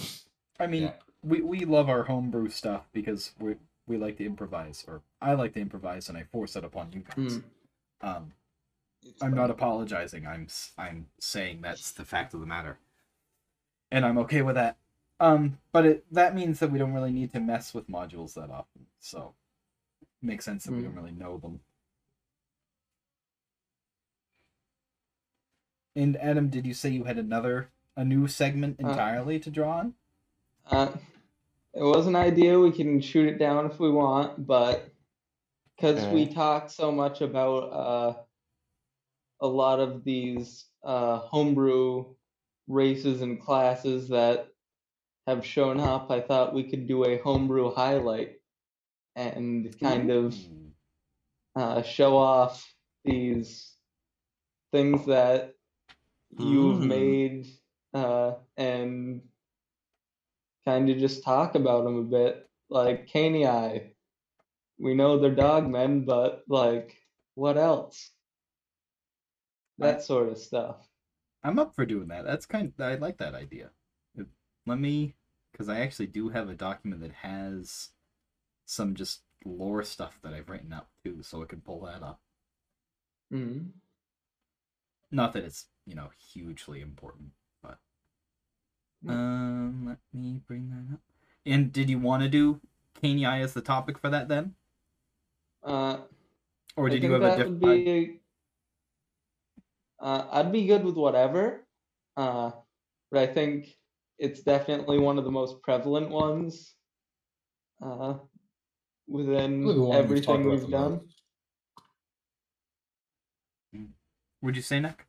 [0.59, 0.93] I mean, Yeah.
[1.23, 3.55] we we love our homebrew stuff because we
[3.87, 7.01] we like to improvise or I like to improvise and I force it upon you
[7.01, 7.37] guys.
[7.37, 7.43] mm.
[8.01, 8.33] Um
[9.21, 10.25] I'm not apologizing.
[10.25, 10.47] I'm
[10.77, 12.79] I'm saying that's the fact of the matter,
[13.91, 14.77] and I'm okay with that.
[15.19, 18.49] Um, but it that means that we don't really need to mess with modules that
[18.49, 18.87] often.
[18.99, 19.35] So,
[20.01, 21.59] it makes sense that we don't really know them.
[25.95, 29.77] And Adam, did you say you had another a new segment Uh, entirely to draw
[29.77, 29.93] on?
[30.69, 30.91] Uh,
[31.75, 32.59] it was an idea.
[32.59, 34.91] We can shoot it down if we want, but
[35.75, 38.13] because we talk so much about uh,
[39.41, 42.15] a lot of these uh, homebrew
[42.67, 44.47] races and classes that
[45.27, 48.37] have shown up, I thought we could do a homebrew highlight
[49.15, 50.35] and kind of
[51.55, 52.73] uh, show off
[53.03, 53.75] these
[54.71, 55.55] things that
[56.37, 56.87] you've Mm.
[56.87, 57.47] made
[57.93, 59.21] uh, and
[60.65, 62.49] kind of just talk about them a bit.
[62.69, 63.91] Like Canii,
[64.79, 66.97] we know they're dogmen, but like,
[67.35, 68.11] what else?
[69.77, 70.77] That sort of stuff.
[71.43, 72.25] I'm up for doing that.
[72.25, 72.73] That's kind.
[72.77, 73.69] Of, I like that idea.
[74.17, 74.27] It-
[74.65, 75.15] Let me,
[75.51, 77.89] because I actually do have a document that has
[78.65, 82.19] some just lore stuff that I've written up too, so I can pull that up.
[83.31, 83.71] Mm.
[85.11, 87.31] Not that it's you know hugely important.
[89.07, 91.01] Um, let me bring that up.
[91.45, 92.59] And did you want to do
[93.01, 94.55] Canii as the topic for that then,
[95.63, 95.97] Uh,
[96.75, 97.85] or did you think have a that would different?
[97.85, 98.19] be.
[99.99, 101.65] Uh, I'd be good with whatever,
[102.17, 102.51] uh,
[103.11, 103.77] but I think
[104.17, 106.75] it's definitely one of the most prevalent ones
[107.81, 108.15] uh,
[109.07, 111.01] within Probably the we've everything we've done.
[114.41, 115.05] Would you say Nick?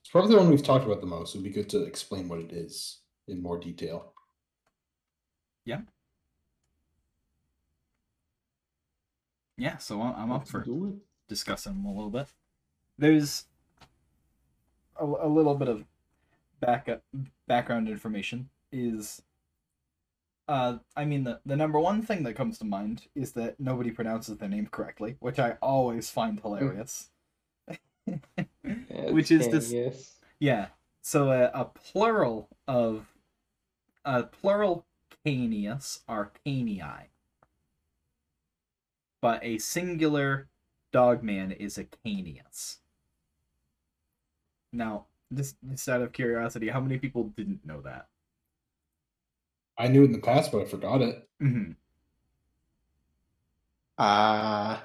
[0.00, 1.34] It's probably the one we've talked about the most.
[1.34, 4.12] It would be good to explain what it is in more detail.
[5.64, 5.80] Yeah,
[9.56, 10.64] Yeah, so I'm I'm up for
[11.28, 12.26] discussing them a little bit.
[12.98, 13.44] There's
[14.98, 15.84] a, a little bit of
[16.60, 16.88] back
[17.46, 19.22] background information is
[20.48, 23.90] uh I mean the the number one thing that comes to mind is that nobody
[23.90, 27.10] pronounces their name correctly, which I always find hilarious.
[28.92, 29.72] Which is this
[30.38, 30.68] yeah.
[31.00, 33.06] So uh, a plural of
[34.04, 34.86] a plural
[35.26, 37.08] canius are canii.
[39.20, 40.48] But a singular
[40.92, 42.78] dogman is a canius.
[44.72, 48.08] Now, just, just out of curiosity, how many people didn't know that?
[49.78, 51.28] I knew it in the past, but I forgot it.
[51.40, 51.72] hmm
[53.98, 54.78] Uh,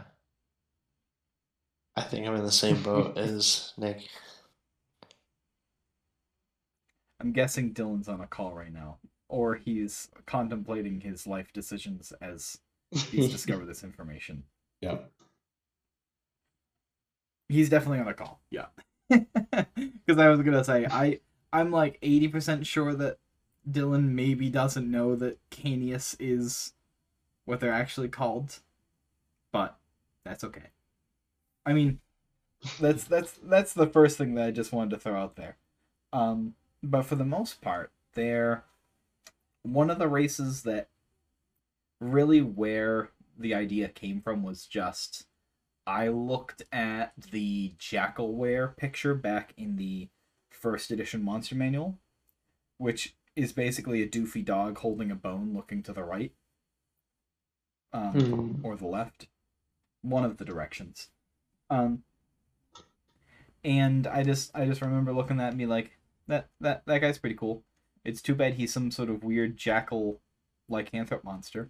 [1.95, 4.09] I think I'm in the same boat as Nick.
[7.19, 12.57] I'm guessing Dylan's on a call right now, or he's contemplating his life decisions as
[12.91, 14.43] he's discovered this information.
[14.81, 14.97] Yeah.
[17.47, 18.41] He's definitely on a call.
[18.49, 18.65] Yeah.
[20.05, 21.19] Because I was gonna say I
[21.53, 23.17] I'm like eighty percent sure that
[23.69, 26.73] Dylan maybe doesn't know that Canius is
[27.45, 28.59] what they're actually called,
[29.51, 29.77] but
[30.25, 30.69] that's okay.
[31.65, 31.99] I mean,
[32.79, 35.57] that's that's that's the first thing that I just wanted to throw out there.
[36.11, 38.63] Um, but for the most part, they're
[39.63, 40.89] one of the races that
[41.99, 45.25] really where the idea came from was just
[45.87, 50.09] I looked at the Jackalwere picture back in the
[50.51, 51.97] first edition monster manual,
[52.77, 56.33] which is basically a doofy dog holding a bone looking to the right.
[57.91, 58.55] Um, Hmm.
[58.63, 59.27] or the left.
[60.01, 61.09] One of the directions.
[61.69, 62.03] Um
[63.63, 67.35] and I just I just remember looking at me like that that that guy's pretty
[67.35, 67.63] cool.
[68.03, 70.21] It's too bad he's some sort of weird jackal
[70.69, 71.69] lycanthrope monster.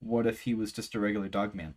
[0.00, 1.74] What if he was just a regular dog man?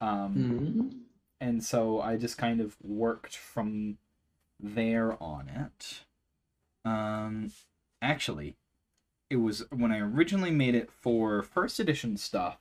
[0.00, 1.00] Um Mhm.
[1.40, 3.98] and so I just kind of worked from
[4.60, 6.04] there on it.
[6.84, 7.52] Um,
[8.00, 8.56] actually,
[9.30, 12.58] it was when I originally made it for first edition stuff.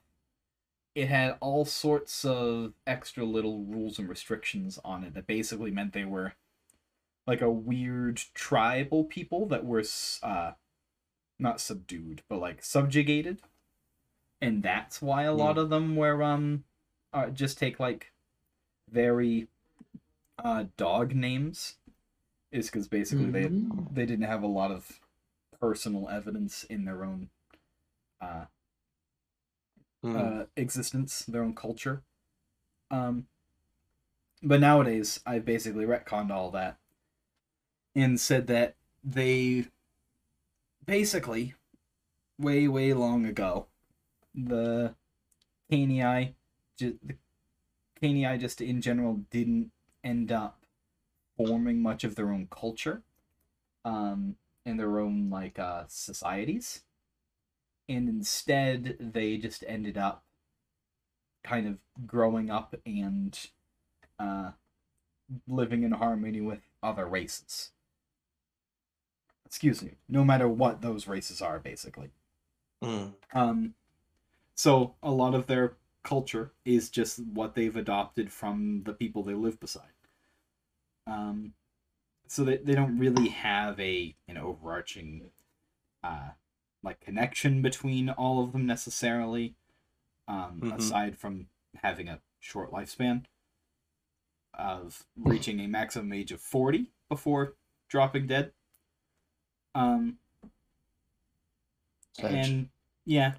[0.95, 5.94] It had all sorts of extra little rules and restrictions on it that basically meant
[5.94, 6.34] they were
[7.28, 9.84] like a weird tribal people that were
[10.24, 10.54] uh
[11.40, 13.41] not subdued but like subjugated
[14.41, 16.64] and that's why a lot of them were um
[17.14, 18.12] uh, just take like
[18.91, 19.48] very
[20.44, 21.78] uh dog names
[22.52, 23.32] is because basically Mhm.
[23.32, 25.02] they they didn't have a lot of
[25.60, 27.30] personal evidence in their own
[28.22, 28.45] uh,
[30.04, 30.16] Hmm.
[30.18, 32.04] uh existence their own culture
[32.91, 33.28] um
[34.41, 36.78] but nowadays i basically retconned all that
[37.95, 39.65] and said that they
[40.86, 41.53] basically
[42.40, 43.68] way way long ago
[44.34, 44.95] the
[45.72, 46.34] Canii
[46.78, 47.15] ju- the
[48.02, 49.72] Canii just in general didn't
[50.03, 50.65] end up
[51.38, 53.02] forming much of their own culture
[53.86, 56.84] um in their own like uh societies.
[57.90, 60.24] And instead they just ended up
[61.44, 63.38] kind of growing up and
[64.20, 64.52] uh
[65.48, 67.72] living in harmony with other races
[69.54, 72.10] excuse me no matter what those races are basically
[72.82, 73.14] Hmm.
[73.34, 73.76] um,
[74.56, 79.34] so a lot of their culture is just what they've adopted from the people they
[79.36, 79.92] live beside.
[81.08, 81.54] Um,
[82.28, 85.32] so they, they don't really have a an overarching
[86.04, 86.32] uh
[86.84, 89.56] like connection between all of them necessarily
[90.28, 90.76] um Mhm.
[90.76, 91.48] aside from
[91.84, 93.26] having a short lifespan
[94.54, 97.56] of reaching a maximum age of 40 before
[97.90, 98.54] dropping dead
[99.76, 100.18] um
[102.14, 102.32] Sage.
[102.32, 102.70] and
[103.06, 103.34] yeah.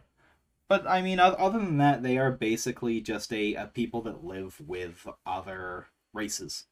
[0.69, 4.61] But i mean other than that they are basically just a, a people that live
[4.67, 6.67] with other races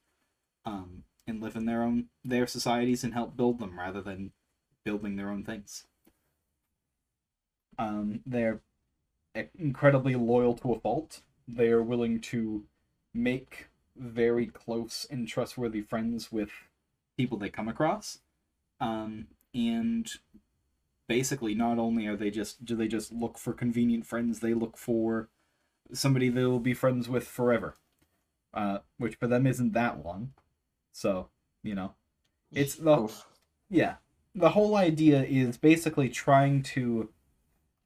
[0.65, 4.33] um and live in their own their societies and help build them rather than
[4.85, 5.87] building their own things.
[7.79, 8.61] Um they're
[9.59, 11.21] incredibly loyal to a fault.
[11.47, 12.65] They are willing to
[13.15, 16.51] make very close and trustworthy friends with
[17.17, 18.19] people they come across.
[18.81, 20.11] Um and
[21.09, 24.77] basically not only are they just do they just look for convenient friends they look
[24.79, 25.29] for
[25.93, 27.75] somebody they will be friends with forever.
[28.55, 30.33] Uh which for them isn't that long.
[30.93, 31.29] So
[31.63, 31.95] you know
[32.53, 33.27] it's the Oof.
[33.69, 33.97] yeah.
[34.35, 37.11] The whole idea is basically trying to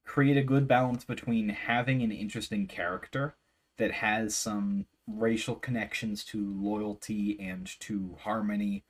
[0.05, 3.34] create a good balance between having an interesting character
[3.78, 8.84] that has some racial connections to loyalty and to harmony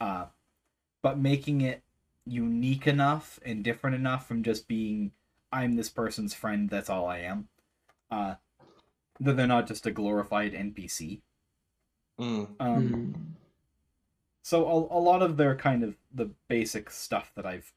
[0.00, 0.26] uh
[1.02, 1.82] but making it
[2.26, 5.12] unique enough and different enough from just being
[5.52, 7.48] I'm this person's friend, that's all I am.
[8.10, 8.34] Uh
[9.20, 11.22] that they're not just a glorified NPC.
[12.18, 12.48] Mm.
[12.60, 13.14] Um Mm.
[14.42, 17.72] so a, a lot of their kind of the basic stuff that I've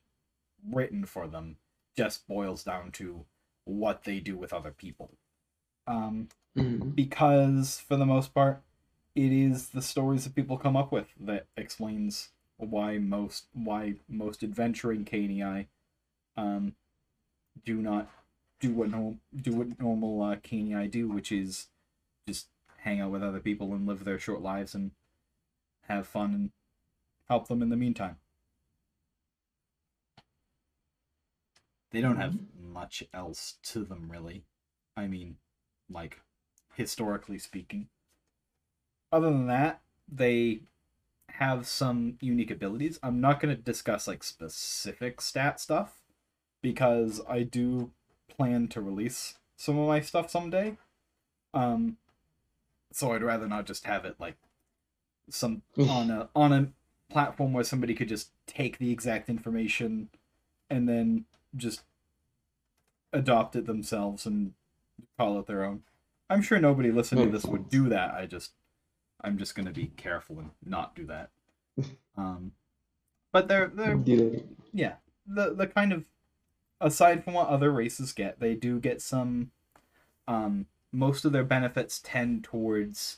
[0.70, 1.58] written for them
[1.96, 3.26] just boils down to
[3.66, 5.12] what they do with other people.
[5.88, 6.96] Um Mm.
[6.96, 8.64] because for the most part
[9.16, 14.44] it is the stories that people come up with that explains why most why most
[14.44, 15.68] adventuring Canii
[16.36, 16.76] um
[17.64, 18.10] do not
[18.60, 21.68] do what normal do what normal uh, Canii do, which is
[22.28, 22.48] just
[22.80, 24.92] hang out with other people and live their short lives and
[25.88, 26.52] have fun and
[27.28, 28.18] help them in the meantime.
[31.92, 34.44] They don't have much else to them really.
[34.96, 35.38] I mean,
[35.90, 36.22] like
[36.76, 37.88] historically speaking.
[39.12, 39.82] Other than that,
[40.12, 40.62] they
[41.40, 43.00] have some unique abilities.
[43.04, 46.02] I'm not going to discuss like specific stat stuff
[46.62, 47.92] because I do
[48.28, 50.78] plan to release some of my stuff someday.
[51.54, 51.98] Um
[52.92, 54.36] so I'd rather not just have it like
[55.30, 56.68] some on a on a
[57.10, 60.10] platform where somebody could just take the exact information
[60.70, 61.84] and then just
[63.14, 64.54] adopt it themselves and
[65.18, 65.84] call it their own.
[66.30, 68.14] I'm sure nobody listening to this would do that.
[68.14, 68.52] I just
[69.22, 71.30] I'm just gonna be careful and not do that.
[72.18, 72.54] Um,
[73.32, 74.40] but they're they're Yeah.
[74.74, 74.94] yeah
[75.28, 76.06] the the kind of
[76.82, 79.52] aside from what other races get, they do get some.
[80.28, 83.18] Um, most of their benefits tend towards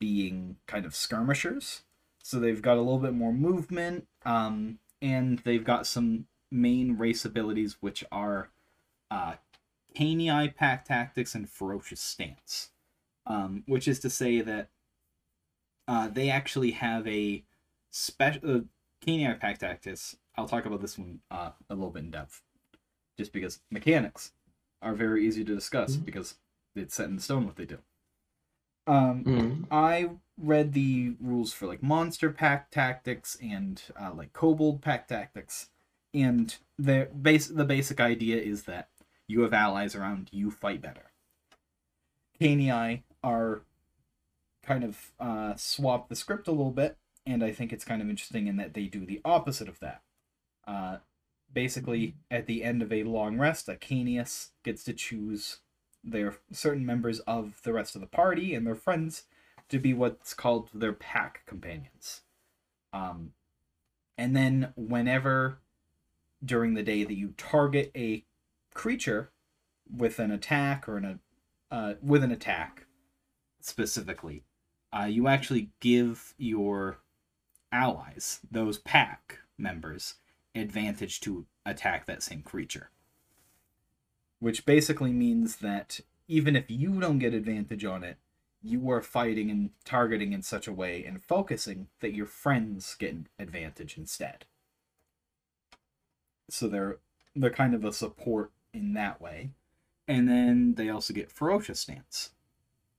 [0.00, 1.82] being kind of skirmishers,
[2.22, 4.08] so they've got a little bit more movement.
[4.24, 8.50] Um, and they've got some main race abilities which are,
[9.10, 9.34] uh,
[9.94, 12.70] Canii pack tactics and ferocious stance,
[13.26, 14.70] um, which is to say that
[15.88, 17.44] uh, they actually have a
[17.90, 20.16] special uh, Pack Tactics.
[20.36, 22.42] I'll talk about this one uh, a little bit in depth,
[23.18, 24.32] just because mechanics
[24.80, 26.04] are very easy to discuss Mhm.
[26.04, 26.36] because
[26.74, 27.78] it's set in stone what they do.
[28.86, 29.66] Um, Mm.
[29.70, 35.70] I read the rules for like monster pack tactics and uh, like kobold pack tactics,
[36.12, 38.90] and the base the basic idea is that
[39.26, 41.12] you have allies around, you fight better.
[42.40, 43.62] Canii are
[44.64, 46.96] kind of uh, swap the script a little bit,
[47.26, 50.02] and I think it's kind of interesting in that they do the opposite of that.
[50.66, 50.98] Uh,
[51.52, 55.58] basically, at the end of a long rest, a Canius gets to choose
[56.02, 59.24] their certain members of the rest of the party and their friends
[59.68, 62.22] to be what's called their pack companions.
[62.92, 63.32] Um,
[64.18, 65.58] and then whenever
[66.44, 68.24] during the day that you target a
[68.74, 69.30] creature
[69.90, 71.20] with an attack or an
[71.70, 72.86] uh, with an attack
[73.60, 74.44] specifically,
[74.96, 76.98] uh, you actually give your
[77.72, 80.14] allies, those pack members,
[80.54, 82.90] advantage to attack that same creature.
[84.38, 88.18] Which basically means that even if you don't get advantage on it,
[88.62, 93.12] you are fighting and targeting in such a way and focusing that your friends get
[93.12, 94.46] an advantage instead.
[96.48, 96.98] So they're
[97.36, 99.50] they're kind of a support in that way.
[100.06, 102.30] And then they also get ferocious stance,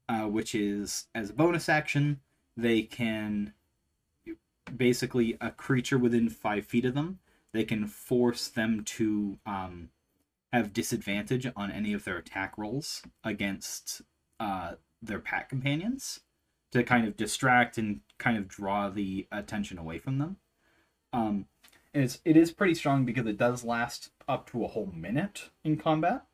[0.08, 2.20] uh, which is as a bonus action,
[2.58, 3.54] they can
[4.76, 7.20] basically a creature within five feet of them.
[7.52, 9.90] They can force them to um,
[10.52, 14.02] have disadvantage on any of their attack rolls against
[14.40, 16.22] uh, their pack companions,
[16.72, 20.38] to kind of distract and kind of draw the attention away from them.
[21.14, 21.46] Um,
[21.94, 25.50] and it's it is pretty strong because it does last up to a whole minute
[25.64, 26.26] in combat.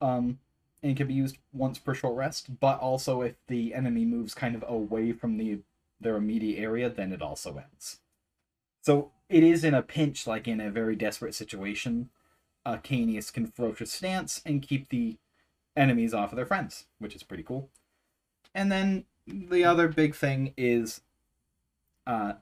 [0.00, 0.40] Um,
[0.82, 4.54] and can be used once per short rest, but also if the enemy moves kind
[4.54, 5.60] of away from the
[6.00, 7.98] their immediate area, then it also ends.
[8.80, 12.08] So it is in a pinch, like in a very desperate situation,
[12.64, 15.18] uh, Canius can ferocious stance and keep the
[15.76, 17.68] enemies off of their friends, which is pretty cool.
[18.54, 21.02] And then the other big thing is
[22.06, 22.34] uh,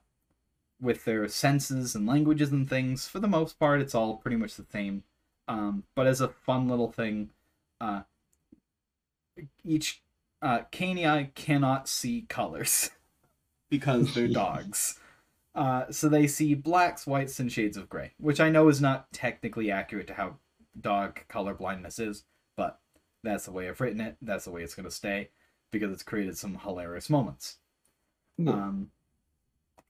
[0.81, 4.55] with their senses and languages and things, for the most part, it's all pretty much
[4.55, 5.03] the same.
[5.47, 7.31] Um, but as a fun little thing,
[7.81, 8.03] uh,
[9.65, 10.03] each
[10.43, 12.91] uh, Canii cannot see colors
[13.71, 14.99] because they're dogs.
[15.55, 19.13] Uh, so they see blacks, whites, and shades of gray, which I know is not
[19.13, 20.37] technically accurate to how
[20.81, 22.25] dog color blindness is,
[22.57, 22.79] but
[23.25, 24.17] that's the way I've written it.
[24.23, 25.31] That's the way it's going to stay
[25.71, 27.57] because it's created some hilarious moments.
[28.37, 28.53] Yeah.
[28.53, 28.91] Um,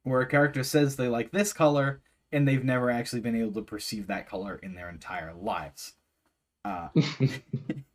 [0.04, 2.00] where a character says they like this color
[2.32, 5.94] and they've never actually been able to perceive that color in their entire lives.
[6.64, 6.88] Uh,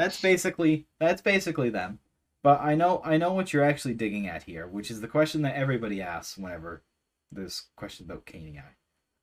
[0.00, 1.98] that's basically that's basically them.
[2.42, 5.42] But I know I know what you're actually digging at here, which is the question
[5.42, 6.82] that everybody asks whenever
[7.30, 8.62] there's questions about Canii.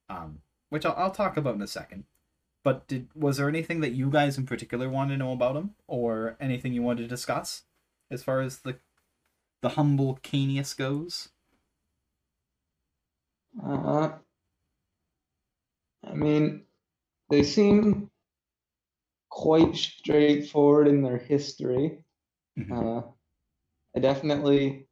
[0.10, 0.40] Um,
[0.70, 2.06] which I'll, I'll talk about in a second.
[2.64, 5.72] But did was there anything that you guys in particular want to know about him,
[5.88, 7.64] or anything you wanted to discuss
[8.12, 8.78] as far as the
[9.62, 11.30] the humble Canius goes?
[13.64, 14.12] Uh,
[16.04, 16.64] I mean,
[17.30, 18.12] they seem
[19.38, 22.04] quite straightforward in their history.
[22.74, 23.02] Uh,
[23.96, 24.88] I definitely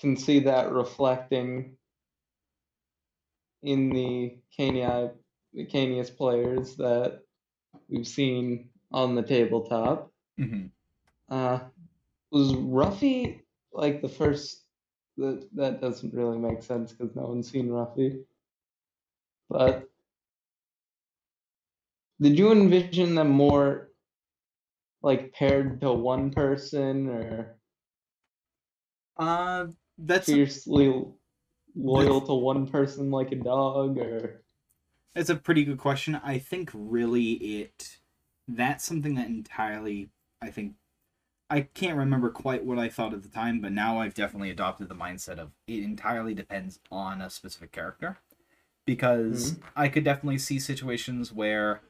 [0.00, 1.76] can see that reflecting
[3.64, 5.10] in the Canii,
[5.52, 7.22] the Canius players that
[7.88, 10.12] we've seen on the tabletop.
[10.38, 10.66] hmm
[11.28, 11.58] Uh,
[12.30, 13.40] was Ruffy
[13.72, 14.62] like the first?
[15.16, 18.24] That that doesn't really make sense because no one's seen Ruffy.
[19.48, 19.88] But
[22.20, 23.88] did you envision them more
[25.02, 27.58] like paired to one person or
[29.16, 29.68] Uh,
[29.98, 31.04] that's a, fiercely
[31.74, 34.42] loyal to one person like a dog or
[35.14, 36.14] that's a pretty good question.
[36.22, 37.98] I think really it
[38.48, 40.10] that's something that entirely
[40.42, 40.74] I think
[41.48, 44.88] I can't remember quite what I thought at the time, but now I've definitely adopted
[44.88, 48.18] the mindset of it entirely depends on a specific character.
[48.84, 51.80] Because I could definitely see situations where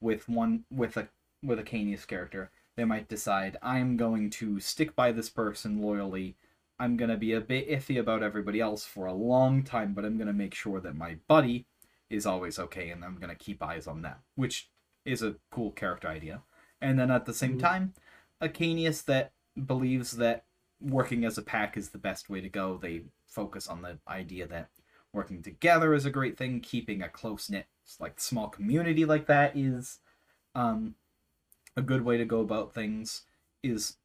[0.00, 1.08] with one with a
[1.42, 6.36] with a Canius character, they might decide I'm going to stick by this person loyally.
[6.78, 10.18] I'm gonna be a bit iffy about everybody else for a long time, but I'm
[10.18, 11.66] gonna make sure that my buddy
[12.10, 14.70] is always okay and I'm gonna keep eyes on them, which
[15.04, 16.42] is a cool character idea.
[16.80, 17.60] And then at the same Mhm.
[17.60, 17.94] time,
[18.40, 19.32] a Canius that
[19.66, 20.44] believes that
[20.80, 22.76] working as a pack is the best way to go.
[22.78, 24.70] They focus on the idea that
[25.12, 27.66] working together is a great thing, keeping a close knit
[28.00, 29.98] like small community like that is
[30.54, 30.94] um
[31.76, 33.22] a good way to go about things
[33.62, 33.96] is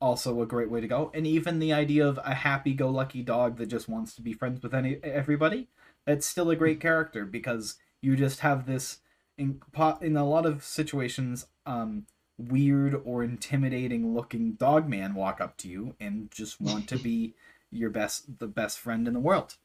[0.00, 1.10] also a great way to go.
[1.14, 4.74] And even the idea of a happy-go-lucky dog that just wants to be friends with
[4.74, 5.68] any everybody
[6.04, 8.98] that's still a great character because you just have this
[9.38, 9.60] in
[10.00, 12.06] in a lot of situations um
[12.38, 17.34] weird or intimidating looking dog man walk up to you and just want to be
[17.70, 19.56] your best the best friend in the world.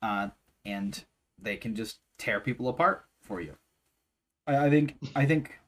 [0.00, 0.28] Uh
[0.64, 1.04] and
[1.40, 3.56] they can just tear people apart for you.
[4.46, 5.58] I, I think i think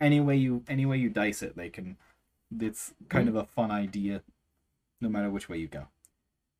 [0.00, 1.96] any way you any way you dice it they can
[2.60, 4.22] it's kind of a fun idea
[5.00, 5.88] no matter which way you go.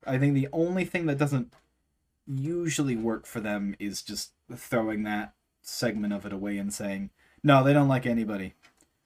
[0.07, 1.53] I think the only thing that doesn't
[2.27, 7.11] usually work for them is just throwing that segment of it away and saying
[7.43, 8.55] no they don't like anybody.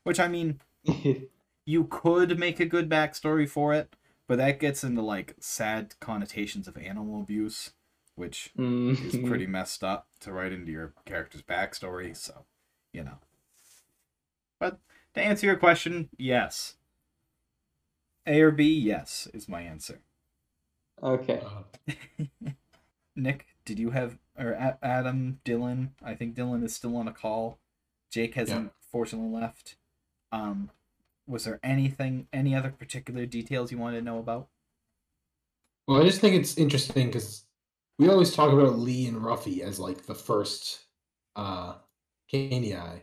[0.04, 0.60] Which i mean
[1.66, 3.94] you could make a good backstory for it
[4.28, 7.72] but that gets into like sad connotations of animal abuse
[8.16, 12.44] which is Mm, pretty messed up to write into your character's backstory so
[12.92, 13.18] you know.
[14.58, 14.78] But
[15.14, 16.76] to answer your question yes.
[18.26, 20.00] A or b yes is my answer.
[21.02, 21.40] Okay.
[21.44, 21.92] Uh,
[23.16, 27.12] nick did you have or A- adam dylan i think dylan is still on a
[27.12, 27.58] call.
[28.10, 29.76] Jake hasn't fortunately left.
[30.32, 30.70] Um
[31.26, 34.48] was there anything any other particular details you wanted to know about?
[35.88, 37.45] Well, I just think it's interesting because
[37.98, 40.80] we always talk about Lee and Ruffy as like the first
[41.34, 41.74] uh
[42.32, 43.00] Canii,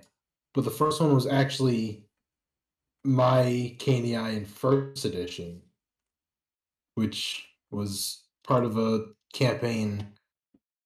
[0.53, 2.05] but the first one was actually
[3.03, 5.61] my Canii in first edition,
[6.95, 10.05] which was part of a campaign,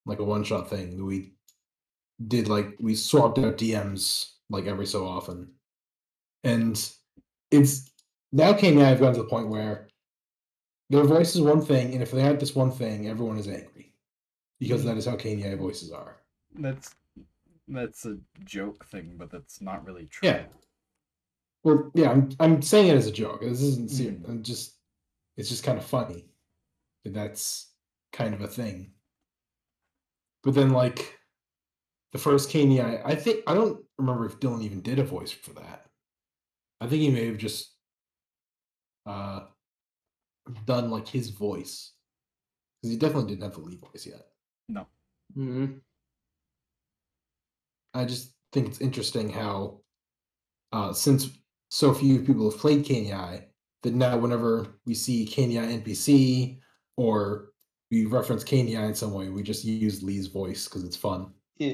[0.06, 1.34] like a one shot thing that we
[2.28, 2.48] did.
[2.48, 5.52] Like we swapped out DMs like every so often,
[6.44, 6.90] and
[7.52, 7.90] it's
[8.32, 9.90] now Kane I've gotten to the point where
[10.90, 13.87] their voice is one thing, and if they add this one thing, everyone is angry
[14.60, 16.18] because that is how Canii voices are.
[16.56, 16.96] That's
[17.68, 20.30] that's a joke thing, but that's not really true.
[20.30, 20.44] Yeah.
[21.64, 23.42] Well, yeah, I'm I'm saying it as a joke.
[23.42, 24.22] This isn't serious.
[24.28, 24.76] I'm just
[25.36, 26.26] it's just kind of funny.
[27.04, 27.72] that That's
[28.12, 28.92] kind of a thing.
[30.44, 31.18] But then like
[32.14, 35.32] the first Canii, I, I think I don't remember if Dylan even did a voice
[35.32, 35.86] for that.
[36.80, 37.74] I think he may have just
[39.06, 39.42] uh
[40.66, 41.94] done like his voice.
[42.82, 44.28] Because he definitely didn't have the lead voice yet.
[44.70, 44.88] No.
[45.34, 45.66] hmm
[47.94, 49.82] I just think it's interesting how,
[50.72, 51.30] uh, since
[51.70, 53.46] so few people have played Canii,
[53.84, 56.60] that now whenever we see Canii NPC
[56.96, 57.50] or
[57.90, 61.34] we reference Canii in some way, we just use Lee's voice because it's fun.
[61.58, 61.74] Yeah,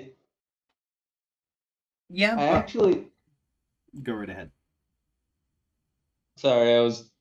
[2.10, 3.12] Yeah, I actually
[4.04, 4.52] go right ahead.
[6.38, 7.12] sorry, I was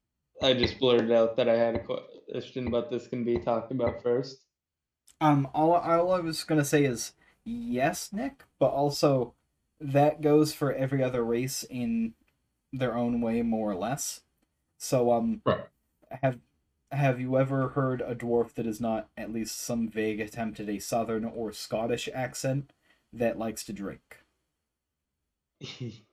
[0.42, 1.84] I just blurted out that I had a
[2.32, 4.44] question, but this can be talked about first.
[5.22, 9.34] Um, all, all I was gonna say is yes, Nick, but also
[9.80, 12.14] that goes for every other race in
[12.72, 14.22] their own way, more or less.
[14.78, 15.66] So, um, Right.
[16.22, 16.40] have
[16.92, 20.68] have you ever heard a dwarf that is not at least some vague attempt at
[20.70, 22.72] a southern or Scottish accent
[23.12, 24.24] that likes to drink?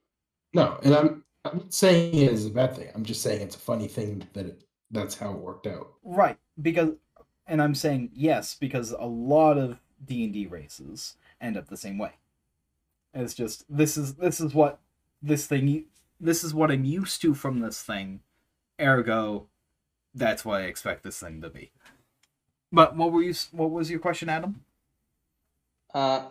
[0.54, 2.90] No, and I'm I'm not saying it is a bad thing.
[2.96, 5.94] I'm just saying it's a funny thing that it, that's how it worked out.
[6.04, 6.92] Right, because,
[7.50, 11.76] and I'm saying yes because a lot of D and D races end up the
[11.76, 12.12] same way.
[13.14, 14.80] It's just this is this is what
[15.22, 15.86] this thing
[16.22, 18.22] this is what I'm used to from this thing,
[18.80, 19.48] ergo,
[20.14, 21.72] that's what I expect this thing to be.
[22.72, 23.34] But what were you?
[23.52, 24.64] What was your question, Adam?
[25.94, 26.30] Uh,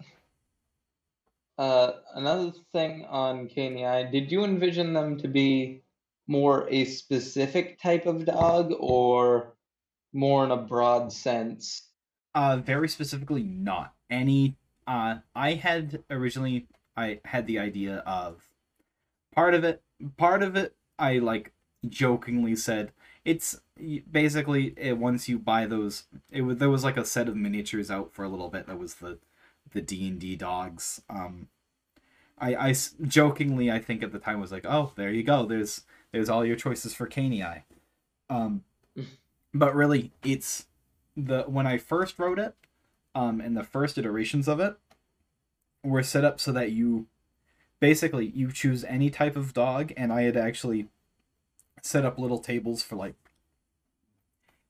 [1.58, 5.82] uh, another thing on Canii, did you envision them to be
[6.28, 9.54] more a specific type of dog or
[10.12, 11.88] more in a broad sense?
[12.34, 14.56] Uh, very specifically, not any.
[14.86, 16.66] Uh, I had originally
[16.96, 18.42] I had the idea of
[19.34, 19.82] part of it.
[20.16, 21.52] Part of it, I like
[21.88, 22.92] jokingly said
[23.28, 23.60] it's
[24.10, 26.04] basically it, once you buy those.
[26.30, 28.66] It was there was like a set of miniatures out for a little bit.
[28.66, 29.18] That was the
[29.72, 31.02] the D and D dogs.
[31.10, 31.48] Um,
[32.38, 35.44] I, I jokingly I think at the time was like, oh, there you go.
[35.44, 35.82] There's
[36.12, 37.62] there's all your choices for Canii.
[38.30, 38.64] Um,
[39.58, 40.66] but really, it's
[41.16, 42.54] the when I first wrote it,
[43.14, 44.76] um, and the first iterations of it
[45.82, 47.06] were set up so that you
[47.80, 50.88] basically you choose any type of dog, and I had actually
[51.82, 53.14] set up little tables for like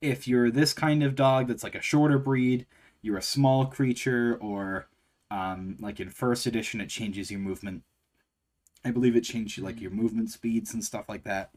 [0.00, 2.66] if you're this kind of dog that's like a shorter breed,
[3.02, 4.88] you're a small creature, or
[5.30, 7.82] um, like in first edition, it changes your movement.
[8.84, 11.50] I believe it changed like your movement speeds and stuff like that.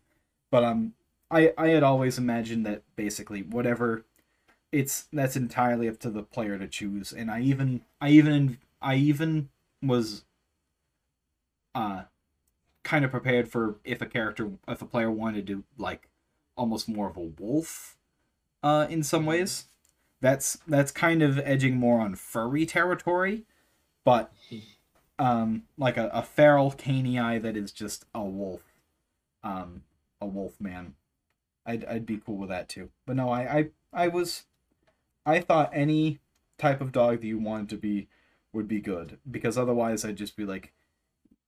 [0.49, 0.93] But um,
[1.31, 4.05] I I had always imagined that basically whatever
[4.71, 7.11] it's that's entirely up to the player to choose.
[7.11, 9.49] And i even i even i even
[9.81, 10.25] was
[11.75, 12.03] uh
[12.83, 16.09] kind of prepared for if a character if a player wanted to like
[16.57, 17.97] almost more of a wolf
[18.63, 19.65] uh in some ways.
[20.21, 23.43] That's that's kind of edging more on furry territory
[24.03, 24.31] but
[25.19, 28.61] um like a, a feral canine that is just a wolf
[29.43, 29.83] um
[30.21, 30.95] a wolf man
[31.65, 34.45] I'd, I'd be cool with that too but no i i, I was
[35.25, 36.19] I thought any
[36.59, 38.07] type of dog that you wanted to be
[38.53, 40.73] would be good because otherwise I'd just be like,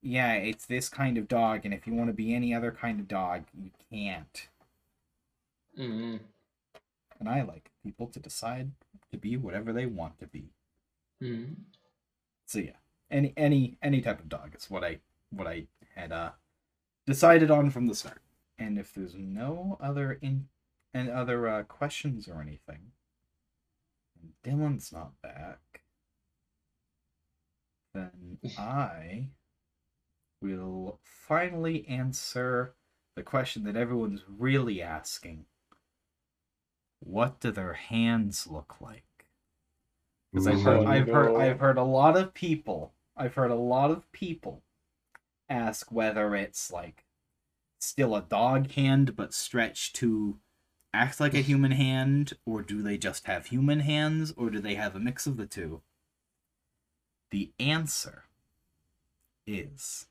[0.02, 3.00] yeah, it's this kind of dog, and if you want to be any other kind
[3.00, 4.50] of dog, you can't.
[5.76, 6.18] hmm
[7.20, 8.74] And I like people to decide
[9.12, 10.54] to be whatever they want to be.
[11.22, 11.74] hmm
[12.46, 12.78] So yeah,
[13.12, 15.00] any any any type of dog is what I
[15.30, 16.32] what I had uh
[17.08, 18.23] decided on from the start.
[18.58, 20.48] And if there's no other in
[20.94, 22.92] and other uh, questions or anything,
[24.22, 25.82] and Dylan's not back,
[27.94, 29.28] then I
[30.42, 32.76] will finally answer
[33.16, 35.46] the question that everyone's really asking.
[37.00, 39.04] What do their hands look like?
[40.32, 41.36] Because I've heard, I've heard.
[41.36, 42.94] I've heard a lot of people.
[43.16, 44.64] I've heard a lot of people
[45.50, 47.03] ask whether it's like
[47.84, 50.38] still a dog hand but stretched to
[50.94, 54.76] act like a human hand, or do they just have human hands, or do they
[54.76, 55.82] have a mix of the two?
[57.32, 58.26] The answer
[59.48, 60.06] is.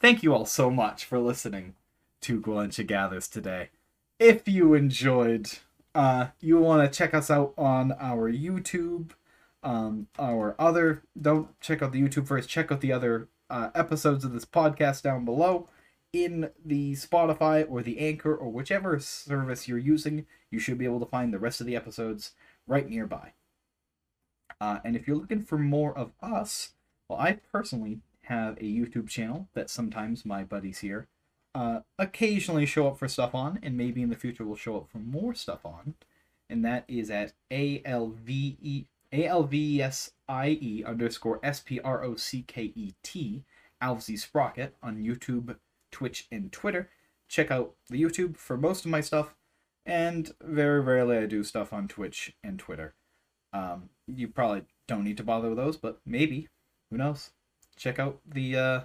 [0.00, 1.74] Thank you all so much for listening
[2.22, 3.70] to Gwellentia Gathers today.
[4.18, 5.50] If you enjoyed,
[5.94, 9.10] uh, you want to check us out on our YouTube,
[9.62, 11.02] um, our other.
[11.20, 12.48] Don't check out the YouTube first.
[12.48, 15.68] Check out the other uh, episodes of this podcast down below.
[16.16, 21.00] In the Spotify or the Anchor or whichever service you're using, you should be able
[21.00, 22.32] to find the rest of the episodes
[22.66, 23.34] right nearby.
[24.58, 26.70] Uh, and if you're looking for more of us,
[27.06, 31.06] well, I personally have a YouTube channel that sometimes my buddies here
[31.54, 34.88] uh, occasionally show up for stuff on, and maybe in the future will show up
[34.88, 35.96] for more stuff on.
[36.48, 41.40] And that is at A L V E A L V S I E underscore
[41.42, 43.44] S P R O C K E T
[43.82, 45.56] Alvesie Sprocket on YouTube,
[45.96, 46.90] Twitch, and Twitter.
[47.26, 49.34] Check out the YouTube for most of my stuff,
[49.86, 52.94] and very rarely I do stuff on Twitch and Twitter.
[53.54, 56.48] Um, you probably don't need to bother with those, but maybe.
[56.90, 57.30] Who knows?
[57.76, 58.80] Check out the uh,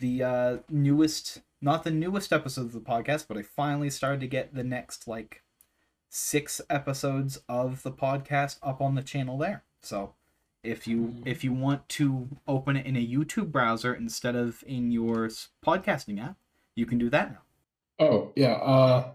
[0.00, 4.26] the uh, newest, not the newest episodes of the podcast, but I finally started to
[4.26, 5.44] get the next like
[6.08, 9.62] six episodes of the podcast up on the channel there.
[9.82, 10.14] So
[10.64, 14.90] if you if you want to open it in a YouTube browser instead of in
[14.90, 15.28] your
[15.64, 16.36] podcasting app,
[16.74, 17.42] you can do that now.
[17.98, 19.12] Oh yeah, uh,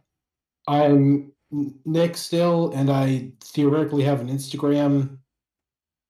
[0.68, 5.18] I'm Nick still, and I theoretically have an Instagram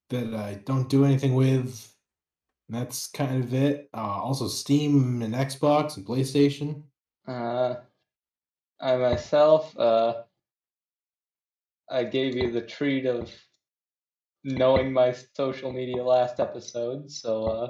[0.10, 1.94] that I don't do anything with.
[2.68, 3.90] And that's kind of it.
[3.94, 6.84] Uh, also, Steam and Xbox and PlayStation.
[7.28, 7.76] Uh,
[8.80, 10.24] I myself, uh,
[11.90, 13.32] I gave you the treat of
[14.44, 17.68] knowing my social media last episode, so uh,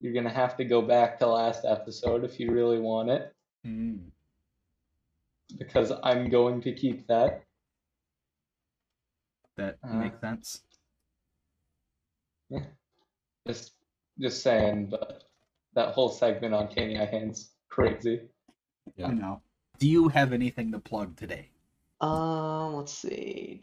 [0.00, 3.34] you're gonna have to go back to last episode if you really want it,
[5.58, 7.42] because I'm going to keep that.
[9.56, 10.62] That Uh, makes sense.
[13.46, 13.72] Just,
[14.18, 15.24] just saying, but
[15.74, 18.20] that whole segment on Canii Hands crazy.
[18.96, 19.08] Yeah.
[19.08, 19.40] I know.
[19.78, 21.50] Do you have anything to plug today?
[22.00, 23.60] Um, let's see.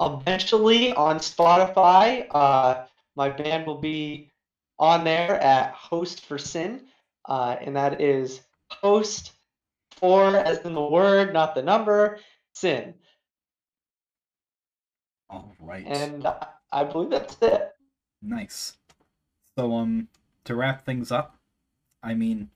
[0.00, 2.84] Eventually on Spotify, uh,
[3.16, 4.30] my band will be
[4.78, 6.86] on there at Host for Sin,
[7.28, 8.40] uh, and that is
[8.70, 9.32] host
[9.96, 12.18] for as in the word, not the number,
[12.54, 12.94] sin.
[15.28, 15.84] All right.
[15.86, 17.72] And I, I believe that's it.
[18.22, 18.76] Nice.
[19.56, 20.08] So um
[20.44, 21.36] to wrap things up,
[22.02, 22.50] I mean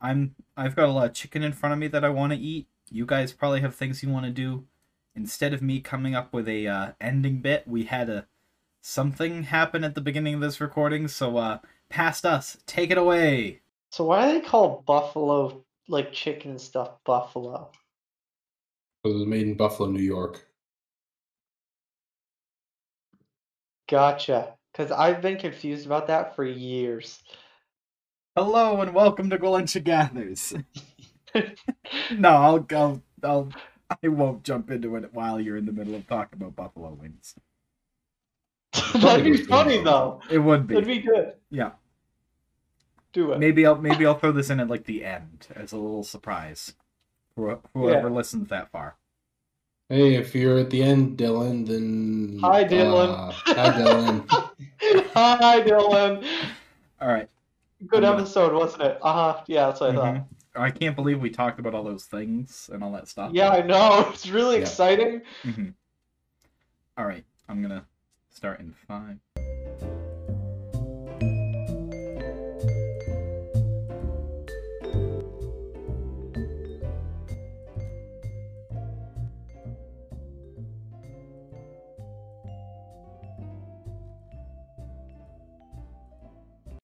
[0.00, 2.38] I'm I've got a lot of chicken in front of me that I want to
[2.38, 2.66] eat.
[2.90, 4.64] You guys probably have things you want to do.
[5.16, 8.26] Instead of me coming up with a uh, ending bit, we had a
[8.82, 13.60] something happen at the beginning of this recording, so uh past us, take it away.
[13.90, 17.70] So why do they call buffalo like chicken and stuff buffalo?
[19.04, 20.46] It was made in Buffalo, New York.
[23.88, 24.54] Gotcha.
[24.72, 27.22] Because I've been confused about that for years.
[28.36, 30.52] Hello and welcome to Gwellentia Gathers.
[32.12, 33.48] no, I'll, I'll I'll
[34.02, 37.34] I won't jump into it while you're in the middle of talking about buffalo wings.
[38.94, 40.20] That'd be funny though.
[40.30, 40.74] It would be.
[40.74, 41.34] That'd be good.
[41.50, 41.70] Yeah.
[43.12, 43.38] Do it.
[43.38, 46.74] Maybe I'll maybe I'll throw this in at like the end as a little surprise
[47.34, 48.96] for whoever listens that far.
[49.88, 53.08] Hey, if you're at the end, Dylan, then Hi, Dylan.
[53.08, 54.28] uh, hi, Dylan.
[55.14, 56.26] Hi, Dylan.
[57.00, 57.28] All right.
[57.86, 58.98] Good I'm gonna- episode, wasn't it?
[59.00, 59.42] Uh huh.
[59.46, 60.26] Yeah, that's what I thought.
[60.56, 63.32] I can't believe we talked about all those things and all that stuff.
[63.34, 64.08] Yeah, I know.
[64.12, 64.62] It's really Yeah.
[64.62, 65.22] exciting.
[65.44, 65.74] Mhm.
[66.96, 67.24] All right.
[67.48, 67.86] I'm gonna
[68.30, 69.18] start in five.